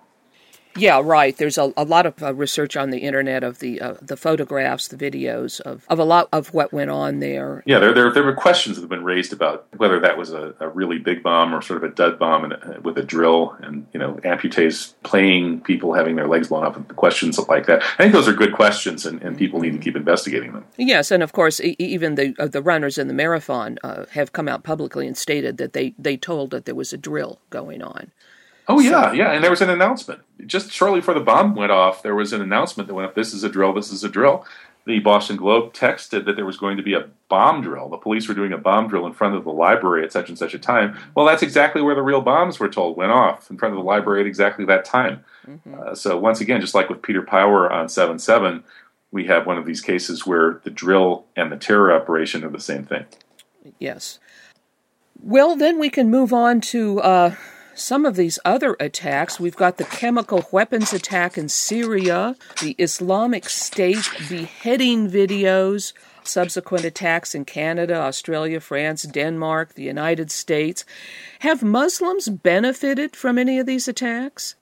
Yeah, 0.79 1.01
right. 1.05 1.37
There's 1.37 1.59
a, 1.59 1.73
a 1.77 1.85
lot 1.85 2.07
of 2.07 2.23
uh, 2.23 2.35
research 2.35 2.77
on 2.77 2.91
the 2.91 2.99
internet 2.99 3.43
of 3.43 3.59
the 3.59 3.81
uh, 3.81 3.95
the 4.01 4.17
photographs, 4.17 4.89
the 4.89 4.97
videos 4.97 5.61
of, 5.61 5.85
of 5.89 5.99
a 5.99 6.05
lot 6.05 6.29
of 6.33 6.55
what 6.55 6.73
went 6.73 6.91
on 6.91 7.21
there. 7.21 7.63
Yeah, 7.67 7.79
there, 7.79 7.93
there 7.93 8.13
there 8.13 8.23
were 8.23 8.35
questions 8.35 8.77
that 8.77 8.83
have 8.83 8.91
been 8.91 9.05
raised 9.05 9.33
about 9.33 9.67
whether 9.77 10.01
that 10.01 10.17
was 10.17 10.33
a, 10.33 10.55
a 10.61 10.69
really 10.69 10.99
big 10.99 11.23
bomb 11.23 11.55
or 11.55 11.63
sort 11.63 11.83
of 11.83 11.91
a 11.91 11.95
dud 11.95 12.19
bomb 12.19 12.45
and, 12.45 12.53
uh, 12.55 12.81
with 12.83 12.99
a 12.99 13.03
drill, 13.03 13.57
and 13.61 13.87
you 13.93 14.01
know, 14.01 14.15
amputees 14.25 14.95
playing 15.03 15.61
people 15.61 15.95
having 15.95 16.17
their 16.17 16.29
legs 16.29 16.49
blown 16.49 16.65
off, 16.65 16.77
and 16.77 16.89
questions 16.97 17.39
like 17.49 17.67
that. 17.67 17.83
I 17.83 18.03
think 18.05 18.13
those 18.13 18.29
are 18.29 18.33
good 18.33 18.53
questions, 18.53 19.07
and, 19.07 19.23
and 19.23 19.37
people 19.37 19.61
need 19.61 19.73
to 19.73 19.79
keep 19.79 19.97
investigating 19.97 20.53
them. 20.53 20.65
Yes, 20.77 21.11
and 21.11 21.23
of 21.23 21.33
course, 21.33 21.61
e- 21.61 21.77
even 21.79 22.15
the 22.15 22.35
uh, 22.39 22.47
the 22.47 22.63
runners 22.63 22.99
in 22.99 23.09
the 23.09 23.15
marathon 23.15 23.79
uh, 23.83 24.07
have 24.13 24.33
come 24.33 24.49
out 24.49 24.63
publicly 24.63 25.07
and 25.07 25.17
stated 25.17 25.57
that 25.59 25.73
they 25.73 25.95
they 25.99 26.17
told 26.17 26.51
that 26.51 26.65
there 26.65 26.75
was 26.75 26.93
a 26.93 26.99
drill 26.99 27.41
going 27.51 27.83
on. 27.83 28.13
Oh 28.69 28.81
yeah, 28.81 29.13
yeah, 29.13 29.33
and 29.33 29.43
there 29.43 29.51
was 29.51 29.63
an 29.63 29.71
announcement 29.71 30.21
just 30.47 30.71
shortly 30.71 31.01
before 31.01 31.15
the 31.15 31.21
bomb 31.21 31.55
went 31.55 31.73
off. 31.73 32.03
There 32.03 32.15
was 32.15 32.35
an 32.35 32.43
announcement 32.43 32.87
that 32.87 32.95
went 32.95 33.09
up. 33.09 33.15
This 33.15 33.33
is 33.33 33.43
a 33.43 33.49
drill. 33.49 33.73
This 33.73 33.91
is 33.91 34.05
a 34.05 34.11
drill. 34.11 34.45
The 34.85 35.01
Boston 35.01 35.37
Globe 35.37 35.75
texted 35.75 36.25
that 36.25 36.37
there 36.37 36.47
was 36.47 36.57
going 36.57 36.77
to 36.77 36.83
be 36.83 36.95
a 36.95 37.09
bomb 37.29 37.63
drill. 37.63 37.89
The 37.89 37.97
police 37.97 38.29
were 38.29 38.35
doing 38.35 38.53
a 38.53 38.59
bomb 38.59 38.89
drill 38.89 39.07
in 39.07 39.13
front 39.13 39.37
of 39.37 39.45
the 39.45 39.53
library 39.53 40.05
at 40.05 40.13
such 40.13 40.29
and 40.29 40.39
such 40.39 40.55
a 40.55 40.59
time. 40.59 40.99
Well, 41.15 41.27
that's 41.27 41.43
exactly 41.43 41.83
where 41.83 41.95
the 41.95 42.03
real 42.03 42.21
bombs 42.21 42.59
were 42.59 42.69
told 42.69 42.97
went 42.97 43.13
off 43.13 43.51
in 43.51 43.59
front 43.59 43.75
of 43.75 43.79
the 43.79 43.85
library 43.85 44.21
at 44.21 44.27
exactly 44.27 44.65
that 44.67 44.85
time. 44.85 45.25
Mm-hmm. 45.47 45.75
Uh, 45.75 45.95
so 45.95 46.19
once 46.19 46.41
again, 46.41 46.61
just 46.61 46.75
like 46.75 46.89
with 46.89 47.03
Peter 47.03 47.23
Power 47.23 47.71
on 47.71 47.89
seven 47.89 48.19
seven, 48.19 48.65
we 49.11 49.27
have 49.27 49.47
one 49.47 49.59
of 49.59 49.65
these 49.67 49.81
cases 49.81 50.27
where 50.27 50.61
the 50.65 50.71
drill 50.71 51.25
and 51.37 51.51
the 51.51 51.57
terror 51.57 51.93
operation 51.93 52.45
are 52.45 52.51
the 52.51 52.61
same 52.61 52.85
thing. 52.85 53.07
Yes. 53.79 54.19
Well, 55.21 55.57
then 55.57 55.79
we 55.79 55.91
can 55.91 56.11
move 56.11 56.33
on 56.35 56.61
to. 56.63 57.01
Uh 57.01 57.35
some 57.79 58.05
of 58.05 58.17
these 58.17 58.39
other 58.45 58.77
attacks. 58.81 59.39
We've 59.39 59.57
got 59.57 59.77
the 59.77 59.85
chemical 59.85 60.47
weapons 60.51 60.93
attack 60.93 61.39
in 61.39 61.49
Syria, 61.49 62.37
the 62.61 62.75
Islamic 62.79 63.49
State 63.49 64.11
beheading 64.29 65.11
videos, 65.11 65.93
subsequent 66.23 66.85
attacks 66.85 67.35
in 67.35 67.45
Canada, 67.45 67.95
Australia, 67.95 68.61
France, 68.61 69.03
Denmark, 69.03 69.75
the 69.75 69.85
United 69.85 70.31
States. 70.31 70.85
Have 71.41 71.63
Muslims 71.63 72.29
benefited 72.29 73.17
from 73.17 73.39
any 73.39 73.59
of 73.59 73.67
these 73.67 73.89
attacks? 73.89 74.57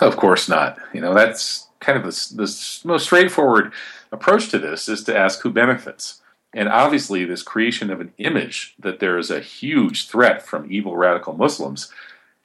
Of 0.00 0.16
course 0.16 0.48
not. 0.48 0.78
You 0.92 1.00
know, 1.00 1.14
that's 1.14 1.68
kind 1.80 1.98
of 1.98 2.04
the, 2.04 2.34
the 2.34 2.80
most 2.84 3.04
straightforward 3.04 3.72
approach 4.10 4.48
to 4.50 4.58
this 4.58 4.88
is 4.88 5.04
to 5.04 5.16
ask 5.16 5.40
who 5.40 5.50
benefits. 5.50 6.20
And 6.54 6.68
obviously, 6.68 7.24
this 7.24 7.42
creation 7.42 7.90
of 7.90 8.00
an 8.00 8.12
image 8.18 8.74
that 8.78 9.00
there 9.00 9.16
is 9.18 9.30
a 9.30 9.40
huge 9.40 10.08
threat 10.08 10.42
from 10.42 10.70
evil 10.70 10.96
radical 10.96 11.32
Muslims 11.32 11.90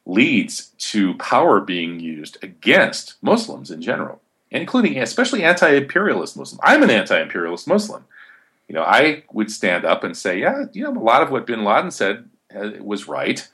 leads 0.08 0.68
to 0.78 1.14
power 1.16 1.60
being 1.60 2.00
used 2.00 2.38
against 2.42 3.16
Muslims 3.22 3.70
in 3.70 3.82
general, 3.82 4.22
including 4.50 4.98
especially 4.98 5.44
anti-imperialist 5.44 6.38
Muslims. 6.38 6.62
I'm 6.64 6.82
an 6.82 6.90
anti-imperialist 6.90 7.68
Muslim. 7.68 8.06
You 8.70 8.76
know, 8.76 8.84
I 8.84 9.24
would 9.34 9.52
stand 9.52 9.84
up 9.86 10.04
and 10.06 10.16
say, 10.16 10.40
yeah, 10.40 10.66
you 10.72 10.84
know, 10.84 10.92
a 10.92 11.00
lot 11.00 11.22
of 11.22 11.30
what 11.30 11.46
Bin 11.46 11.66
Laden 11.66 11.92
said 11.92 12.30
uh, 12.56 12.72
was 12.80 13.08
right. 13.08 13.48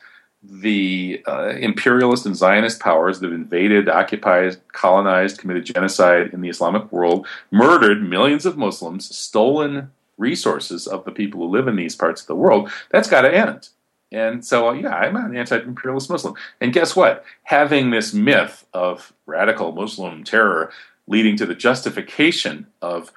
The 0.44 1.24
uh, 1.28 1.54
imperialist 1.60 2.26
and 2.26 2.36
Zionist 2.36 2.80
powers 2.80 3.20
that 3.20 3.28
have 3.28 3.34
invaded, 3.34 3.90
occupied, 3.90 4.58
colonized, 4.74 5.40
committed 5.40 5.66
genocide 5.66 6.34
in 6.34 6.42
the 6.42 6.50
Islamic 6.50 6.92
world, 6.92 7.26
murdered 7.50 8.08
millions 8.08 8.46
of 8.46 8.58
Muslims, 8.58 9.16
stolen 9.16 9.92
resources 10.18 10.86
of 10.86 11.06
the 11.06 11.12
people 11.12 11.40
who 11.40 11.48
live 11.48 11.68
in 11.68 11.76
these 11.76 11.96
parts 11.96 12.22
of 12.22 12.28
the 12.28 12.36
world. 12.36 12.70
That's 12.92 13.10
got 13.10 13.22
to 13.22 13.34
end. 13.34 13.70
And 14.14 14.46
so, 14.46 14.70
uh, 14.70 14.74
yeah, 14.74 14.96
I'm 14.96 15.16
an 15.16 15.36
anti 15.36 15.58
imperialist 15.58 16.10
Muslim. 16.10 16.36
And 16.62 16.72
guess 16.72 16.96
what? 16.96 17.26
Having 17.44 17.90
this 17.90 18.14
myth 18.14 18.66
of 18.72 19.12
radical 19.26 19.72
Muslim 19.72 20.24
terror 20.24 20.72
leading 21.08 21.36
to 21.38 21.48
the 21.48 21.56
justification 21.56 22.68
of 22.82 23.12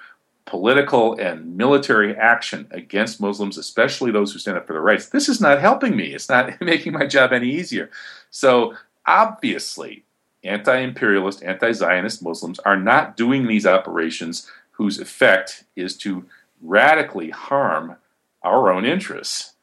political 0.45 1.13
and 1.19 1.55
military 1.55 2.15
action 2.15 2.67
against 2.71 3.21
Muslims, 3.21 3.57
especially 3.59 4.11
those 4.11 4.33
who 4.33 4.39
stand 4.39 4.57
up 4.57 4.65
for 4.65 4.73
their 4.73 4.81
rights, 4.81 5.09
this 5.09 5.29
is 5.29 5.39
not 5.39 5.61
helping 5.61 5.95
me. 5.95 6.15
It's 6.15 6.29
not 6.29 6.59
making 6.61 6.93
my 6.93 7.05
job 7.05 7.31
any 7.31 7.51
easier. 7.51 7.91
So, 8.31 8.73
obviously, 9.05 10.03
anti 10.43 10.79
imperialist, 10.79 11.43
anti 11.43 11.73
Zionist 11.73 12.23
Muslims 12.23 12.57
are 12.59 12.77
not 12.77 13.15
doing 13.15 13.45
these 13.45 13.67
operations 13.67 14.49
whose 14.71 14.99
effect 14.99 15.63
is 15.75 15.95
to 15.97 16.25
radically 16.59 17.29
harm 17.29 17.97
our 18.41 18.71
own 18.71 18.83
interests 18.83 19.53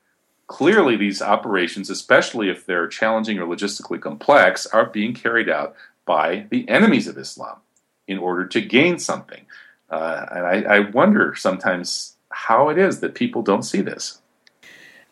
clearly 0.47 0.97
these 0.97 1.23
operations, 1.23 1.91
especially 1.91 2.49
if 2.51 2.67
they're 2.67 2.89
challenging 2.89 3.39
or 3.39 3.47
logistically 3.47 4.01
complex, 4.01 4.67
are 4.67 4.87
being 4.87 5.15
carried 5.15 5.49
out 5.49 5.75
by 6.05 6.47
the 6.51 6.69
enemies 6.69 7.07
of 7.07 7.19
Islam 7.19 7.59
in 8.07 8.19
order 8.19 8.47
to 8.47 8.61
gain 8.61 8.99
something. 8.99 9.47
Uh, 9.91 10.27
and 10.31 10.47
I, 10.47 10.77
I, 10.77 10.79
wonder 10.91 11.35
sometimes 11.37 12.17
how 12.31 12.69
it 12.69 12.79
is 12.79 13.01
that 13.01 13.15
people 13.15 13.43
don't 13.43 13.63
see 13.63 13.81
this. 13.81 14.21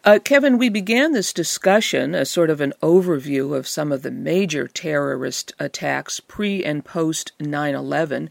Uh, 0.05 0.18
Kevin, 0.22 0.59
we 0.59 0.68
began 0.68 1.12
this 1.12 1.33
discussion 1.33 2.14
as 2.14 2.28
sort 2.28 2.51
of 2.51 2.61
an 2.61 2.72
overview 2.83 3.57
of 3.57 3.68
some 3.68 3.93
of 3.93 4.03
the 4.03 4.11
major 4.11 4.66
terrorist 4.66 5.53
attacks 5.61 6.18
pre 6.18 6.64
and 6.64 6.85
post 6.85 7.33
9 7.39 7.74
11 7.74 8.28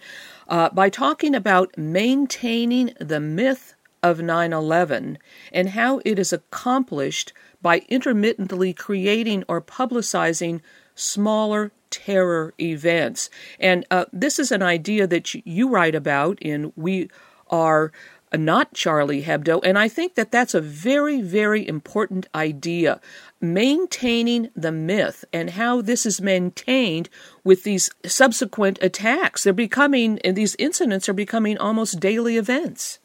uh, 0.50 0.70
by 0.72 0.90
talking 0.90 1.34
about 1.34 1.78
maintaining 1.78 2.94
the 3.00 3.22
myth 3.22 3.74
of 4.04 4.22
9 4.22 4.54
11 4.54 5.18
and 5.52 5.70
how 5.70 6.02
it 6.06 6.18
is 6.18 6.34
accomplished 6.34 7.34
by 7.62 7.84
intermittently 7.90 8.74
creating 8.74 9.44
or 9.48 9.62
publicizing 9.62 10.62
smaller 10.96 11.72
terror 11.90 12.54
events. 12.60 13.30
And 13.60 13.86
uh, 13.92 14.06
this 14.12 14.40
is 14.40 14.52
an 14.52 14.64
idea 14.64 15.06
that 15.08 15.34
you 15.46 15.70
write 15.70 15.94
about 15.96 16.42
in 16.42 16.74
We 16.76 17.10
Are 17.50 17.92
Not 18.34 18.74
Charlie 18.74 19.24
Hebdo, 19.24 19.62
and 19.64 19.78
I 19.78 19.88
think 19.88 20.16
that 20.16 20.32
that's 20.32 20.54
a 20.54 20.62
very, 20.62 21.22
very 21.22 21.68
important 21.68 22.28
idea. 22.34 23.02
Maintaining 23.42 24.50
the 24.56 24.72
myth 24.72 25.26
and 25.34 25.52
how 25.52 25.82
this 25.82 26.06
is 26.06 26.22
maintained 26.22 27.10
with 27.44 27.64
these 27.64 27.90
subsequent 28.06 28.80
attacks. 28.82 29.44
They're 29.44 29.54
becoming, 29.54 30.20
and 30.20 30.36
these 30.36 30.56
incidents 30.58 31.10
are 31.10 31.14
becoming 31.14 31.58
almost 31.58 32.00
daily 32.00 32.38
events. 32.38 33.00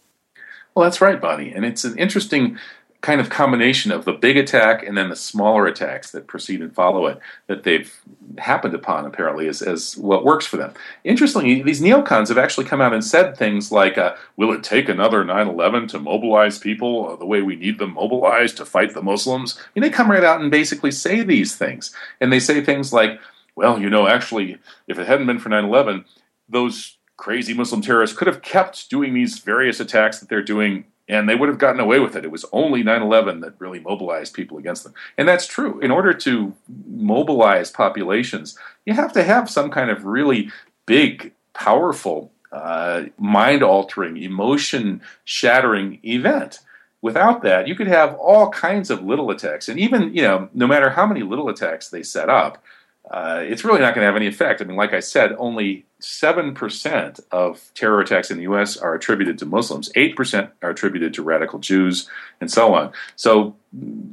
Well, 0.76 0.84
that's 0.84 1.00
right, 1.00 1.18
Bonnie. 1.18 1.52
And 1.52 1.64
it's 1.64 1.84
an 1.84 1.98
interesting 1.98 2.58
kind 3.00 3.18
of 3.18 3.30
combination 3.30 3.92
of 3.92 4.04
the 4.04 4.12
big 4.12 4.36
attack 4.36 4.86
and 4.86 4.96
then 4.96 5.08
the 5.08 5.16
smaller 5.16 5.66
attacks 5.66 6.10
that 6.10 6.26
precede 6.26 6.60
and 6.60 6.74
follow 6.74 7.06
it 7.06 7.18
that 7.46 7.62
they've 7.62 7.98
happened 8.36 8.74
upon 8.74 9.06
apparently 9.06 9.48
as, 9.48 9.62
as 9.62 9.96
what 9.96 10.24
works 10.24 10.44
for 10.44 10.58
them. 10.58 10.74
Interestingly, 11.02 11.62
these 11.62 11.80
neocons 11.80 12.28
have 12.28 12.36
actually 12.36 12.66
come 12.66 12.82
out 12.82 12.92
and 12.92 13.02
said 13.02 13.38
things 13.38 13.72
like, 13.72 13.96
uh, 13.96 14.16
will 14.36 14.52
it 14.52 14.62
take 14.62 14.90
another 14.90 15.24
9-11 15.24 15.88
to 15.88 15.98
mobilize 15.98 16.58
people 16.58 17.08
uh, 17.08 17.16
the 17.16 17.26
way 17.26 17.40
we 17.40 17.56
need 17.56 17.78
them 17.78 17.94
mobilized 17.94 18.58
to 18.58 18.66
fight 18.66 18.92
the 18.92 19.02
Muslims? 19.02 19.58
I 19.58 19.62
mean, 19.74 19.82
they 19.82 19.90
come 19.90 20.10
right 20.10 20.24
out 20.24 20.42
and 20.42 20.50
basically 20.50 20.90
say 20.90 21.22
these 21.22 21.56
things. 21.56 21.94
And 22.20 22.30
they 22.30 22.40
say 22.40 22.60
things 22.60 22.92
like, 22.92 23.18
well, 23.54 23.80
you 23.80 23.88
know, 23.88 24.06
actually, 24.06 24.58
if 24.88 24.98
it 24.98 25.06
hadn't 25.06 25.26
been 25.26 25.38
for 25.38 25.48
9-11, 25.48 26.04
those 26.50 26.98
crazy 27.16 27.54
Muslim 27.54 27.80
terrorists 27.80 28.16
could 28.16 28.26
have 28.26 28.42
kept 28.42 28.90
doing 28.90 29.14
these 29.14 29.38
various 29.38 29.80
attacks 29.80 30.20
that 30.20 30.28
they're 30.28 30.42
doing 30.42 30.84
and 31.08 31.28
they 31.28 31.34
would 31.34 31.48
have 31.48 31.58
gotten 31.58 31.80
away 31.80 32.00
with 32.00 32.16
it. 32.16 32.24
It 32.24 32.30
was 32.30 32.44
only 32.52 32.82
9 32.82 33.02
11 33.02 33.40
that 33.40 33.54
really 33.58 33.78
mobilized 33.80 34.34
people 34.34 34.58
against 34.58 34.84
them. 34.84 34.94
And 35.16 35.28
that's 35.28 35.46
true. 35.46 35.78
In 35.80 35.90
order 35.90 36.12
to 36.12 36.54
mobilize 36.88 37.70
populations, 37.70 38.58
you 38.84 38.94
have 38.94 39.12
to 39.12 39.22
have 39.22 39.48
some 39.48 39.70
kind 39.70 39.90
of 39.90 40.04
really 40.04 40.50
big, 40.84 41.32
powerful, 41.54 42.32
uh, 42.50 43.04
mind 43.18 43.62
altering, 43.62 44.16
emotion 44.16 45.00
shattering 45.24 46.00
event. 46.02 46.60
Without 47.02 47.42
that, 47.42 47.68
you 47.68 47.76
could 47.76 47.86
have 47.86 48.14
all 48.14 48.50
kinds 48.50 48.90
of 48.90 49.04
little 49.04 49.30
attacks. 49.30 49.68
And 49.68 49.78
even, 49.78 50.12
you 50.14 50.22
know, 50.22 50.48
no 50.54 50.66
matter 50.66 50.90
how 50.90 51.06
many 51.06 51.22
little 51.22 51.48
attacks 51.48 51.88
they 51.88 52.02
set 52.02 52.28
up, 52.28 52.62
uh, 53.10 53.44
it's 53.44 53.64
really 53.64 53.80
not 53.80 53.94
going 53.94 54.02
to 54.02 54.06
have 54.06 54.16
any 54.16 54.26
effect. 54.26 54.60
I 54.60 54.64
mean, 54.64 54.76
like 54.76 54.92
I 54.92 54.98
said, 54.98 55.32
only 55.38 55.86
7% 56.01 57.20
of 57.30 57.70
terror 57.74 58.01
attacks 58.01 58.30
in 58.30 58.36
the 58.36 58.42
U.S. 58.44 58.76
are 58.76 58.94
attributed 58.94 59.38
to 59.38 59.47
Muslims, 59.47 59.90
8% 59.94 60.51
are 60.62 60.70
attributed 60.70 61.14
to 61.14 61.22
radical 61.22 61.59
Jews, 61.59 62.09
and 62.40 62.51
so 62.51 62.74
on. 62.74 62.92
So 63.16 63.57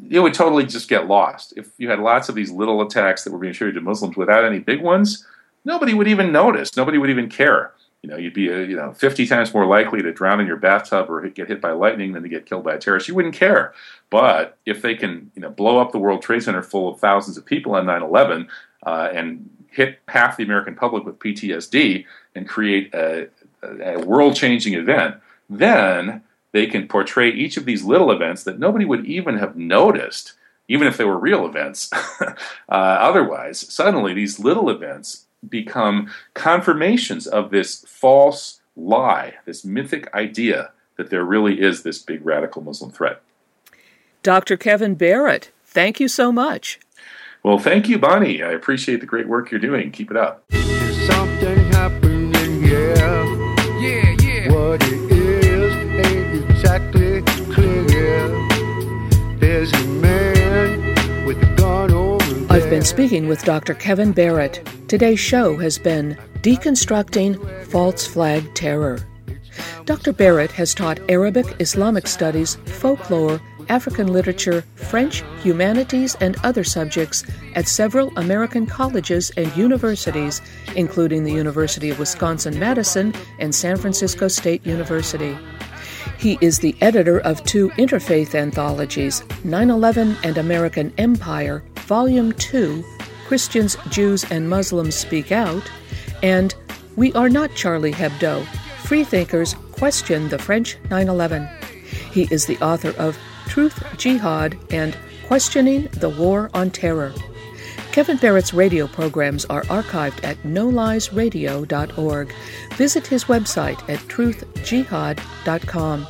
it 0.10 0.20
would 0.20 0.34
totally 0.34 0.66
just 0.66 0.88
get 0.88 1.08
lost. 1.08 1.54
If 1.58 1.72
you 1.78 1.90
had 1.90 2.00
lots 2.00 2.30
of 2.30 2.36
these 2.36 2.52
little 2.52 2.82
attacks 2.82 3.24
that 3.24 3.34
were 3.34 3.40
being 3.40 3.52
attributed 3.52 3.82
to 3.82 3.86
Muslims 3.86 4.16
without 4.16 4.46
any 4.46 4.60
big 4.60 4.82
ones, 4.82 5.26
nobody 5.66 5.94
would 5.94 6.08
even 6.08 6.32
notice. 6.32 6.76
Nobody 6.78 6.98
would 6.98 7.10
even 7.10 7.30
care. 7.30 7.74
You 8.02 8.10
know, 8.10 8.18
you'd 8.18 8.34
be 8.34 8.52
uh, 8.52 8.58
you 8.58 8.76
know 8.76 8.92
50 8.92 9.26
times 9.28 9.54
more 9.54 9.66
likely 9.66 10.02
to 10.02 10.12
drown 10.12 10.42
in 10.42 10.48
your 10.48 10.58
bathtub 10.58 11.10
or 11.10 11.28
get 11.30 11.48
hit 11.48 11.62
by 11.62 11.72
lightning 11.72 12.12
than 12.12 12.24
to 12.24 12.30
get 12.30 12.46
killed 12.46 12.66
by 12.66 12.74
a 12.74 12.78
terrorist. 12.78 13.08
You 13.08 13.16
wouldn't 13.16 13.36
care. 13.36 13.74
But 14.10 14.58
if 14.66 14.82
they 14.82 14.96
can, 14.96 15.32
you 15.36 15.42
know, 15.42 15.50
blow 15.50 15.80
up 15.80 15.92
the 15.92 16.00
World 16.00 16.22
Trade 16.22 16.44
Center 16.44 16.62
full 16.62 16.94
of 16.94 17.00
thousands 17.00 17.38
of 17.38 17.46
people 17.46 17.76
on 17.76 17.86
9/11 17.86 18.48
uh, 18.86 19.10
and 19.14 19.50
hit 19.74 20.00
half 20.08 20.38
the 20.38 20.44
American 20.44 20.76
public 20.76 21.04
with 21.04 21.20
PTSD 21.20 22.06
and 22.36 22.48
create 22.48 22.94
a, 22.94 23.28
a 23.62 24.00
world-changing 24.00 24.74
event, 24.74 25.16
then 25.50 26.22
they 26.52 26.68
can 26.68 26.88
portray 26.88 27.30
each 27.30 27.58
of 27.58 27.66
these 27.66 27.84
little 27.84 28.12
events 28.12 28.44
that 28.44 28.60
nobody 28.60 28.86
would 28.86 29.06
even 29.06 29.38
have 29.40 29.56
noticed, 29.56 30.34
even 30.68 30.88
if 30.88 30.98
they 30.98 31.04
were 31.04 31.18
real 31.18 31.46
events. 31.46 31.92
uh, 32.22 32.34
otherwise, 32.70 33.60
suddenly 33.60 34.14
these 34.14 34.40
little 34.40 34.70
events 34.70 35.26
become 35.48 36.10
confirmations 36.34 37.28
of 37.28 37.50
this 37.50 37.84
false 37.88 38.62
lie, 38.76 39.34
this 39.46 39.66
mythic 39.66 40.14
idea 40.14 40.72
that 40.98 41.10
there 41.10 41.24
really 41.24 41.60
is 41.60 41.84
this 41.84 41.98
big 41.98 42.26
radical 42.26 42.62
Muslim 42.62 42.92
threat. 42.92 43.22
Dr. 44.22 44.56
Kevin 44.56 44.96
Barrett, 44.96 45.52
thank 45.66 46.00
you 46.00 46.08
so 46.08 46.32
much. 46.32 46.80
Well, 47.44 47.60
thank 47.60 47.89
you, 47.89 48.00
Bonnie. 48.00 48.41
I 48.41 48.52
appreciate 48.52 49.02
the 49.02 49.06
great 49.06 49.28
work 49.28 49.52
you're 49.52 49.60
doing. 49.60 49.91
Keep 49.91 50.12
it 50.12 50.18
up. 50.18 50.46
Something 50.54 51.58
happening 51.74 52.64
here. 52.64 52.96
Yeah, 52.96 54.16
yeah. 54.22 54.50
What 54.50 54.82
it 54.84 55.12
is 55.12 55.74
ain't 56.08 56.50
exactly 56.50 57.22
clear. 57.54 58.30
There's 59.39 59.74
a 59.74 59.84
man 59.88 61.26
with 61.26 61.44
a 61.44 61.54
gun 61.58 61.91
over 61.91 62.24
there. 62.24 62.58
I've 62.58 62.70
been 62.70 62.86
speaking 62.86 63.28
with 63.28 63.44
Dr. 63.44 63.74
Kevin 63.74 64.14
Barrett. 64.14 64.66
Today's 64.88 65.20
show 65.20 65.58
has 65.58 65.78
been 65.78 66.18
Deconstructing 66.44 67.66
False 67.66 68.08
Flag 68.08 68.56
Terror. 68.56 69.00
Dr. 69.84 70.14
Barrett 70.14 70.52
has 70.54 70.74
taught 70.74 70.98
Arabic, 71.10 71.58
Islamic 71.60 72.08
studies, 72.08 72.56
folklore, 72.66 73.41
African 73.70 74.07
literature, 74.11 74.64
French, 74.76 75.24
humanities, 75.41 76.16
and 76.22 76.38
other 76.43 76.64
subjects 76.64 77.24
at 77.55 77.68
several 77.68 78.11
American 78.18 78.66
colleges 78.66 79.32
and 79.38 79.55
universities, 79.55 80.41
including 80.76 81.24
the 81.24 81.32
University 81.32 81.89
of 81.89 81.99
Wisconsin 81.99 82.57
Madison 82.59 83.14
and 83.39 83.53
San 83.53 83.78
Francisco 83.78 84.28
State 84.28 84.66
University. 84.66 85.38
He 86.18 86.38
is 86.41 86.59
the 86.59 86.76
editor 86.82 87.20
of 87.20 87.43
two 87.43 87.70
interfaith 87.72 88.36
anthologies 88.36 89.24
9 89.43 89.70
11 89.70 90.18
and 90.24 90.38
American 90.38 90.93
Empire, 90.97 91.64
Volume 91.88 92.32
2 92.34 92.84
Christians, 93.28 93.78
Jews, 93.89 94.24
and 94.32 94.49
Muslims 94.49 94.95
Speak 94.95 95.32
Out, 95.32 95.70
and 96.22 96.53
We 96.95 97.11
Are 97.14 97.30
Not 97.30 97.55
Charlie 97.55 97.93
Hebdo 97.93 98.45
Freethinkers 98.84 99.55
Question 99.72 100.30
the 100.30 100.38
French 100.38 100.78
9 100.89 101.07
11. 101.09 101.47
He 102.11 102.28
is 102.32 102.45
the 102.45 102.57
author 102.59 102.91
of 102.97 103.18
Truth, 103.48 103.84
Jihad, 103.98 104.58
and 104.72 104.96
Questioning 105.28 105.89
the 105.94 106.10
War 106.10 106.50
on 106.54 106.70
Terror. 106.70 107.14
Kevin 107.91 108.18
Barrett's 108.18 108.54
radio 108.54 108.86
programs 108.88 109.46
are 109.46 109.64
archived 109.64 110.24
at 110.24 110.38
noliesradio.org. 110.44 112.34
Visit 112.74 113.08
his 113.08 113.24
website 113.26 113.80
at 113.88 114.00
truthjihad.com. 114.00 116.08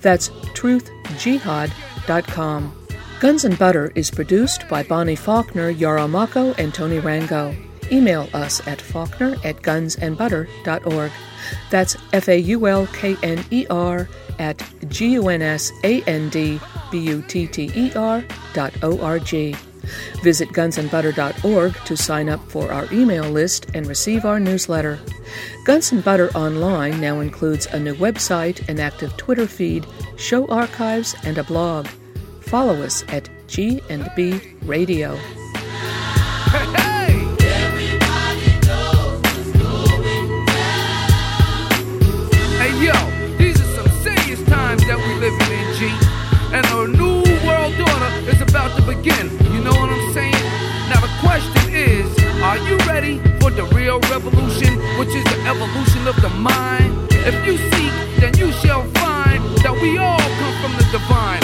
That's 0.00 0.28
truthjihad.com. 0.28 2.76
Guns 3.20 3.44
and 3.44 3.58
Butter 3.58 3.92
is 3.94 4.10
produced 4.10 4.66
by 4.68 4.82
Bonnie 4.82 5.16
Faulkner, 5.16 5.70
Yarrow 5.70 6.06
Mahko, 6.06 6.56
and 6.58 6.72
Tony 6.72 7.00
Rango. 7.00 7.54
Email 7.90 8.28
us 8.32 8.66
at 8.66 8.80
faulkner 8.80 9.36
at 9.44 9.60
gunsandbutter.org. 9.62 11.12
That's 11.70 11.96
F 12.12 12.28
A 12.28 12.38
U 12.38 12.66
L 12.66 12.86
K 12.88 13.16
N 13.22 13.44
E 13.50 13.66
R 13.68 14.08
at 14.38 14.62
G 14.88 15.12
U 15.14 15.28
N 15.28 15.42
S 15.42 15.72
A 15.82 16.02
N 16.02 16.28
D 16.28 16.60
B 16.94 17.00
U 17.00 17.22
T 17.26 17.48
T 17.48 17.72
E 17.74 17.92
R 17.96 18.24
dot 18.52 18.72
O 18.84 19.00
R 19.00 19.18
G. 19.18 19.56
Visit 20.22 20.48
gunsandbutter.org 20.50 21.74
to 21.86 21.96
sign 21.96 22.28
up 22.28 22.40
for 22.48 22.70
our 22.70 22.86
email 22.92 23.24
list 23.24 23.66
and 23.74 23.84
receive 23.88 24.24
our 24.24 24.38
newsletter. 24.38 25.00
Guns 25.64 25.90
and 25.90 26.04
Butter 26.04 26.30
Online 26.36 27.00
now 27.00 27.18
includes 27.18 27.66
a 27.66 27.80
new 27.80 27.96
website, 27.96 28.66
an 28.68 28.78
active 28.78 29.16
Twitter 29.16 29.48
feed, 29.48 29.84
show 30.16 30.46
archives, 30.46 31.16
and 31.24 31.36
a 31.36 31.42
blog. 31.42 31.88
Follow 32.42 32.80
us 32.80 33.02
at 33.08 33.28
G&B 33.48 34.40
Radio. 34.62 35.18
begin. 48.86 49.30
You 49.52 49.60
know 49.64 49.72
what 49.72 49.90
I'm 49.90 50.12
saying? 50.12 50.44
Now 50.90 51.00
the 51.00 51.12
question 51.20 51.74
is, 51.74 52.06
are 52.42 52.58
you 52.58 52.76
ready 52.86 53.18
for 53.40 53.50
the 53.50 53.64
real 53.74 53.98
revolution, 54.12 54.78
which 54.98 55.14
is 55.14 55.24
the 55.24 55.38
evolution 55.46 56.06
of 56.06 56.16
the 56.20 56.28
mind? 56.30 57.08
If 57.10 57.34
you 57.46 57.56
seek, 57.56 58.20
then 58.20 58.36
you 58.36 58.52
shall 58.52 58.84
find 59.00 59.42
that 59.64 59.72
we 59.80 59.98
all 59.98 60.18
come 60.18 60.54
from 60.62 60.72
the 60.76 60.86
divine. 60.92 61.43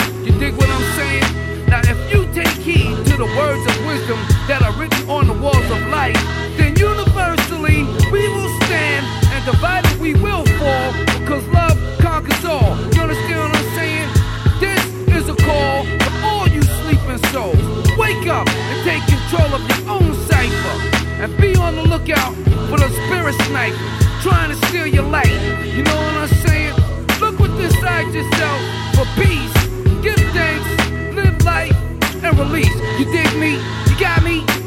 And 21.21 21.37
be 21.37 21.55
on 21.55 21.75
the 21.75 21.83
lookout 21.83 22.33
for 22.67 22.79
the 22.79 22.89
spirit 22.89 23.35
sniper 23.45 23.77
trying 24.21 24.49
to 24.49 24.55
steal 24.67 24.87
your 24.87 25.03
life. 25.03 25.29
You 25.63 25.83
know 25.83 25.95
what 25.95 26.15
I'm 26.15 26.27
saying? 26.27 26.73
Look 27.19 27.37
within 27.37 27.65
inside 27.65 28.11
yourself 28.11 28.59
for 28.95 29.05
peace. 29.21 29.53
Give 30.01 30.15
thanks, 30.33 31.15
live 31.15 31.45
life, 31.45 31.77
and 32.23 32.39
release. 32.39 32.73
You 32.97 33.05
dig 33.05 33.37
me? 33.37 33.53
You 33.87 33.99
got 33.99 34.23
me? 34.23 34.60